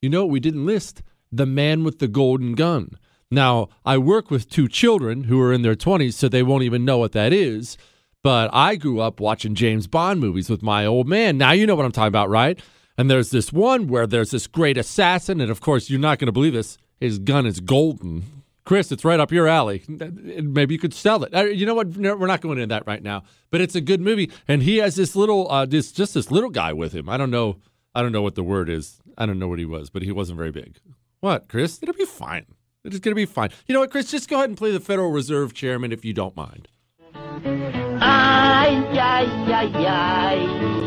[0.00, 1.02] You know we didn't list?
[1.30, 2.98] The Man with the Golden Gun.
[3.30, 6.84] Now, I work with two children who are in their 20s, so they won't even
[6.84, 7.78] know what that is.
[8.22, 11.38] But I grew up watching James Bond movies with my old man.
[11.38, 12.60] Now you know what I'm talking about, right?
[12.98, 16.26] And there's this one where there's this great assassin, and of course, you're not going
[16.26, 16.76] to believe this.
[17.00, 18.41] His gun is golden.
[18.64, 19.82] Chris, it's right up your alley.
[19.88, 21.56] Maybe you could sell it.
[21.56, 21.88] You know what?
[21.96, 23.24] We're not going into that right now.
[23.50, 26.50] But it's a good movie, and he has this little, uh, this just this little
[26.50, 27.08] guy with him.
[27.08, 27.56] I don't know.
[27.94, 29.00] I don't know what the word is.
[29.18, 30.78] I don't know what he was, but he wasn't very big.
[31.20, 31.78] What, Chris?
[31.82, 32.46] It'll be fine.
[32.84, 33.50] It's going to be fine.
[33.66, 34.10] You know what, Chris?
[34.10, 36.68] Just go ahead and play the Federal Reserve Chairman if you don't mind.
[37.14, 40.81] Ay, ay, ay, ay.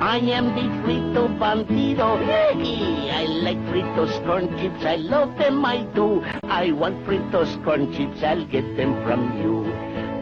[0.00, 2.24] I am the frito bandito.
[2.24, 4.84] Hey, I like fritos corn chips.
[4.84, 6.22] I love them, I do.
[6.44, 8.22] I want fritos corn chips.
[8.22, 9.64] I'll get them from you.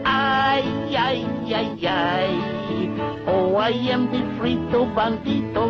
[0.03, 0.65] Ay,
[0.97, 1.21] ay,
[1.53, 3.23] ay, ay.
[3.27, 5.67] Oh, I am the frito bandito.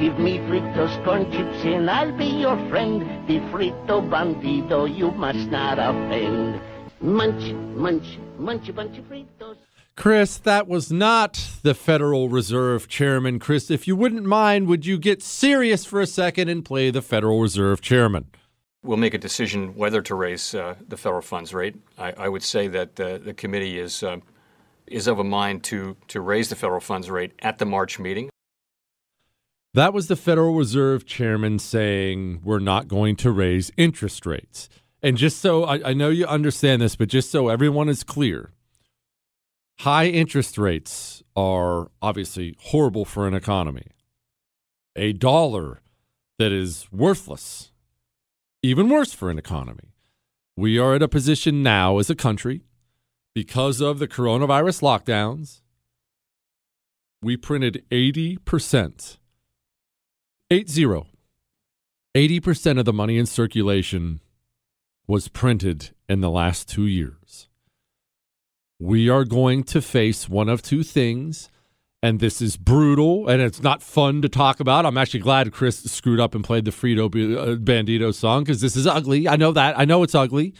[0.00, 3.02] Give me fritos corn chips and I'll be your friend.
[3.28, 6.60] The frito bandito, you must not offend.
[7.00, 9.67] Munch, munch, munch bunch of fritos.
[9.98, 13.40] Chris, that was not the Federal Reserve Chairman.
[13.40, 17.02] Chris, if you wouldn't mind, would you get serious for a second and play the
[17.02, 18.26] Federal Reserve Chairman?
[18.84, 21.74] We'll make a decision whether to raise uh, the federal funds rate.
[21.98, 24.18] I, I would say that uh, the committee is uh,
[24.86, 28.30] is of a mind to to raise the federal funds rate at the March meeting.
[29.74, 34.68] That was the Federal Reserve Chairman saying we're not going to raise interest rates.
[35.02, 38.52] And just so I, I know you understand this, but just so everyone is clear,
[39.80, 43.86] high interest rates are obviously horrible for an economy.
[44.96, 45.80] A dollar
[46.38, 47.70] that is worthless,
[48.62, 49.94] even worse for an economy.
[50.56, 52.62] We are at a position now as a country
[53.34, 55.60] because of the coronavirus lockdowns.
[57.22, 59.18] We printed 80%,
[60.50, 60.86] 80,
[62.14, 64.20] 80% of the money in circulation
[65.06, 67.47] was printed in the last two years.
[68.80, 71.50] We are going to face one of two things,
[72.02, 74.86] and this is brutal and it's not fun to talk about.
[74.86, 78.76] I'm actually glad Chris screwed up and played the Frito uh, Bandito song because this
[78.76, 79.28] is ugly.
[79.28, 79.78] I know that.
[79.78, 80.54] I know it's ugly.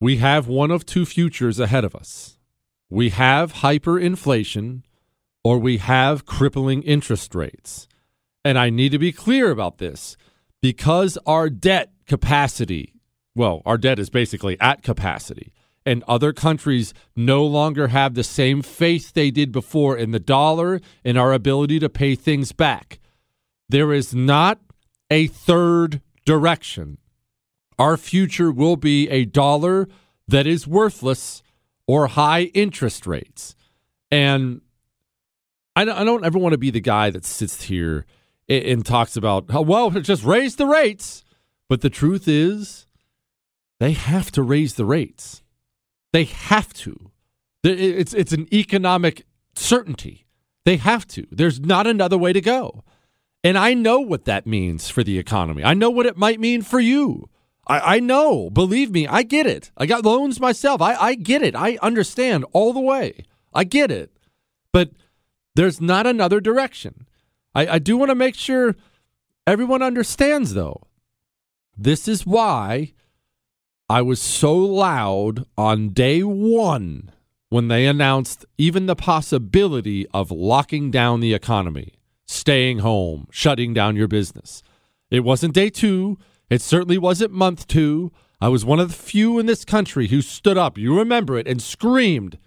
[0.00, 2.38] We have one of two futures ahead of us.
[2.90, 4.82] We have hyperinflation
[5.42, 7.88] or we have crippling interest rates.
[8.44, 10.16] And I need to be clear about this
[10.60, 12.94] because our debt capacity,
[13.34, 15.52] well, our debt is basically at capacity,
[15.86, 20.80] and other countries no longer have the same faith they did before in the dollar
[21.04, 22.98] and our ability to pay things back.
[23.68, 24.60] There is not
[25.10, 26.98] a third direction.
[27.78, 29.88] Our future will be a dollar
[30.28, 31.42] that is worthless
[31.86, 33.56] or high interest rates.
[34.10, 34.60] And
[35.74, 38.04] I don't, ever want to be the guy that sits here
[38.48, 41.24] and, talks about, oh, well, just raise the rates.
[41.68, 42.86] But the truth is,
[43.78, 45.42] they have to raise the rates.
[46.12, 47.10] They have to.
[47.62, 50.26] It's, it's an economic certainty.
[50.64, 51.26] They have to.
[51.30, 52.84] There's not another way to go.
[53.42, 55.64] And I know what that means for the economy.
[55.64, 57.28] I know what it might mean for you.
[57.66, 58.50] I, I know.
[58.50, 59.70] Believe me, I get it.
[59.76, 60.82] I got loans myself.
[60.82, 61.54] I, I get it.
[61.54, 63.24] I understand all the way.
[63.54, 64.10] I get it.
[64.72, 64.90] But
[65.54, 67.06] there's not another direction.
[67.54, 68.76] I, I do want to make sure
[69.46, 70.82] everyone understands, though.
[71.76, 72.92] This is why
[73.90, 77.10] I was so loud on day one
[77.48, 81.94] when they announced even the possibility of locking down the economy,
[82.24, 84.62] staying home, shutting down your business.
[85.10, 86.18] It wasn't day two.
[86.48, 88.12] It certainly wasn't month two.
[88.40, 91.48] I was one of the few in this country who stood up, you remember it,
[91.48, 92.38] and screamed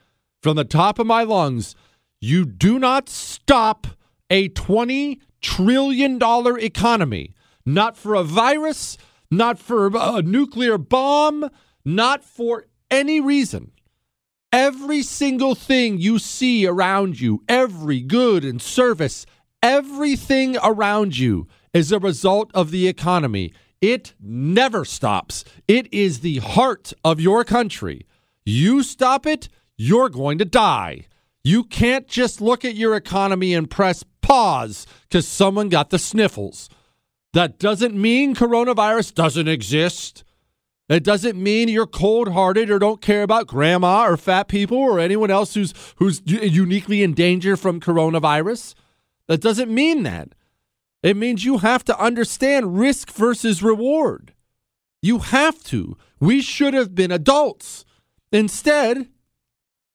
[0.41, 1.75] from the top of my lungs,
[2.21, 3.85] You do not stop
[4.29, 7.35] a $20 trillion economy.
[7.65, 8.97] Not for a virus,
[9.37, 11.49] not for a nuclear bomb,
[11.85, 13.71] not for any reason.
[14.51, 19.25] Every single thing you see around you, every good and service,
[19.61, 23.51] everything around you is a result of the economy.
[23.81, 25.43] It never stops.
[25.67, 28.05] It is the heart of your country.
[28.45, 31.07] You stop it, you're going to die.
[31.43, 36.69] You can't just look at your economy and press pause because someone got the sniffles.
[37.33, 40.23] That doesn't mean coronavirus doesn't exist.
[40.87, 45.31] It doesn't mean you're cold-hearted or don't care about grandma or fat people or anyone
[45.31, 48.75] else who's who's uniquely in danger from coronavirus.
[49.27, 50.35] That doesn't mean that.
[51.01, 54.33] It means you have to understand risk versus reward.
[55.01, 55.97] You have to.
[56.19, 57.83] We should have been adults.
[58.31, 59.09] Instead,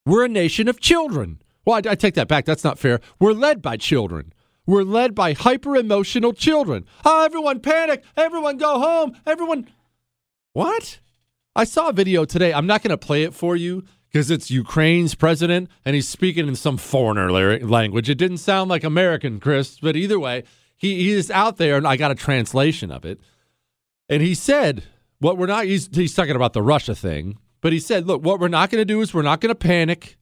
[0.04, 1.40] we're a nation of children.
[1.64, 2.46] Well, I, I take that back.
[2.46, 3.00] That's not fair.
[3.20, 4.32] We're led by children.
[4.68, 6.84] We're led by hyper emotional children.
[7.02, 8.04] Oh, everyone panic.
[8.18, 9.16] Everyone go home.
[9.24, 9.66] Everyone.
[10.52, 11.00] What?
[11.56, 12.52] I saw a video today.
[12.52, 16.46] I'm not going to play it for you because it's Ukraine's president and he's speaking
[16.46, 17.30] in some foreigner
[17.60, 18.10] language.
[18.10, 20.44] It didn't sound like American, Chris, but either way,
[20.76, 23.22] he, he is out there, and I got a translation of it.
[24.10, 24.82] And he said,
[25.18, 28.38] What we're not, he's, he's talking about the Russia thing, but he said, Look, what
[28.38, 30.17] we're not going to do is we're not going to panic.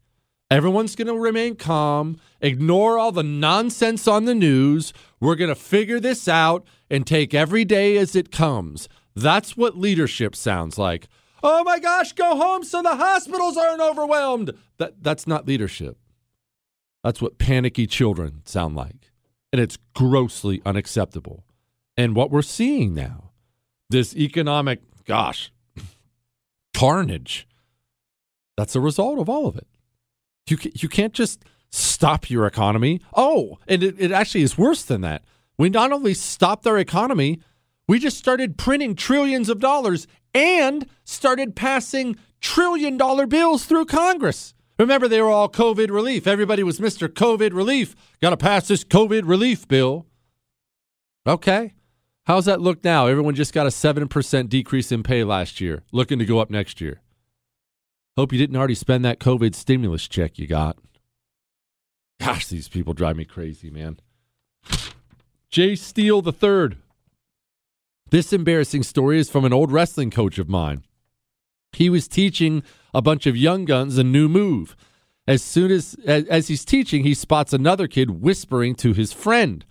[0.49, 4.93] Everyone's going to remain calm, ignore all the nonsense on the news.
[5.19, 8.89] We're going to figure this out and take every day as it comes.
[9.17, 11.09] That's what leadership sounds like.
[11.43, 14.53] Oh my gosh, go home so the hospitals aren't overwhelmed.
[14.79, 15.99] That that's not leadership.
[17.03, 19.11] That's what panicky children sound like.
[19.53, 21.45] And it's grossly unacceptable.
[21.97, 23.31] And what we're seeing now,
[23.91, 25.53] this economic, gosh,
[26.75, 27.49] carnage,
[28.57, 29.67] that's a result of all of it.
[30.49, 33.01] You, you can't just stop your economy.
[33.15, 35.23] Oh, and it, it actually is worse than that.
[35.59, 37.41] We not only stopped our economy,
[37.89, 44.55] we just started printing trillions of dollars and started passing trillion dollar bills through Congress.
[44.79, 46.27] Remember, they were all COVID relief.
[46.27, 47.09] Everybody was Mr.
[47.09, 47.97] COVID relief.
[48.21, 50.07] Got to pass this COVID relief bill.
[51.27, 51.73] Okay.
[52.25, 53.07] How's that look now?
[53.07, 56.81] Everyone just got a 7% decrease in pay last year, looking to go up next
[56.81, 57.01] year.
[58.17, 60.79] Hope you didn't already spend that COVID stimulus check you got.
[62.19, 64.01] Gosh, these people drive me crazy, man.
[65.51, 66.79] Jay Steele III.
[68.11, 70.85] This embarrassing story is from an old wrestling coach of mine.
[71.73, 72.63] He was teaching
[72.95, 74.77] a bunch of young guns a new move.
[75.29, 79.65] As soon as, as as he's teaching, he spots another kid whispering to his friend.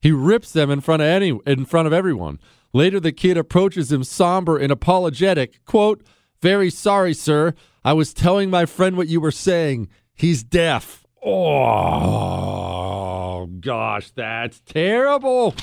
[0.00, 2.38] He rips them in front of any in front of everyone.
[2.72, 5.64] Later, the kid approaches him somber and apologetic.
[5.66, 6.02] "Quote:
[6.42, 7.54] Very sorry, sir.
[7.84, 9.88] I was telling my friend what you were saying.
[10.14, 15.54] He's deaf." Oh gosh, that's terrible.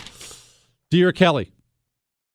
[0.89, 1.51] Dear Kelly,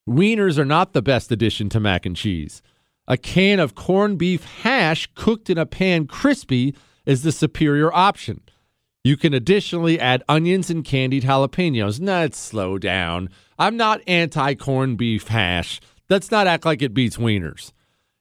[0.09, 2.63] wieners are not the best addition to mac and cheese.
[3.09, 6.75] A can of corned beef hash cooked in a pan crispy
[7.07, 8.41] is the superior option.
[9.05, 11.99] You can additionally add onions and candied jalapenos.
[12.01, 13.31] Let's slow down.
[13.59, 15.81] I'm not anti corned beef hash.
[16.09, 17.73] Let's not act like it beats wieners.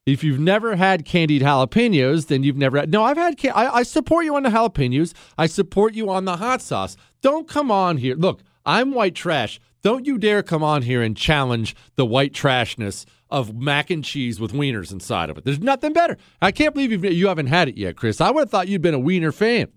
[0.05, 2.91] If you've never had candied jalapenos, then you've never had.
[2.91, 3.35] No, I've had.
[3.53, 5.13] I, I support you on the jalapenos.
[5.37, 6.97] I support you on the hot sauce.
[7.21, 8.15] Don't come on here.
[8.15, 9.59] Look, I'm white trash.
[9.83, 14.39] Don't you dare come on here and challenge the white trashness of mac and cheese
[14.39, 15.45] with wieners inside of it.
[15.45, 16.17] There's nothing better.
[16.41, 18.19] I can't believe you've, you haven't had it yet, Chris.
[18.21, 19.69] I would have thought you'd been a wiener fan.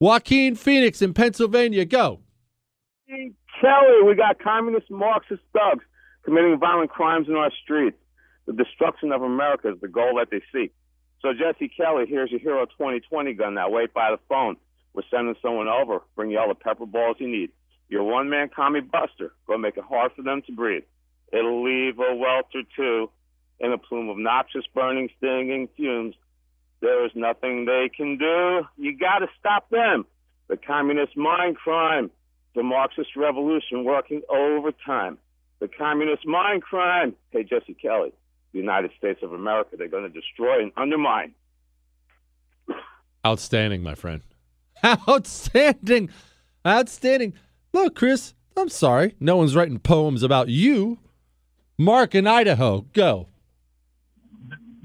[0.00, 2.20] Joaquin Phoenix in Pennsylvania, go.
[3.08, 5.84] Kelly, we got communist Marxist thugs
[6.24, 7.96] committing violent crimes in our streets.
[8.46, 10.72] The destruction of America is the goal that they seek.
[11.20, 13.68] So, Jesse Kelly, here's your Hero 2020 gun now.
[13.70, 14.56] Wait by the phone.
[14.94, 16.00] We're sending someone over.
[16.14, 17.50] Bring you all the pepper balls you need.
[17.88, 19.32] You're one man commie buster.
[19.46, 20.84] Go make it hard for them to breathe.
[21.32, 23.10] It'll leave a welter too
[23.58, 26.14] in a plume of noxious, burning, stinging fumes.
[26.80, 28.66] There is nothing they can do.
[28.76, 30.06] You got to stop them.
[30.48, 32.10] The communist mind crime,
[32.54, 35.18] the Marxist revolution working overtime.
[35.58, 37.14] The communist mind crime.
[37.30, 38.12] Hey, Jesse Kelly,
[38.56, 41.34] the United States of America, they're going to destroy and undermine.
[43.24, 44.22] Outstanding, my friend.
[44.84, 46.08] Outstanding.
[46.66, 47.34] Outstanding.
[47.72, 49.14] Look, Chris, I'm sorry.
[49.20, 50.98] No one's writing poems about you.
[51.76, 53.28] Mark in Idaho, go.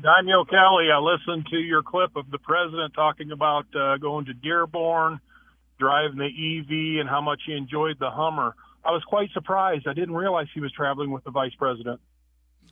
[0.02, 4.34] Daniel Kelly, I listened to your clip of the president talking about uh, going to
[4.34, 5.22] Dearborn,
[5.80, 8.56] driving the EV, and how much he enjoyed the Hummer.
[8.84, 9.88] I was quite surprised.
[9.88, 12.02] I didn't realize he was traveling with the vice president.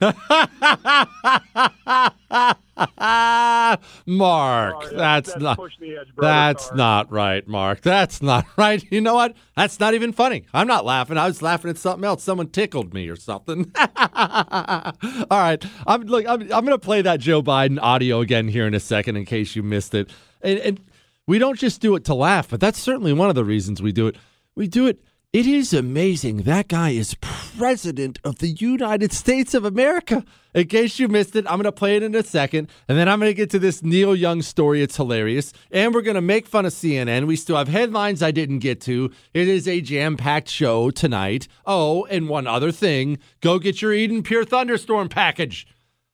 [4.06, 6.76] Mark, Sorry, that's, that's not edge, that's Sorry.
[6.76, 7.82] not right, Mark.
[7.82, 8.82] That's not right.
[8.90, 9.36] You know what?
[9.56, 10.44] That's not even funny.
[10.54, 11.18] I'm not laughing.
[11.18, 12.22] I was laughing at something else.
[12.22, 13.70] Someone tickled me or something.
[13.76, 14.92] All
[15.30, 16.26] right, I'm look.
[16.26, 19.26] I'm, I'm going to play that Joe Biden audio again here in a second in
[19.26, 20.10] case you missed it.
[20.40, 20.80] And, and
[21.26, 23.92] we don't just do it to laugh, but that's certainly one of the reasons we
[23.92, 24.16] do it.
[24.54, 25.04] We do it.
[25.32, 26.38] It is amazing.
[26.38, 30.24] That guy is president of the United States of America.
[30.56, 32.68] In case you missed it, I'm going to play it in a second.
[32.88, 34.82] And then I'm going to get to this Neil Young story.
[34.82, 35.52] It's hilarious.
[35.70, 37.28] And we're going to make fun of CNN.
[37.28, 39.12] We still have headlines I didn't get to.
[39.32, 41.46] It is a jam packed show tonight.
[41.64, 45.64] Oh, and one other thing go get your Eden Pure Thunderstorm package.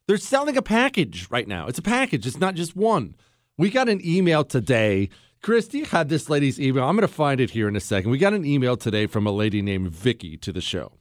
[0.07, 1.69] They're selling a package right now.
[1.69, 3.15] It's a package, it's not just one.
[3.57, 5.09] We got an email today.
[5.47, 6.83] Christy had this lady's email.
[6.83, 8.11] I'm going to find it here in a second.
[8.11, 10.95] We got an email today from a lady named Vicky to the show.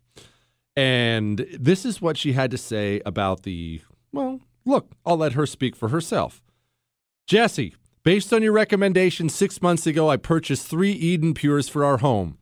[0.76, 3.82] And this is what she had to say about the,
[4.12, 6.44] well, look, I'll let her speak for herself.
[7.26, 7.74] Jesse,
[8.04, 12.38] based on your recommendation six months ago, I purchased three Eden Pures for our home.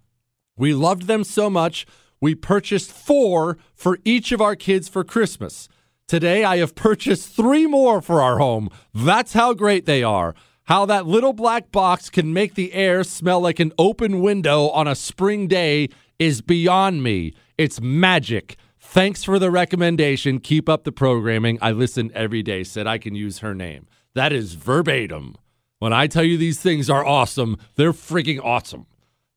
[0.58, 1.88] We loved them so much,
[2.20, 5.70] we purchased four for each of our kids for Christmas.
[6.10, 8.68] Today, I have purchased three more for our home.
[8.94, 10.36] That's how great they are.
[10.68, 14.88] How that little black box can make the air smell like an open window on
[14.88, 17.34] a spring day is beyond me.
[17.58, 18.56] It's magic.
[18.80, 20.40] Thanks for the recommendation.
[20.40, 21.60] Keep up the programming.
[21.62, 22.64] I listen every day.
[22.64, 23.88] Said I can use her name.
[24.16, 25.36] That is verbatim.
[25.80, 28.86] When I tell you these things are awesome, they're freaking awesome.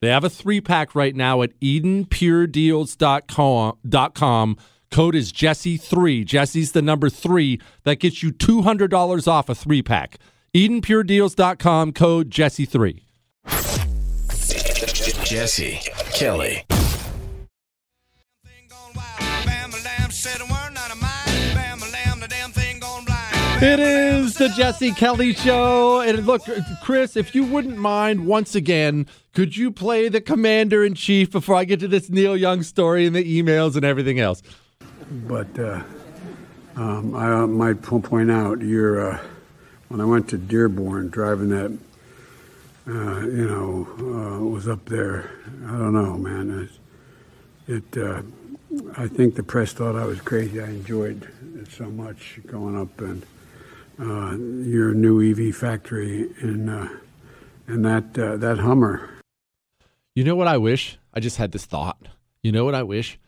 [0.01, 4.57] They have a three pack right now at EdenPureDeals.com.
[4.93, 6.25] Code is Jesse3.
[6.25, 7.61] Jesse's the number three.
[7.83, 10.19] That gets you $200 off a three pack.
[10.57, 11.93] EdenPureDeals.com.
[11.93, 13.03] Code Jesse3.
[15.23, 15.81] Jesse
[16.15, 16.65] Kelly.
[23.59, 26.01] It is the Jesse Kelly Show.
[26.01, 26.43] And look,
[26.83, 31.57] Chris, if you wouldn't mind, once again, could you play the commander in chief before
[31.57, 34.43] I get to this Neil Young story and the emails and everything else?
[35.11, 35.83] But uh,
[36.77, 39.19] um, I uh, might point out, you're, uh,
[39.89, 41.79] when I went to Dearborn driving that,
[42.89, 45.31] uh, you know, uh, was up there.
[45.67, 46.69] I don't know, man.
[47.69, 48.23] It, it uh,
[48.97, 50.61] I think the press thought I was crazy.
[50.61, 53.25] I enjoyed it so much going up and
[53.99, 54.37] uh,
[54.69, 56.89] your new EV factory uh,
[57.67, 59.11] and that uh, that Hummer.
[60.15, 60.99] You know what I wish?
[61.15, 62.09] I just had this thought.
[62.43, 63.19] You know what I wish?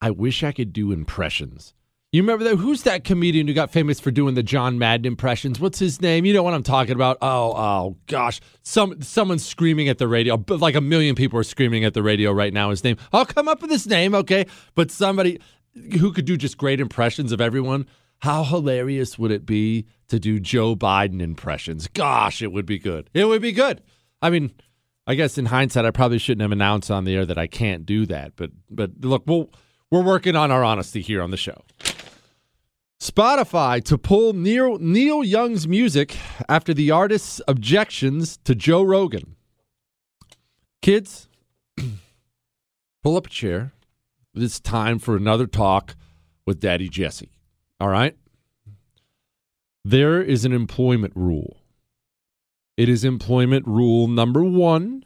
[0.00, 1.74] I wish I could do impressions.
[2.14, 2.58] You remember that?
[2.58, 5.58] Who's that comedian who got famous for doing the John Madden impressions?
[5.58, 6.24] What's his name?
[6.24, 7.18] You know what I'm talking about?
[7.20, 10.40] Oh, oh gosh, some someone's screaming at the radio.
[10.46, 12.70] Like a million people are screaming at the radio right now.
[12.70, 12.98] His name.
[13.12, 14.46] I'll come up with his name, okay?
[14.76, 15.40] But somebody
[15.98, 17.84] who could do just great impressions of everyone.
[18.18, 21.88] How hilarious would it be to do Joe Biden impressions?
[21.88, 23.10] Gosh, it would be good.
[23.12, 23.82] It would be good.
[24.22, 24.52] I mean,
[25.04, 27.84] I guess in hindsight, I probably shouldn't have announced on the air that I can't
[27.84, 28.36] do that.
[28.36, 29.50] But but look, we'll,
[29.90, 31.60] we're working on our honesty here on the show.
[33.00, 36.16] Spotify to pull Neil, Neil Young's music
[36.48, 39.36] after the artist's objections to Joe Rogan.
[40.80, 41.28] Kids,
[43.02, 43.72] pull up a chair.
[44.34, 45.96] It's time for another talk
[46.46, 47.30] with Daddy Jesse.
[47.80, 48.16] All right?
[49.84, 51.58] There is an employment rule.
[52.76, 55.04] It is employment rule number one.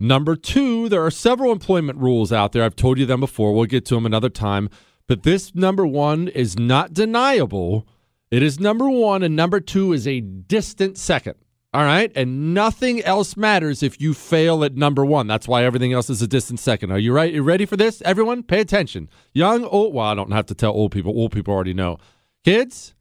[0.00, 2.62] Number two, there are several employment rules out there.
[2.62, 3.52] I've told you them before.
[3.52, 4.70] We'll get to them another time.
[5.08, 7.88] But this number one is not deniable.
[8.30, 11.34] It is number one, and number two is a distant second.
[11.74, 12.10] All right.
[12.14, 15.26] And nothing else matters if you fail at number one.
[15.26, 16.92] That's why everything else is a distant second.
[16.92, 17.32] Are you right?
[17.32, 18.00] You ready for this?
[18.02, 19.08] Everyone, pay attention.
[19.32, 21.12] Young, old, well, I don't have to tell old people.
[21.12, 21.98] Old people already know.
[22.44, 22.94] Kids,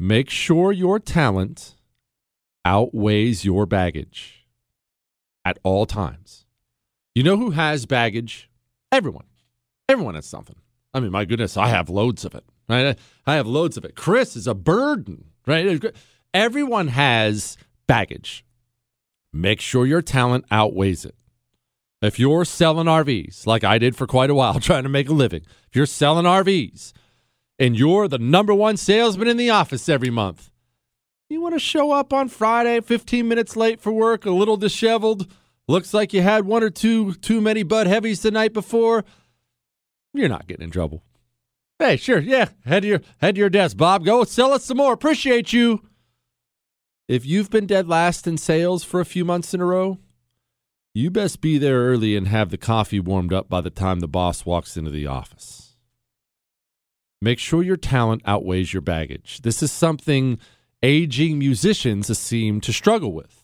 [0.00, 1.76] make sure your talent
[2.64, 4.46] outweighs your baggage
[5.44, 6.44] at all times.
[7.14, 8.50] You know who has baggage?
[8.90, 9.26] Everyone.
[9.88, 10.56] Everyone has something.
[10.94, 12.44] I mean, my goodness, I have loads of it.
[12.68, 12.98] Right?
[13.26, 13.94] I have loads of it.
[13.94, 15.82] Chris is a burden, right?
[16.34, 17.56] Everyone has
[17.86, 18.44] baggage.
[19.32, 21.14] Make sure your talent outweighs it.
[22.00, 25.14] If you're selling RVs, like I did for quite a while trying to make a
[25.14, 26.92] living, if you're selling RVs
[27.58, 30.50] and you're the number one salesman in the office every month,
[31.30, 35.30] you want to show up on Friday 15 minutes late for work, a little disheveled,
[35.66, 39.04] looks like you had one or two too many Bud Heavies the night before,
[40.12, 41.02] you're not getting in trouble.
[41.78, 44.04] Hey, sure, yeah, head to your head to your desk, Bob.
[44.04, 44.92] Go sell us some more.
[44.92, 45.82] Appreciate you.
[47.06, 49.98] If you've been dead last in sales for a few months in a row,
[50.92, 54.08] you best be there early and have the coffee warmed up by the time the
[54.08, 55.76] boss walks into the office.
[57.22, 59.40] Make sure your talent outweighs your baggage.
[59.42, 60.38] This is something
[60.82, 63.37] aging musicians seem to struggle with.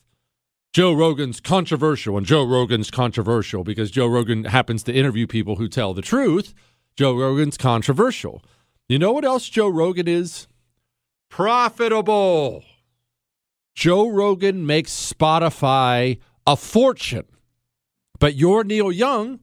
[0.74, 5.68] Joe Rogan's controversial, and Joe Rogan's controversial because Joe Rogan happens to interview people who
[5.68, 6.52] tell the truth.
[6.96, 8.42] Joe Rogan's controversial.
[8.88, 10.48] You know what else Joe Rogan is?
[11.30, 12.64] Profitable.
[13.76, 17.26] Joe Rogan makes Spotify a fortune.
[18.18, 19.38] But you're Neil Young.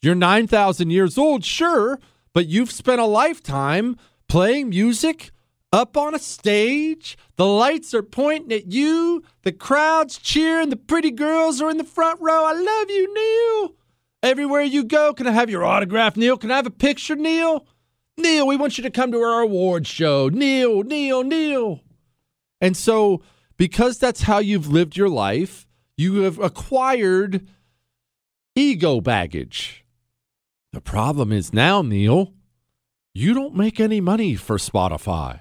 [0.00, 2.00] You're 9,000 years old, sure,
[2.32, 3.98] but you've spent a lifetime
[4.28, 5.30] playing music
[5.72, 7.16] up on a stage.
[7.36, 9.22] The lights are pointing at you.
[9.42, 10.70] The crowd's cheering.
[10.70, 12.44] The pretty girls are in the front row.
[12.44, 13.74] I love you, Neil.
[14.22, 16.36] Everywhere you go, can I have your autograph, Neil?
[16.36, 17.66] Can I have a picture, Neil?
[18.18, 20.28] Neil, we want you to come to our awards show.
[20.28, 21.80] Neil, Neil, Neil.
[22.60, 23.22] And so,
[23.56, 25.66] because that's how you've lived your life,
[25.96, 27.46] you have acquired
[28.54, 29.86] ego baggage.
[30.72, 32.34] The problem is now, Neil,
[33.14, 35.40] you don't make any money for Spotify.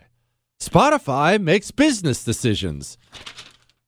[0.60, 2.98] Spotify makes business decisions.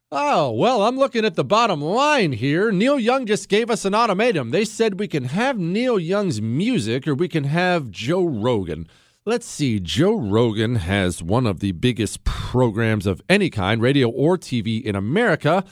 [0.10, 2.72] Oh, well, I'm looking at the bottom line here.
[2.72, 4.52] Neil Young just gave us an ultimatum.
[4.52, 8.88] They said we can have Neil Young's music or we can have Joe Rogan.
[9.26, 9.80] Let's see.
[9.81, 14.95] Joe Rogan has one of the biggest programs of any kind, radio or TV, in
[14.95, 15.65] America.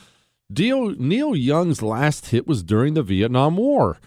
[0.50, 3.98] Neil, Neil Young's last hit was during the Vietnam War.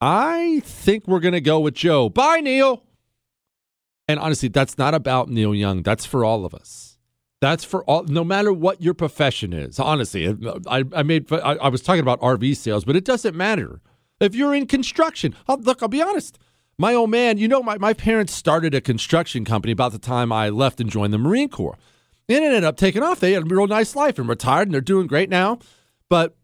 [0.00, 2.08] I think we're going to go with Joe.
[2.08, 2.84] Bye, Neil.
[4.08, 5.82] And honestly, that's not about Neil Young.
[5.82, 6.98] That's for all of us.
[7.40, 9.78] That's for all, no matter what your profession is.
[9.78, 10.34] Honestly,
[10.66, 13.80] I, I made, I, I was talking about RV sales, but it doesn't matter.
[14.18, 16.38] If you're in construction, I'll, look, I'll be honest.
[16.78, 20.32] My old man, you know, my, my parents started a construction company about the time
[20.32, 21.78] I left and joined the Marine Corps.
[22.28, 23.20] And it ended up taking off.
[23.20, 25.58] They had a real nice life and retired, and they're doing great now.
[26.08, 26.36] But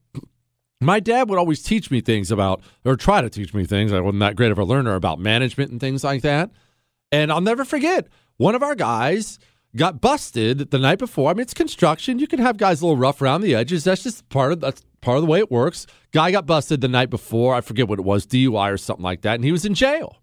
[0.81, 3.93] my dad would always teach me things about, or try to teach me things.
[3.93, 6.51] I wasn't that great of a learner about management and things like that.
[7.15, 8.09] And I'll never forget
[8.39, 9.39] one of our guys
[9.77, 11.31] got busted the night before.
[11.31, 12.19] I mean, it's construction.
[12.19, 13.85] You can have guys a little rough around the edges.
[13.85, 15.87] That's just part of that's part of the way it works.
[16.11, 17.55] Guy got busted the night before.
[17.55, 20.17] I forget what it was, DUI or something like that, and he was in jail.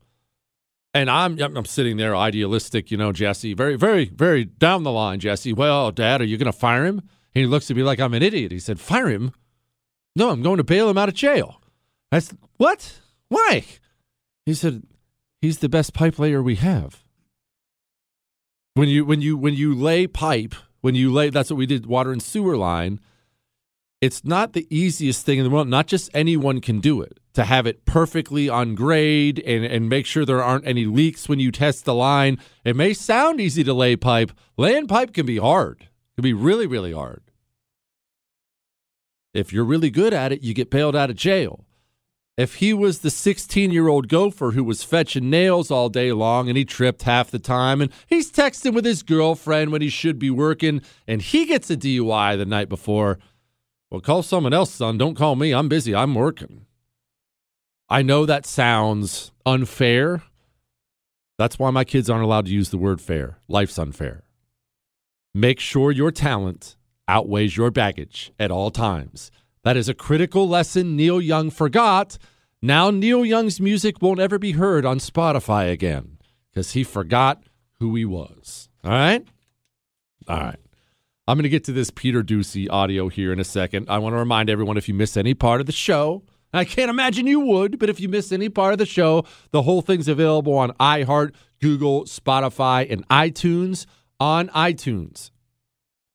[0.94, 5.22] And I'm I'm sitting there idealistic, you know, Jesse, very very very down the line,
[5.22, 5.54] Jesse.
[5.54, 7.04] Well, Dad, are you going to fire him?
[7.34, 8.52] He looks at me like I'm an idiot.
[8.52, 9.32] He said, "Fire him?
[10.14, 11.62] No, I'm going to bail him out of jail."
[12.12, 13.00] I said, "What?
[13.30, 13.64] Why?"
[14.46, 14.84] He said,
[15.42, 17.04] "He's the best pipe layer we have."
[18.74, 21.86] When you when you when you lay pipe, when you lay that's what we did
[21.86, 23.00] water and sewer line,
[24.00, 25.68] it's not the easiest thing in the world.
[25.68, 30.06] Not just anyone can do it to have it perfectly on grade and, and make
[30.06, 32.38] sure there aren't any leaks when you test the line.
[32.66, 34.32] It may sound easy to lay pipe.
[34.58, 35.82] Laying pipe can be hard.
[35.82, 37.22] It can be really, really hard.
[39.34, 41.66] If you're really good at it, you get bailed out of jail.
[42.38, 46.48] If he was the 16 year old gopher who was fetching nails all day long
[46.48, 50.18] and he tripped half the time and he's texting with his girlfriend when he should
[50.18, 53.20] be working and he gets a DUI the night before,
[53.90, 54.98] well, call someone else, son.
[54.98, 55.54] Don't call me.
[55.54, 55.94] I'm busy.
[55.94, 56.66] I'm working.
[57.90, 60.24] I know that sounds unfair.
[61.38, 63.40] That's why my kids aren't allowed to use the word fair.
[63.50, 64.24] Life's unfair.
[65.34, 66.78] Make sure your talent
[67.08, 69.32] outweighs your baggage at all times.
[69.64, 72.18] That is a critical lesson Neil Young forgot.
[72.62, 76.18] Now, Neil Young's music won't ever be heard on Spotify again
[76.52, 77.44] because he forgot
[77.80, 78.70] who he was.
[78.84, 79.26] All right?
[80.28, 80.60] All right.
[81.28, 83.88] I'm going to get to this Peter Doocy audio here in a second.
[83.90, 86.24] I want to remind everyone if you miss any part of the show,
[86.54, 89.62] I can't imagine you would, but if you miss any part of the show, the
[89.62, 93.86] whole thing's available on iHeart, Google, Spotify, and iTunes
[94.20, 95.32] on iTunes.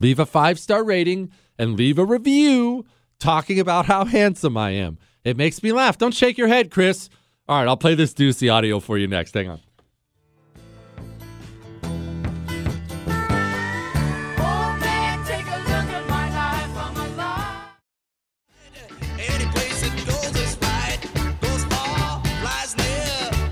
[0.00, 2.84] Leave a five star rating and leave a review
[3.18, 4.98] talking about how handsome I am.
[5.24, 5.98] It makes me laugh.
[5.98, 7.08] Don't shake your head, Chris.
[7.48, 9.34] All right, I'll play this Doocy audio for you next.
[9.34, 9.60] Hang on.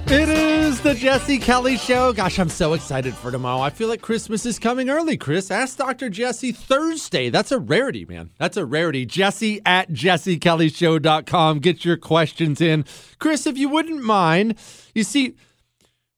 [0.07, 2.13] It is the Jesse Kelly Show.
[2.13, 3.61] Gosh, I'm so excited for tomorrow.
[3.63, 5.51] I feel like Christmas is coming early, Chris.
[5.51, 6.11] Ask Dr.
[6.11, 7.31] Jesse Thursday.
[7.31, 8.29] That's a rarity, man.
[8.39, 9.07] That's a rarity.
[9.07, 11.59] Jesse at jessekellyshow.com.
[11.61, 12.85] Get your questions in.
[13.19, 14.57] Chris, if you wouldn't mind,
[14.95, 15.37] you see,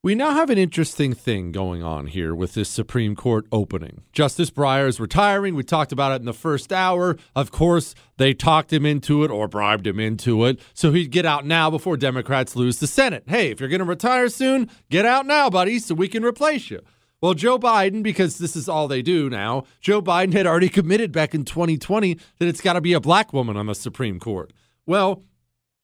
[0.07, 4.03] we now have an interesting thing going on here with this Supreme Court opening.
[4.12, 5.57] Justice Breyer is retiring.
[5.57, 7.16] We talked about it in the first hour.
[7.35, 11.27] Of course, they talked him into it or bribed him into it so he'd get
[11.27, 13.24] out now before Democrats lose the Senate.
[13.27, 16.70] Hey, if you're going to retire soon, get out now, buddy, so we can replace
[16.70, 16.83] you.
[17.20, 21.11] Well, Joe Biden, because this is all they do now, Joe Biden had already committed
[21.11, 24.53] back in 2020 that it's got to be a black woman on the Supreme Court.
[24.87, 25.24] Well,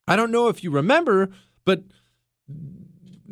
[0.07, 1.29] I don't know if you remember,
[1.65, 1.83] but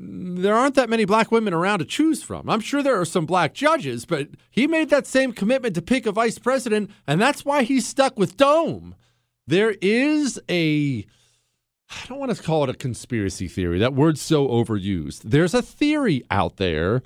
[0.04, 2.50] there aren't that many black women around to choose from.
[2.50, 6.06] I'm sure there are some black judges, but he made that same commitment to pick
[6.06, 8.96] a vice president, and that's why he's stuck with Dome.
[9.46, 11.06] There is a,
[11.90, 13.80] I don't want to call it a conspiracy theory.
[13.80, 15.22] That word's so overused.
[15.24, 17.04] There's a theory out there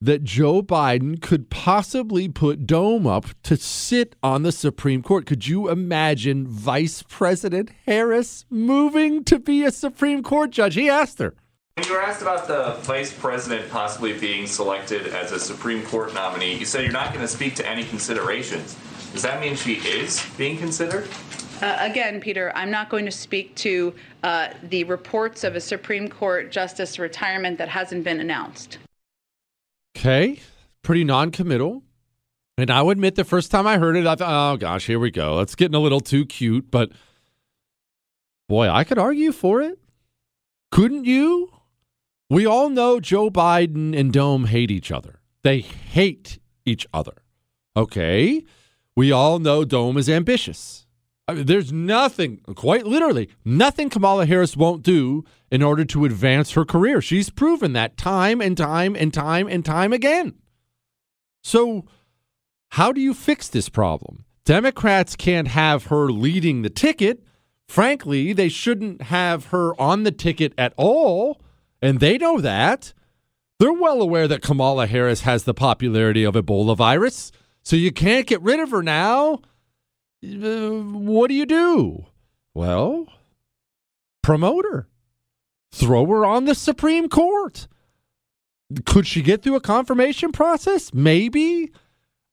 [0.00, 5.26] that Joe Biden could possibly put Dome up to sit on the Supreme Court.
[5.26, 10.74] Could you imagine Vice President Harris moving to be a Supreme Court judge?
[10.74, 11.34] He asked her.
[11.80, 16.12] When you were asked about the vice president possibly being selected as a Supreme Court
[16.12, 18.76] nominee, you said you're not going to speak to any considerations.
[19.14, 21.08] Does that mean she is being considered?
[21.62, 26.08] Uh, again, Peter, I'm not going to speak to uh, the reports of a Supreme
[26.08, 28.76] Court justice retirement that hasn't been announced.
[29.96, 30.38] Okay,
[30.82, 31.82] pretty non-committal.
[32.58, 34.98] And I will admit, the first time I heard it, I thought, "Oh gosh, here
[34.98, 35.40] we go.
[35.40, 36.92] It's getting a little too cute." But
[38.50, 39.78] boy, I could argue for it.
[40.70, 41.50] Couldn't you?
[42.30, 45.20] We all know Joe Biden and Dome hate each other.
[45.42, 47.24] They hate each other.
[47.76, 48.44] Okay.
[48.94, 50.86] We all know Dome is ambitious.
[51.26, 56.52] I mean, there's nothing, quite literally, nothing Kamala Harris won't do in order to advance
[56.52, 57.00] her career.
[57.00, 60.34] She's proven that time and time and time and time again.
[61.42, 61.84] So,
[62.70, 64.24] how do you fix this problem?
[64.44, 67.24] Democrats can't have her leading the ticket.
[67.68, 71.40] Frankly, they shouldn't have her on the ticket at all,
[71.82, 72.92] and they know that.
[73.58, 77.30] They're well aware that Kamala Harris has the popularity of Ebola virus,
[77.62, 79.40] so you can't get rid of her now.
[80.24, 82.06] Uh, what do you do?
[82.54, 83.06] Well,
[84.22, 84.88] promote her,
[85.72, 87.68] throw her on the Supreme Court.
[88.86, 90.94] Could she get through a confirmation process?
[90.94, 91.70] Maybe.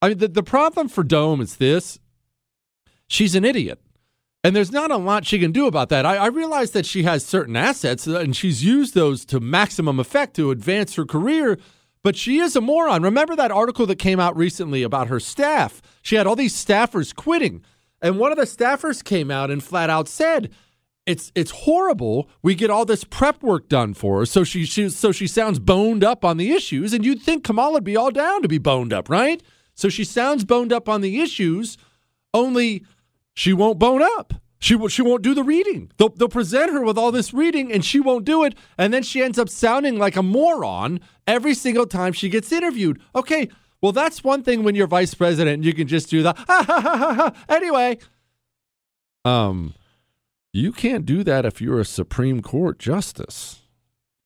[0.00, 1.98] I mean, the, the problem for Dome is this
[3.08, 3.80] she's an idiot.
[4.48, 6.06] And there's not a lot she can do about that.
[6.06, 10.00] I, I, realize that she has certain assets uh, and she's used those to maximum
[10.00, 11.58] effect to advance her career,
[12.02, 13.02] but she is a moron.
[13.02, 15.82] Remember that article that came out recently about her staff?
[16.00, 17.62] She had all these staffers quitting.
[18.00, 20.50] And one of the staffers came out and flat out said,
[21.04, 22.30] it's it's horrible.
[22.42, 25.58] We get all this prep work done for her, so she, she so she sounds
[25.58, 28.56] boned up on the issues, and you'd think Kamala would be all down to be
[28.56, 29.42] boned up, right?
[29.74, 31.76] So she sounds boned up on the issues,
[32.32, 32.86] only
[33.38, 34.34] she won't bone up.
[34.58, 35.92] She she won't do the reading.
[35.96, 38.56] They'll, they'll present her with all this reading, and she won't do it.
[38.76, 43.00] And then she ends up sounding like a moron every single time she gets interviewed.
[43.14, 43.48] Okay,
[43.80, 46.80] well that's one thing when you're vice president, you can just do the ha ha
[46.80, 47.14] ha ha.
[47.14, 47.44] ha.
[47.48, 47.98] Anyway,
[49.24, 49.72] um,
[50.52, 53.62] you can't do that if you're a Supreme Court justice.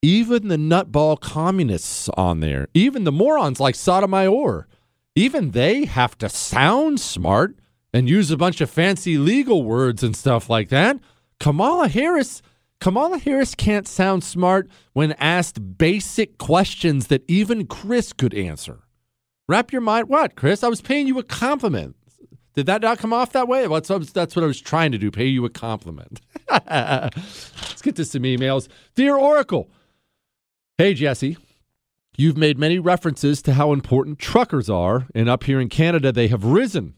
[0.01, 4.67] Even the nutball communists on there, even the morons like Sotomayor,
[5.15, 7.57] even they have to sound smart
[7.93, 10.98] and use a bunch of fancy legal words and stuff like that.
[11.39, 12.43] Kamala Harris,
[12.81, 18.81] Kamala Harris can't sound smart when asked basic questions that even Chris could answer.
[19.48, 20.09] Wrap your mind.
[20.09, 20.62] What, Chris?
[20.62, 21.97] I was paying you a compliment.
[22.55, 23.66] Did that not come off that way?
[23.66, 26.20] That's, that's what I was trying to do, pay you a compliment.
[26.51, 28.69] Let's get to some emails.
[28.94, 29.70] Dear Oracle,
[30.78, 31.39] hey, Jesse.
[32.19, 36.28] You've made many references to how important truckers are, and up here in Canada, they
[36.28, 36.93] have risen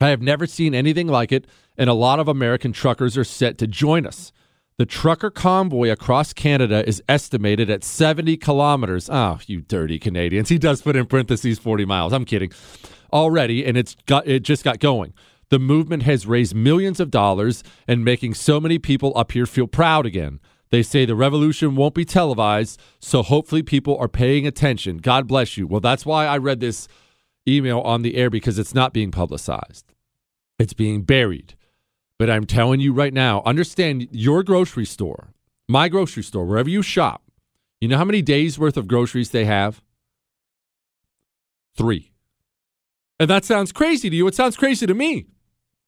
[0.00, 1.46] I have never seen anything like it,
[1.78, 4.30] and a lot of American truckers are set to join us.
[4.76, 9.08] The trucker convoy across Canada is estimated at 70 kilometers.
[9.10, 10.50] Oh, you dirty Canadians.
[10.50, 12.12] He does put in parentheses 40 miles.
[12.12, 12.52] I'm kidding.
[13.10, 15.14] Already, and it's got it just got going.
[15.48, 19.66] The movement has raised millions of dollars and making so many people up here feel
[19.66, 20.40] proud again.
[20.70, 24.98] They say the revolution won't be televised, so hopefully people are paying attention.
[24.98, 25.66] God bless you.
[25.66, 26.86] Well, that's why I read this
[27.48, 29.92] email on the air because it's not being publicized.
[30.58, 31.54] It's being buried.
[32.18, 35.34] But I'm telling you right now, understand your grocery store,
[35.68, 37.22] my grocery store, wherever you shop,
[37.80, 39.82] you know how many days worth of groceries they have?
[41.76, 42.12] Three.
[43.20, 44.26] And that sounds crazy to you.
[44.26, 45.26] It sounds crazy to me.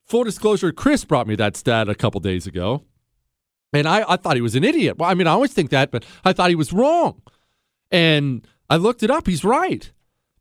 [0.06, 2.84] Full disclosure, Chris brought me that stat a couple days ago.
[3.72, 4.96] And I, I thought he was an idiot.
[4.98, 7.20] Well, I mean, I always think that, but I thought he was wrong.
[7.90, 9.26] And I looked it up.
[9.26, 9.90] He's right.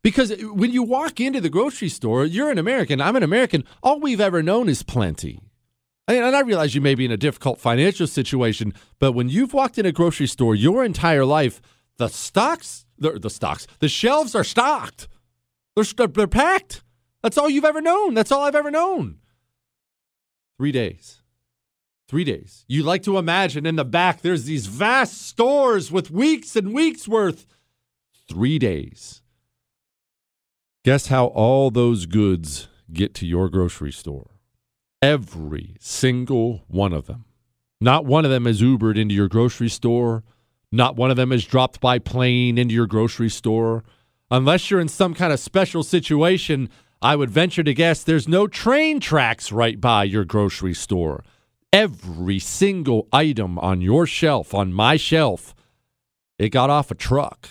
[0.02, 3.64] Because when you walk into the grocery store, you're an American, I'm an American.
[3.82, 5.40] All we've ever known is plenty.
[6.06, 9.76] And I realize you may be in a difficult financial situation, but when you've walked
[9.76, 11.60] in a grocery store your entire life,
[11.98, 15.08] the stocks, the, the stocks, the shelves are stocked.
[15.76, 16.82] They're, they're packed.
[17.22, 18.14] That's all you've ever known.
[18.14, 19.18] That's all I've ever known.
[20.56, 21.20] Three days.
[22.08, 22.64] Three days.
[22.68, 27.06] You like to imagine in the back, there's these vast stores with weeks and weeks
[27.06, 27.44] worth.
[28.28, 29.17] Three days.
[30.84, 34.30] Guess how all those goods get to your grocery store?
[35.02, 37.24] Every single one of them.
[37.80, 40.22] Not one of them is Ubered into your grocery store.
[40.70, 43.82] Not one of them is dropped by plane into your grocery store.
[44.30, 46.68] Unless you're in some kind of special situation,
[47.02, 51.24] I would venture to guess there's no train tracks right by your grocery store.
[51.72, 55.54] Every single item on your shelf, on my shelf,
[56.38, 57.50] it got off a truck.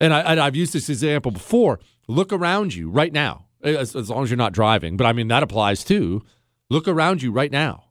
[0.00, 1.78] And, I, have used this example before.
[2.08, 5.28] Look around you right now, as, as long as you're not driving, but I mean,
[5.28, 6.22] that applies too.
[6.70, 7.84] Look around you right now.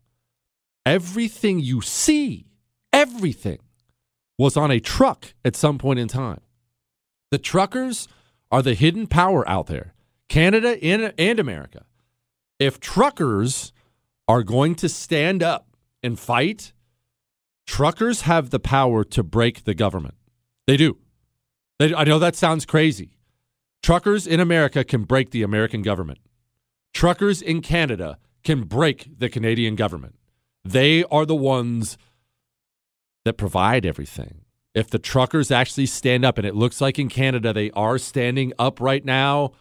[0.85, 2.47] Everything you see,
[2.91, 3.59] everything
[4.37, 6.39] was on a truck at some point in time.
[7.29, 8.07] The truckers
[8.51, 9.93] are the hidden power out there,
[10.29, 11.85] Canada and, and America.
[12.57, 13.71] If truckers
[14.27, 16.73] are going to stand up and fight,
[17.67, 20.15] truckers have the power to break the government.
[20.65, 20.97] They do.
[21.79, 23.17] I know that sounds crazy.
[23.81, 26.19] Truckers in America can break the American government.
[26.93, 30.15] Truckers in Canada can break the Canadian government.
[30.65, 31.97] They are the ones
[33.23, 34.41] that provide everything.
[34.75, 38.53] If the truckers actually stand up, and it looks like in Canada they are standing
[38.59, 39.51] up right now,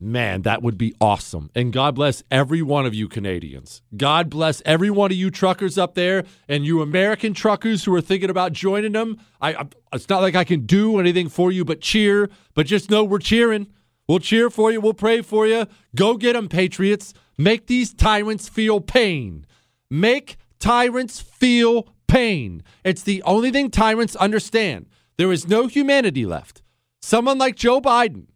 [0.00, 1.50] Man, that would be awesome.
[1.56, 3.82] And God bless every one of you Canadians.
[3.96, 8.00] God bless every one of you truckers up there and you American truckers who are
[8.00, 9.18] thinking about joining them.
[9.40, 12.90] I, I it's not like I can do anything for you but cheer, but just
[12.90, 13.66] know we're cheering.
[14.06, 15.66] We'll cheer for you, we'll pray for you.
[15.96, 17.12] Go get them patriots.
[17.36, 19.46] Make these tyrants feel pain.
[19.90, 22.62] Make tyrants feel pain.
[22.84, 24.86] It's the only thing tyrants understand.
[25.16, 26.62] There is no humanity left.
[27.02, 28.26] Someone like Joe Biden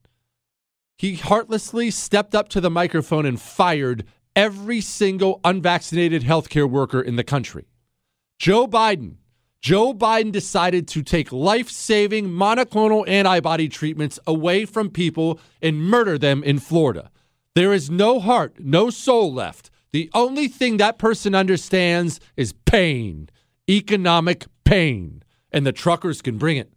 [1.02, 4.04] he heartlessly stepped up to the microphone and fired
[4.36, 7.66] every single unvaccinated healthcare worker in the country.
[8.38, 9.16] Joe Biden.
[9.60, 16.18] Joe Biden decided to take life saving monoclonal antibody treatments away from people and murder
[16.18, 17.10] them in Florida.
[17.56, 19.72] There is no heart, no soul left.
[19.90, 23.28] The only thing that person understands is pain,
[23.68, 26.72] economic pain, and the truckers can bring it.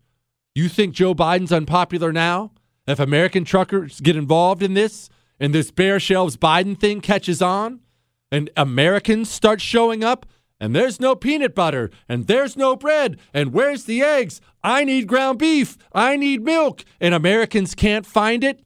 [0.56, 2.53] You think Joe Biden's unpopular now?
[2.87, 5.09] If American truckers get involved in this
[5.39, 7.81] and this bare shelves Biden thing catches on
[8.31, 10.25] and Americans start showing up
[10.59, 14.39] and there's no peanut butter and there's no bread and where's the eggs?
[14.63, 15.77] I need ground beef.
[15.93, 18.61] I need milk and Americans can't find it.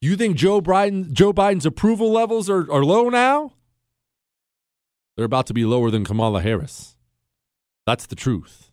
[0.00, 3.52] You think Joe Biden Joe Biden's approval levels are, are low now?
[5.16, 6.96] They're about to be lower than Kamala Harris.
[7.86, 8.72] That's the truth.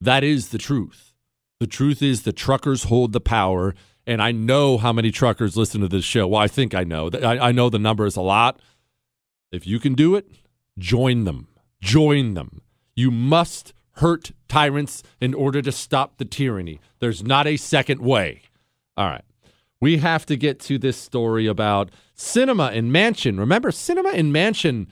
[0.00, 1.12] That is the truth.
[1.58, 3.74] The truth is the truckers hold the power
[4.06, 6.28] and I know how many truckers listen to this show.
[6.28, 7.10] Well, I think I know.
[7.12, 8.60] I, I know the number is a lot.
[9.50, 10.28] If you can do it,
[10.78, 11.48] join them.
[11.80, 12.62] Join them.
[12.94, 16.80] You must hurt tyrants in order to stop the tyranny.
[16.98, 18.42] There's not a second way.
[18.96, 19.24] All right.
[19.80, 23.38] We have to get to this story about Sinema and Manchin.
[23.38, 24.86] Remember, Sinema and Manchin,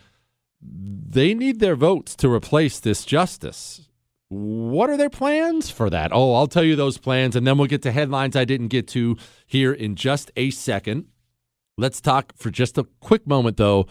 [0.61, 3.89] they need their votes to replace this justice.
[4.35, 6.11] What are their plans for that?
[6.13, 8.89] Oh, I'll tell you those plans, and then we'll get to headlines I didn't get
[8.89, 9.17] to
[9.47, 11.07] here in just a second.
[11.79, 13.87] Let's talk for just a quick moment, though,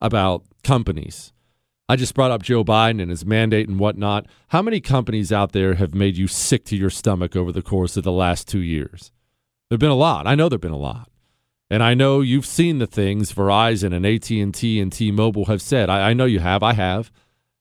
[0.00, 1.32] about companies.
[1.88, 4.26] I just brought up Joe Biden and his mandate and whatnot.
[4.48, 7.96] How many companies out there have made you sick to your stomach over the course
[7.96, 9.12] of the last two years?
[9.68, 10.26] There have been a lot.
[10.26, 11.08] I know there have been a lot.
[11.70, 15.88] And I know you've seen the things Verizon and AT&T and T-Mobile have said.
[15.88, 16.64] I, I know you have.
[16.64, 17.12] I have.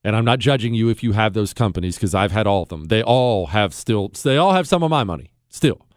[0.03, 2.69] And I'm not judging you if you have those companies because I've had all of
[2.69, 2.85] them.
[2.85, 5.87] They all have still, they all have some of my money still.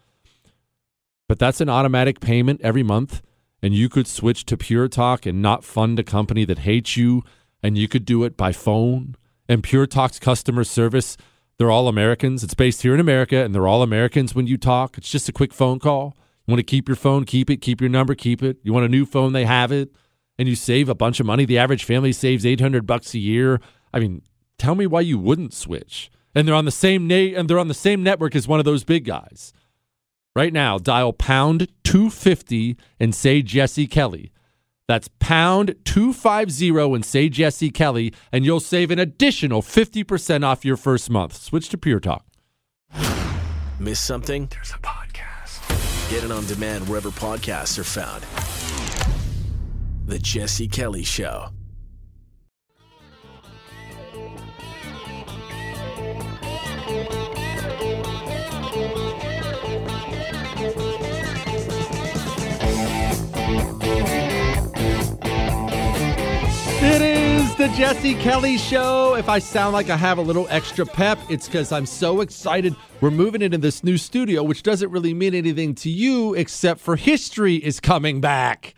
[1.28, 3.22] But that's an automatic payment every month.
[3.62, 7.22] And you could switch to Pure Talk and not fund a company that hates you.
[7.62, 9.16] And you could do it by phone.
[9.48, 11.16] And Pure Talk's customer service,
[11.58, 12.44] they're all Americans.
[12.44, 14.98] It's based here in America, and they're all Americans when you talk.
[14.98, 16.16] It's just a quick phone call.
[16.46, 17.56] You want to keep your phone, keep it.
[17.56, 18.58] Keep your number, keep it.
[18.62, 19.90] You want a new phone, they have it.
[20.38, 21.44] And you save a bunch of money.
[21.44, 23.60] The average family saves 800 bucks a year
[23.97, 24.20] I mean,
[24.59, 26.10] tell me why you wouldn't switch.
[26.35, 28.66] And they're on the same na- and they're on the same network as one of
[28.66, 29.55] those big guys.
[30.35, 34.32] Right now, dial pound 250 and say Jesse Kelly.
[34.86, 40.77] That's pound 250 and say Jesse Kelly, and you'll save an additional 50% off your
[40.77, 41.35] first month.
[41.35, 42.27] Switch to Pure Talk.
[43.81, 44.47] Miss something?
[44.51, 46.10] There's a podcast.
[46.10, 48.24] Get it on demand wherever podcasts are found.
[50.06, 51.48] The Jesse Kelly Show.
[66.88, 69.16] It is the Jesse Kelly Show.
[69.16, 72.76] If I sound like I have a little extra pep, it's because I'm so excited.
[73.00, 76.94] We're moving into this new studio, which doesn't really mean anything to you except for
[76.94, 78.74] history is coming back.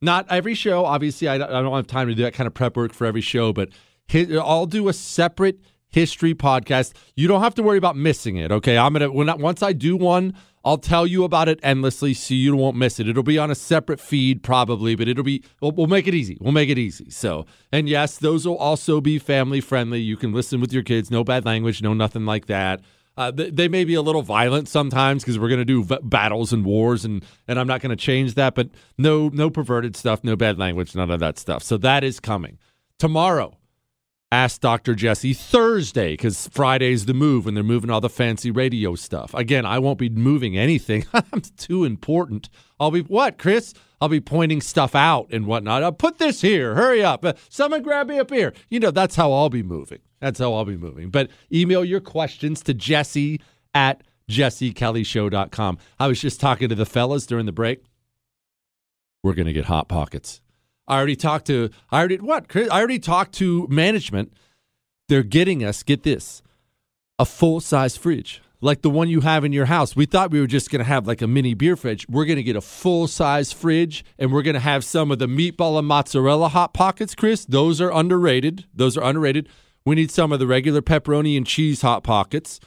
[0.00, 1.26] Not every show, obviously.
[1.26, 3.70] I don't have time to do that kind of prep work for every show, but
[4.14, 5.58] I'll do a separate
[5.88, 6.92] history podcast.
[7.16, 8.52] You don't have to worry about missing it.
[8.52, 10.34] Okay, I'm gonna once I do one,
[10.68, 13.08] I'll tell you about it endlessly so you won't miss it.
[13.08, 16.36] It'll be on a separate feed probably, but it'll be, we'll, we'll, make it easy.
[16.42, 17.08] We'll make it easy.
[17.08, 20.00] So, and yes, those will also be family friendly.
[20.00, 22.82] You can listen with your kids, no bad language, no nothing like that.
[23.16, 26.00] Uh, they, they, may be a little violent sometimes because we're going to do v-
[26.02, 28.54] battles and wars, and and I'm not going to change that.
[28.54, 28.68] But
[28.98, 31.62] no, no perverted stuff, no bad language, none of that stuff.
[31.62, 32.58] So that is coming
[32.98, 33.56] tomorrow.
[34.30, 34.94] Ask Dr.
[34.94, 39.32] Jesse Thursday because Friday's the move when they're moving all the fancy radio stuff.
[39.32, 41.06] Again, I won't be moving anything.
[41.14, 42.50] I'm too important.
[42.78, 43.72] I'll be what, Chris?
[44.02, 45.82] I'll be pointing stuff out and whatnot.
[45.82, 46.74] I'll put this here.
[46.74, 47.24] Hurry up.
[47.24, 48.52] Uh, someone grab me up here.
[48.68, 50.00] You know, that's how I'll be moving.
[50.20, 51.08] That's how I'll be moving.
[51.08, 53.40] But email your questions to Jesse
[53.74, 55.78] at jessekellyshow.com.
[55.98, 57.82] I was just talking to the fellas during the break.
[59.22, 60.42] We're going to get Hot Pockets.
[60.88, 64.32] I already talked to I already what Chris, I already talked to management.
[65.08, 66.42] They're getting us get this
[67.18, 68.42] a full size fridge.
[68.60, 69.94] like the one you have in your house.
[69.94, 72.06] We thought we were just going to have like a mini beer fridge.
[72.08, 75.20] We're going to get a full size fridge and we're going to have some of
[75.20, 77.44] the meatball and mozzarella hot pockets, Chris.
[77.44, 78.64] Those are underrated.
[78.74, 79.48] Those are underrated.
[79.84, 82.58] We need some of the regular pepperoni and cheese hot pockets.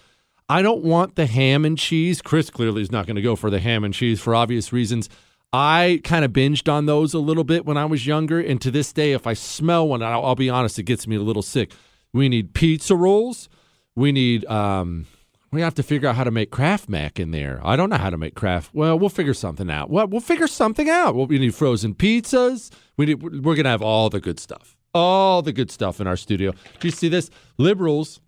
[0.47, 2.21] I don't want the ham and cheese.
[2.21, 5.09] Chris clearly is not going to go for the ham and cheese for obvious reasons.
[5.53, 8.39] I kind of binged on those a little bit when I was younger.
[8.39, 11.17] And to this day, if I smell one, I'll, I'll be honest, it gets me
[11.17, 11.71] a little sick.
[12.13, 13.49] We need pizza rolls.
[13.95, 15.07] We need, um,
[15.51, 17.59] we have to figure out how to make Kraft Mac in there.
[17.63, 18.73] I don't know how to make Kraft.
[18.73, 19.89] Well, we'll figure something out.
[19.89, 21.15] Well, we'll figure something out.
[21.15, 22.71] Well, we need frozen pizzas.
[22.95, 24.77] We need, we're going to have all the good stuff.
[24.93, 26.51] All the good stuff in our studio.
[26.51, 27.29] Do you see this?
[27.57, 28.21] Liberals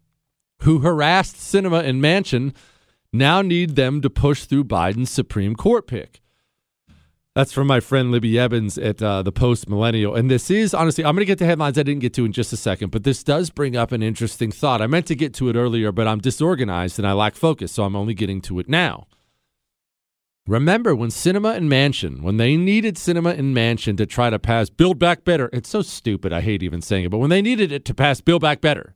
[0.64, 2.54] who harassed Sinema and Manchin
[3.14, 6.20] now need them to push through Biden's Supreme Court pick.
[7.36, 10.14] That's from my friend Libby Emmons at uh, the Post Millennial.
[10.14, 12.32] And this is, honestly, I'm going to get to headlines I didn't get to in
[12.32, 14.84] just a second, but this does bring up an interesting thought.
[14.84, 17.86] I meant to get to it earlier, but I'm disorganized and I lack focus, so
[17.86, 19.08] I'm only getting to it now.
[20.46, 24.70] Remember when Sinema and Manchin, when they needed Sinema and Manchin to try to pass
[24.70, 27.72] Build Back Better, it's so stupid, I hate even saying it, but when they needed
[27.72, 28.94] it to pass Build Back Better,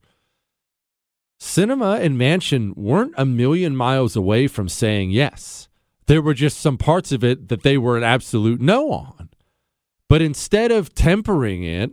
[1.40, 5.70] Sinema and Manchin weren't a million miles away from saying yes.
[6.08, 9.30] There were just some parts of it that they were an absolute no on.
[10.10, 11.92] But instead of tempering it,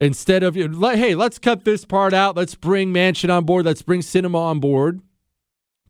[0.00, 4.00] instead of, hey, let's cut this part out, let's bring Manchin on board, let's bring
[4.00, 5.00] Sinema on board,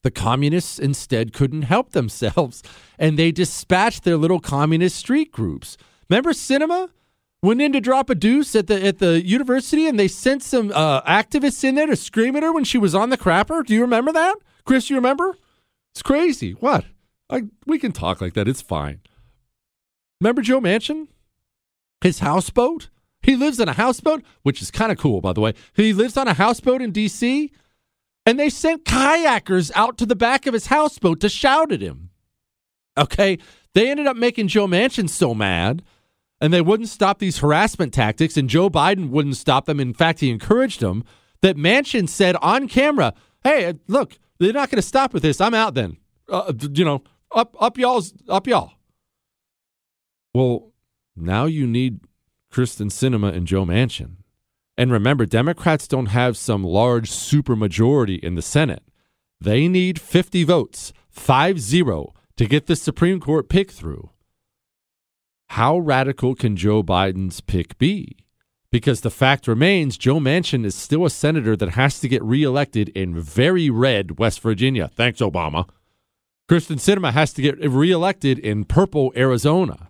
[0.02, 2.62] the communists instead couldn't help themselves
[2.98, 5.78] and they dispatched their little communist street groups.
[6.08, 6.90] Remember Sinema
[7.44, 10.72] Went in to drop a deuce at the at the university, and they sent some
[10.74, 13.62] uh, activists in there to scream at her when she was on the crapper.
[13.62, 14.88] Do you remember that, Chris?
[14.88, 15.36] You remember?
[15.92, 16.52] It's crazy.
[16.52, 16.86] What?
[17.66, 18.48] We can talk like that.
[18.48, 19.00] It's fine.
[20.20, 21.08] Remember Joe Manchin?
[22.00, 22.90] His houseboat?
[23.22, 25.54] He lives in a houseboat, which is kind of cool, by the way.
[25.74, 27.50] He lives on a houseboat in D.C.,
[28.26, 32.10] and they sent kayakers out to the back of his houseboat to shout at him.
[32.96, 33.38] Okay?
[33.74, 35.82] They ended up making Joe Manchin so mad,
[36.40, 39.80] and they wouldn't stop these harassment tactics, and Joe Biden wouldn't stop them.
[39.80, 41.04] In fact, he encouraged them,
[41.42, 45.40] that Manchin said on camera, Hey, look, they're not going to stop with this.
[45.40, 45.98] I'm out then.
[46.28, 47.02] Uh, you know,
[47.34, 48.72] up up y'all's up y'all.
[50.32, 50.72] Well,
[51.16, 52.00] now you need
[52.52, 54.16] Kyrsten Sinema and Joe Manchin.
[54.76, 58.82] And remember, Democrats don't have some large supermajority in the Senate.
[59.40, 64.10] They need 50 votes, 5 0, to get the Supreme Court pick through.
[65.50, 68.16] How radical can Joe Biden's pick be?
[68.72, 72.88] Because the fact remains, Joe Manchin is still a senator that has to get reelected
[72.88, 74.88] in very red West Virginia.
[74.88, 75.68] Thanks, Obama.
[76.48, 79.88] Kyrsten Sinema has to get reelected in purple Arizona.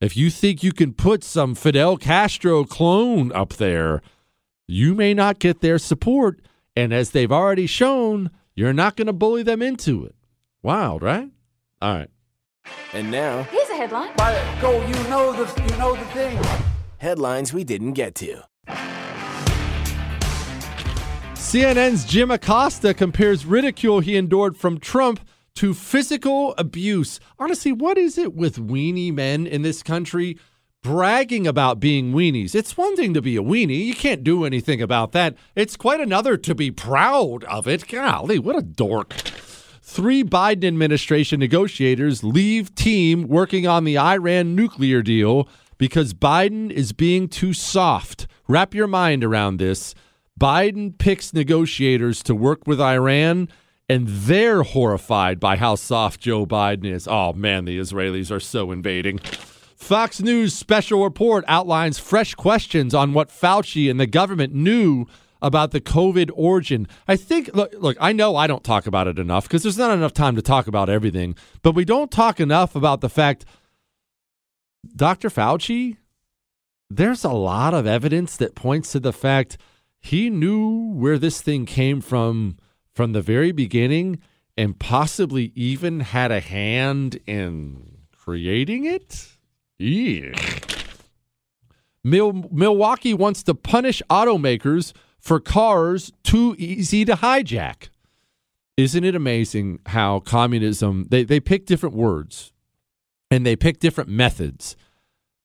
[0.00, 4.00] If you think you can put some Fidel Castro clone up there,
[4.68, 6.40] you may not get their support.
[6.76, 10.14] And as they've already shown, you're not going to bully them into it.
[10.62, 11.28] Wild, right?
[11.82, 12.10] All right.
[12.92, 14.14] And now, Here's a headline.
[14.60, 16.38] go, you know the you know the thing.
[16.98, 18.42] headlines we didn't get to.
[21.34, 25.20] CNN's Jim Acosta compares ridicule he endured from Trump
[25.56, 27.20] to physical abuse.
[27.38, 30.38] Honestly, what is it with weenie men in this country
[30.82, 32.54] bragging about being weenies?
[32.54, 33.84] It's one thing to be a weenie.
[33.84, 35.36] You can't do anything about that.
[35.54, 37.86] It's quite another to be proud of it.
[37.88, 39.14] Golly, what a dork.
[39.82, 45.48] Three Biden administration negotiators leave team working on the Iran nuclear deal
[45.78, 48.26] because Biden is being too soft.
[48.46, 49.94] Wrap your mind around this.
[50.38, 53.48] Biden picks negotiators to work with Iran
[53.90, 57.08] and they're horrified by how soft Joe Biden is.
[57.08, 59.18] Oh man, the Israelis are so invading.
[59.74, 65.06] Fox News special report outlines fresh questions on what Fauci and the government knew
[65.42, 66.86] about the COVID origin.
[67.08, 69.90] I think, look, look I know I don't talk about it enough because there's not
[69.90, 73.44] enough time to talk about everything, but we don't talk enough about the fact
[74.94, 75.30] Dr.
[75.30, 75.96] Fauci,
[76.88, 79.58] there's a lot of evidence that points to the fact
[79.98, 82.56] he knew where this thing came from
[82.94, 84.20] from the very beginning
[84.56, 89.28] and possibly even had a hand in creating it?
[89.78, 90.32] Yeah.
[92.04, 97.88] Mil- Milwaukee wants to punish automakers for cars too easy to hijack.
[98.76, 102.52] Isn't it amazing how communism, they, they pick different words
[103.30, 104.76] and they pick different methods,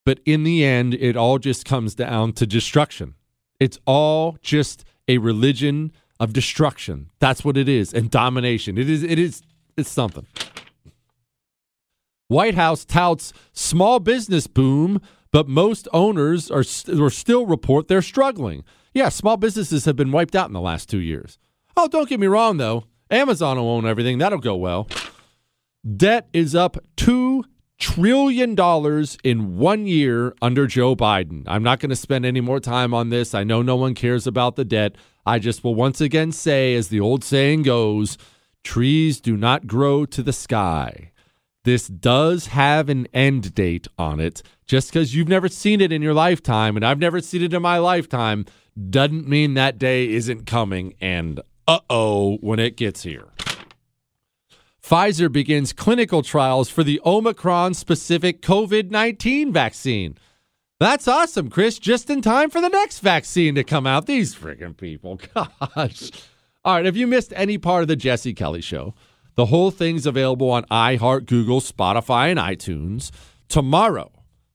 [0.06, 3.16] but in the end, it all just comes down to destruction.
[3.60, 7.10] It's all just a religion of destruction.
[7.20, 8.78] That's what it is, and domination.
[8.78, 9.04] It is.
[9.04, 9.42] It is.
[9.78, 10.26] It's something.
[12.28, 15.02] White House touts small business boom,
[15.32, 18.64] but most owners are or still report they're struggling.
[18.94, 21.38] Yeah, small businesses have been wiped out in the last two years.
[21.78, 22.86] Oh, don't get me wrong though.
[23.12, 24.18] Amazon will own everything.
[24.18, 24.88] That'll go well.
[25.96, 27.44] Debt is up $2
[27.78, 31.44] trillion dollars in one year under Joe Biden.
[31.48, 33.34] I'm not going to spend any more time on this.
[33.34, 34.96] I know no one cares about the debt.
[35.26, 38.18] I just will once again say, as the old saying goes,
[38.64, 41.12] trees do not grow to the sky.
[41.64, 44.44] This does have an end date on it.
[44.68, 47.62] Just because you've never seen it in your lifetime and I've never seen it in
[47.62, 48.46] my lifetime
[48.90, 50.94] doesn't mean that day isn't coming.
[51.02, 53.26] And uh oh, when it gets here.
[54.86, 60.16] Pfizer begins clinical trials for the Omicron specific COVID 19 vaccine.
[60.80, 61.80] That's awesome, Chris.
[61.80, 64.06] Just in time for the next vaccine to come out.
[64.06, 65.20] These freaking people.
[65.34, 66.12] Gosh.
[66.64, 66.86] All right.
[66.86, 68.94] If you missed any part of the Jesse Kelly show,
[69.34, 73.10] the whole thing's available on iHeart, Google, Spotify, and iTunes.
[73.50, 74.12] Tomorrow,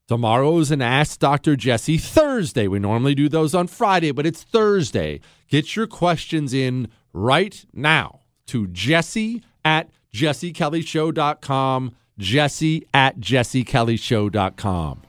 [0.06, 1.56] tomorrow is an Ask Dr.
[1.56, 2.68] Jesse Thursday.
[2.68, 5.18] We normally do those on Friday, but it's Thursday.
[5.48, 15.02] Get your questions in right now to Jesse at jessekellyshow.com, jesse at jessekellyshow.com.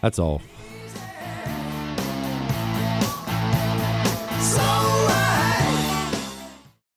[0.00, 0.42] That's all.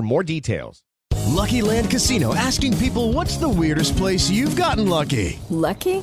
[0.00, 0.82] for more details.
[1.26, 5.38] Lucky Land Casino asking people what's the weirdest place you've gotten lucky?
[5.50, 6.02] Lucky?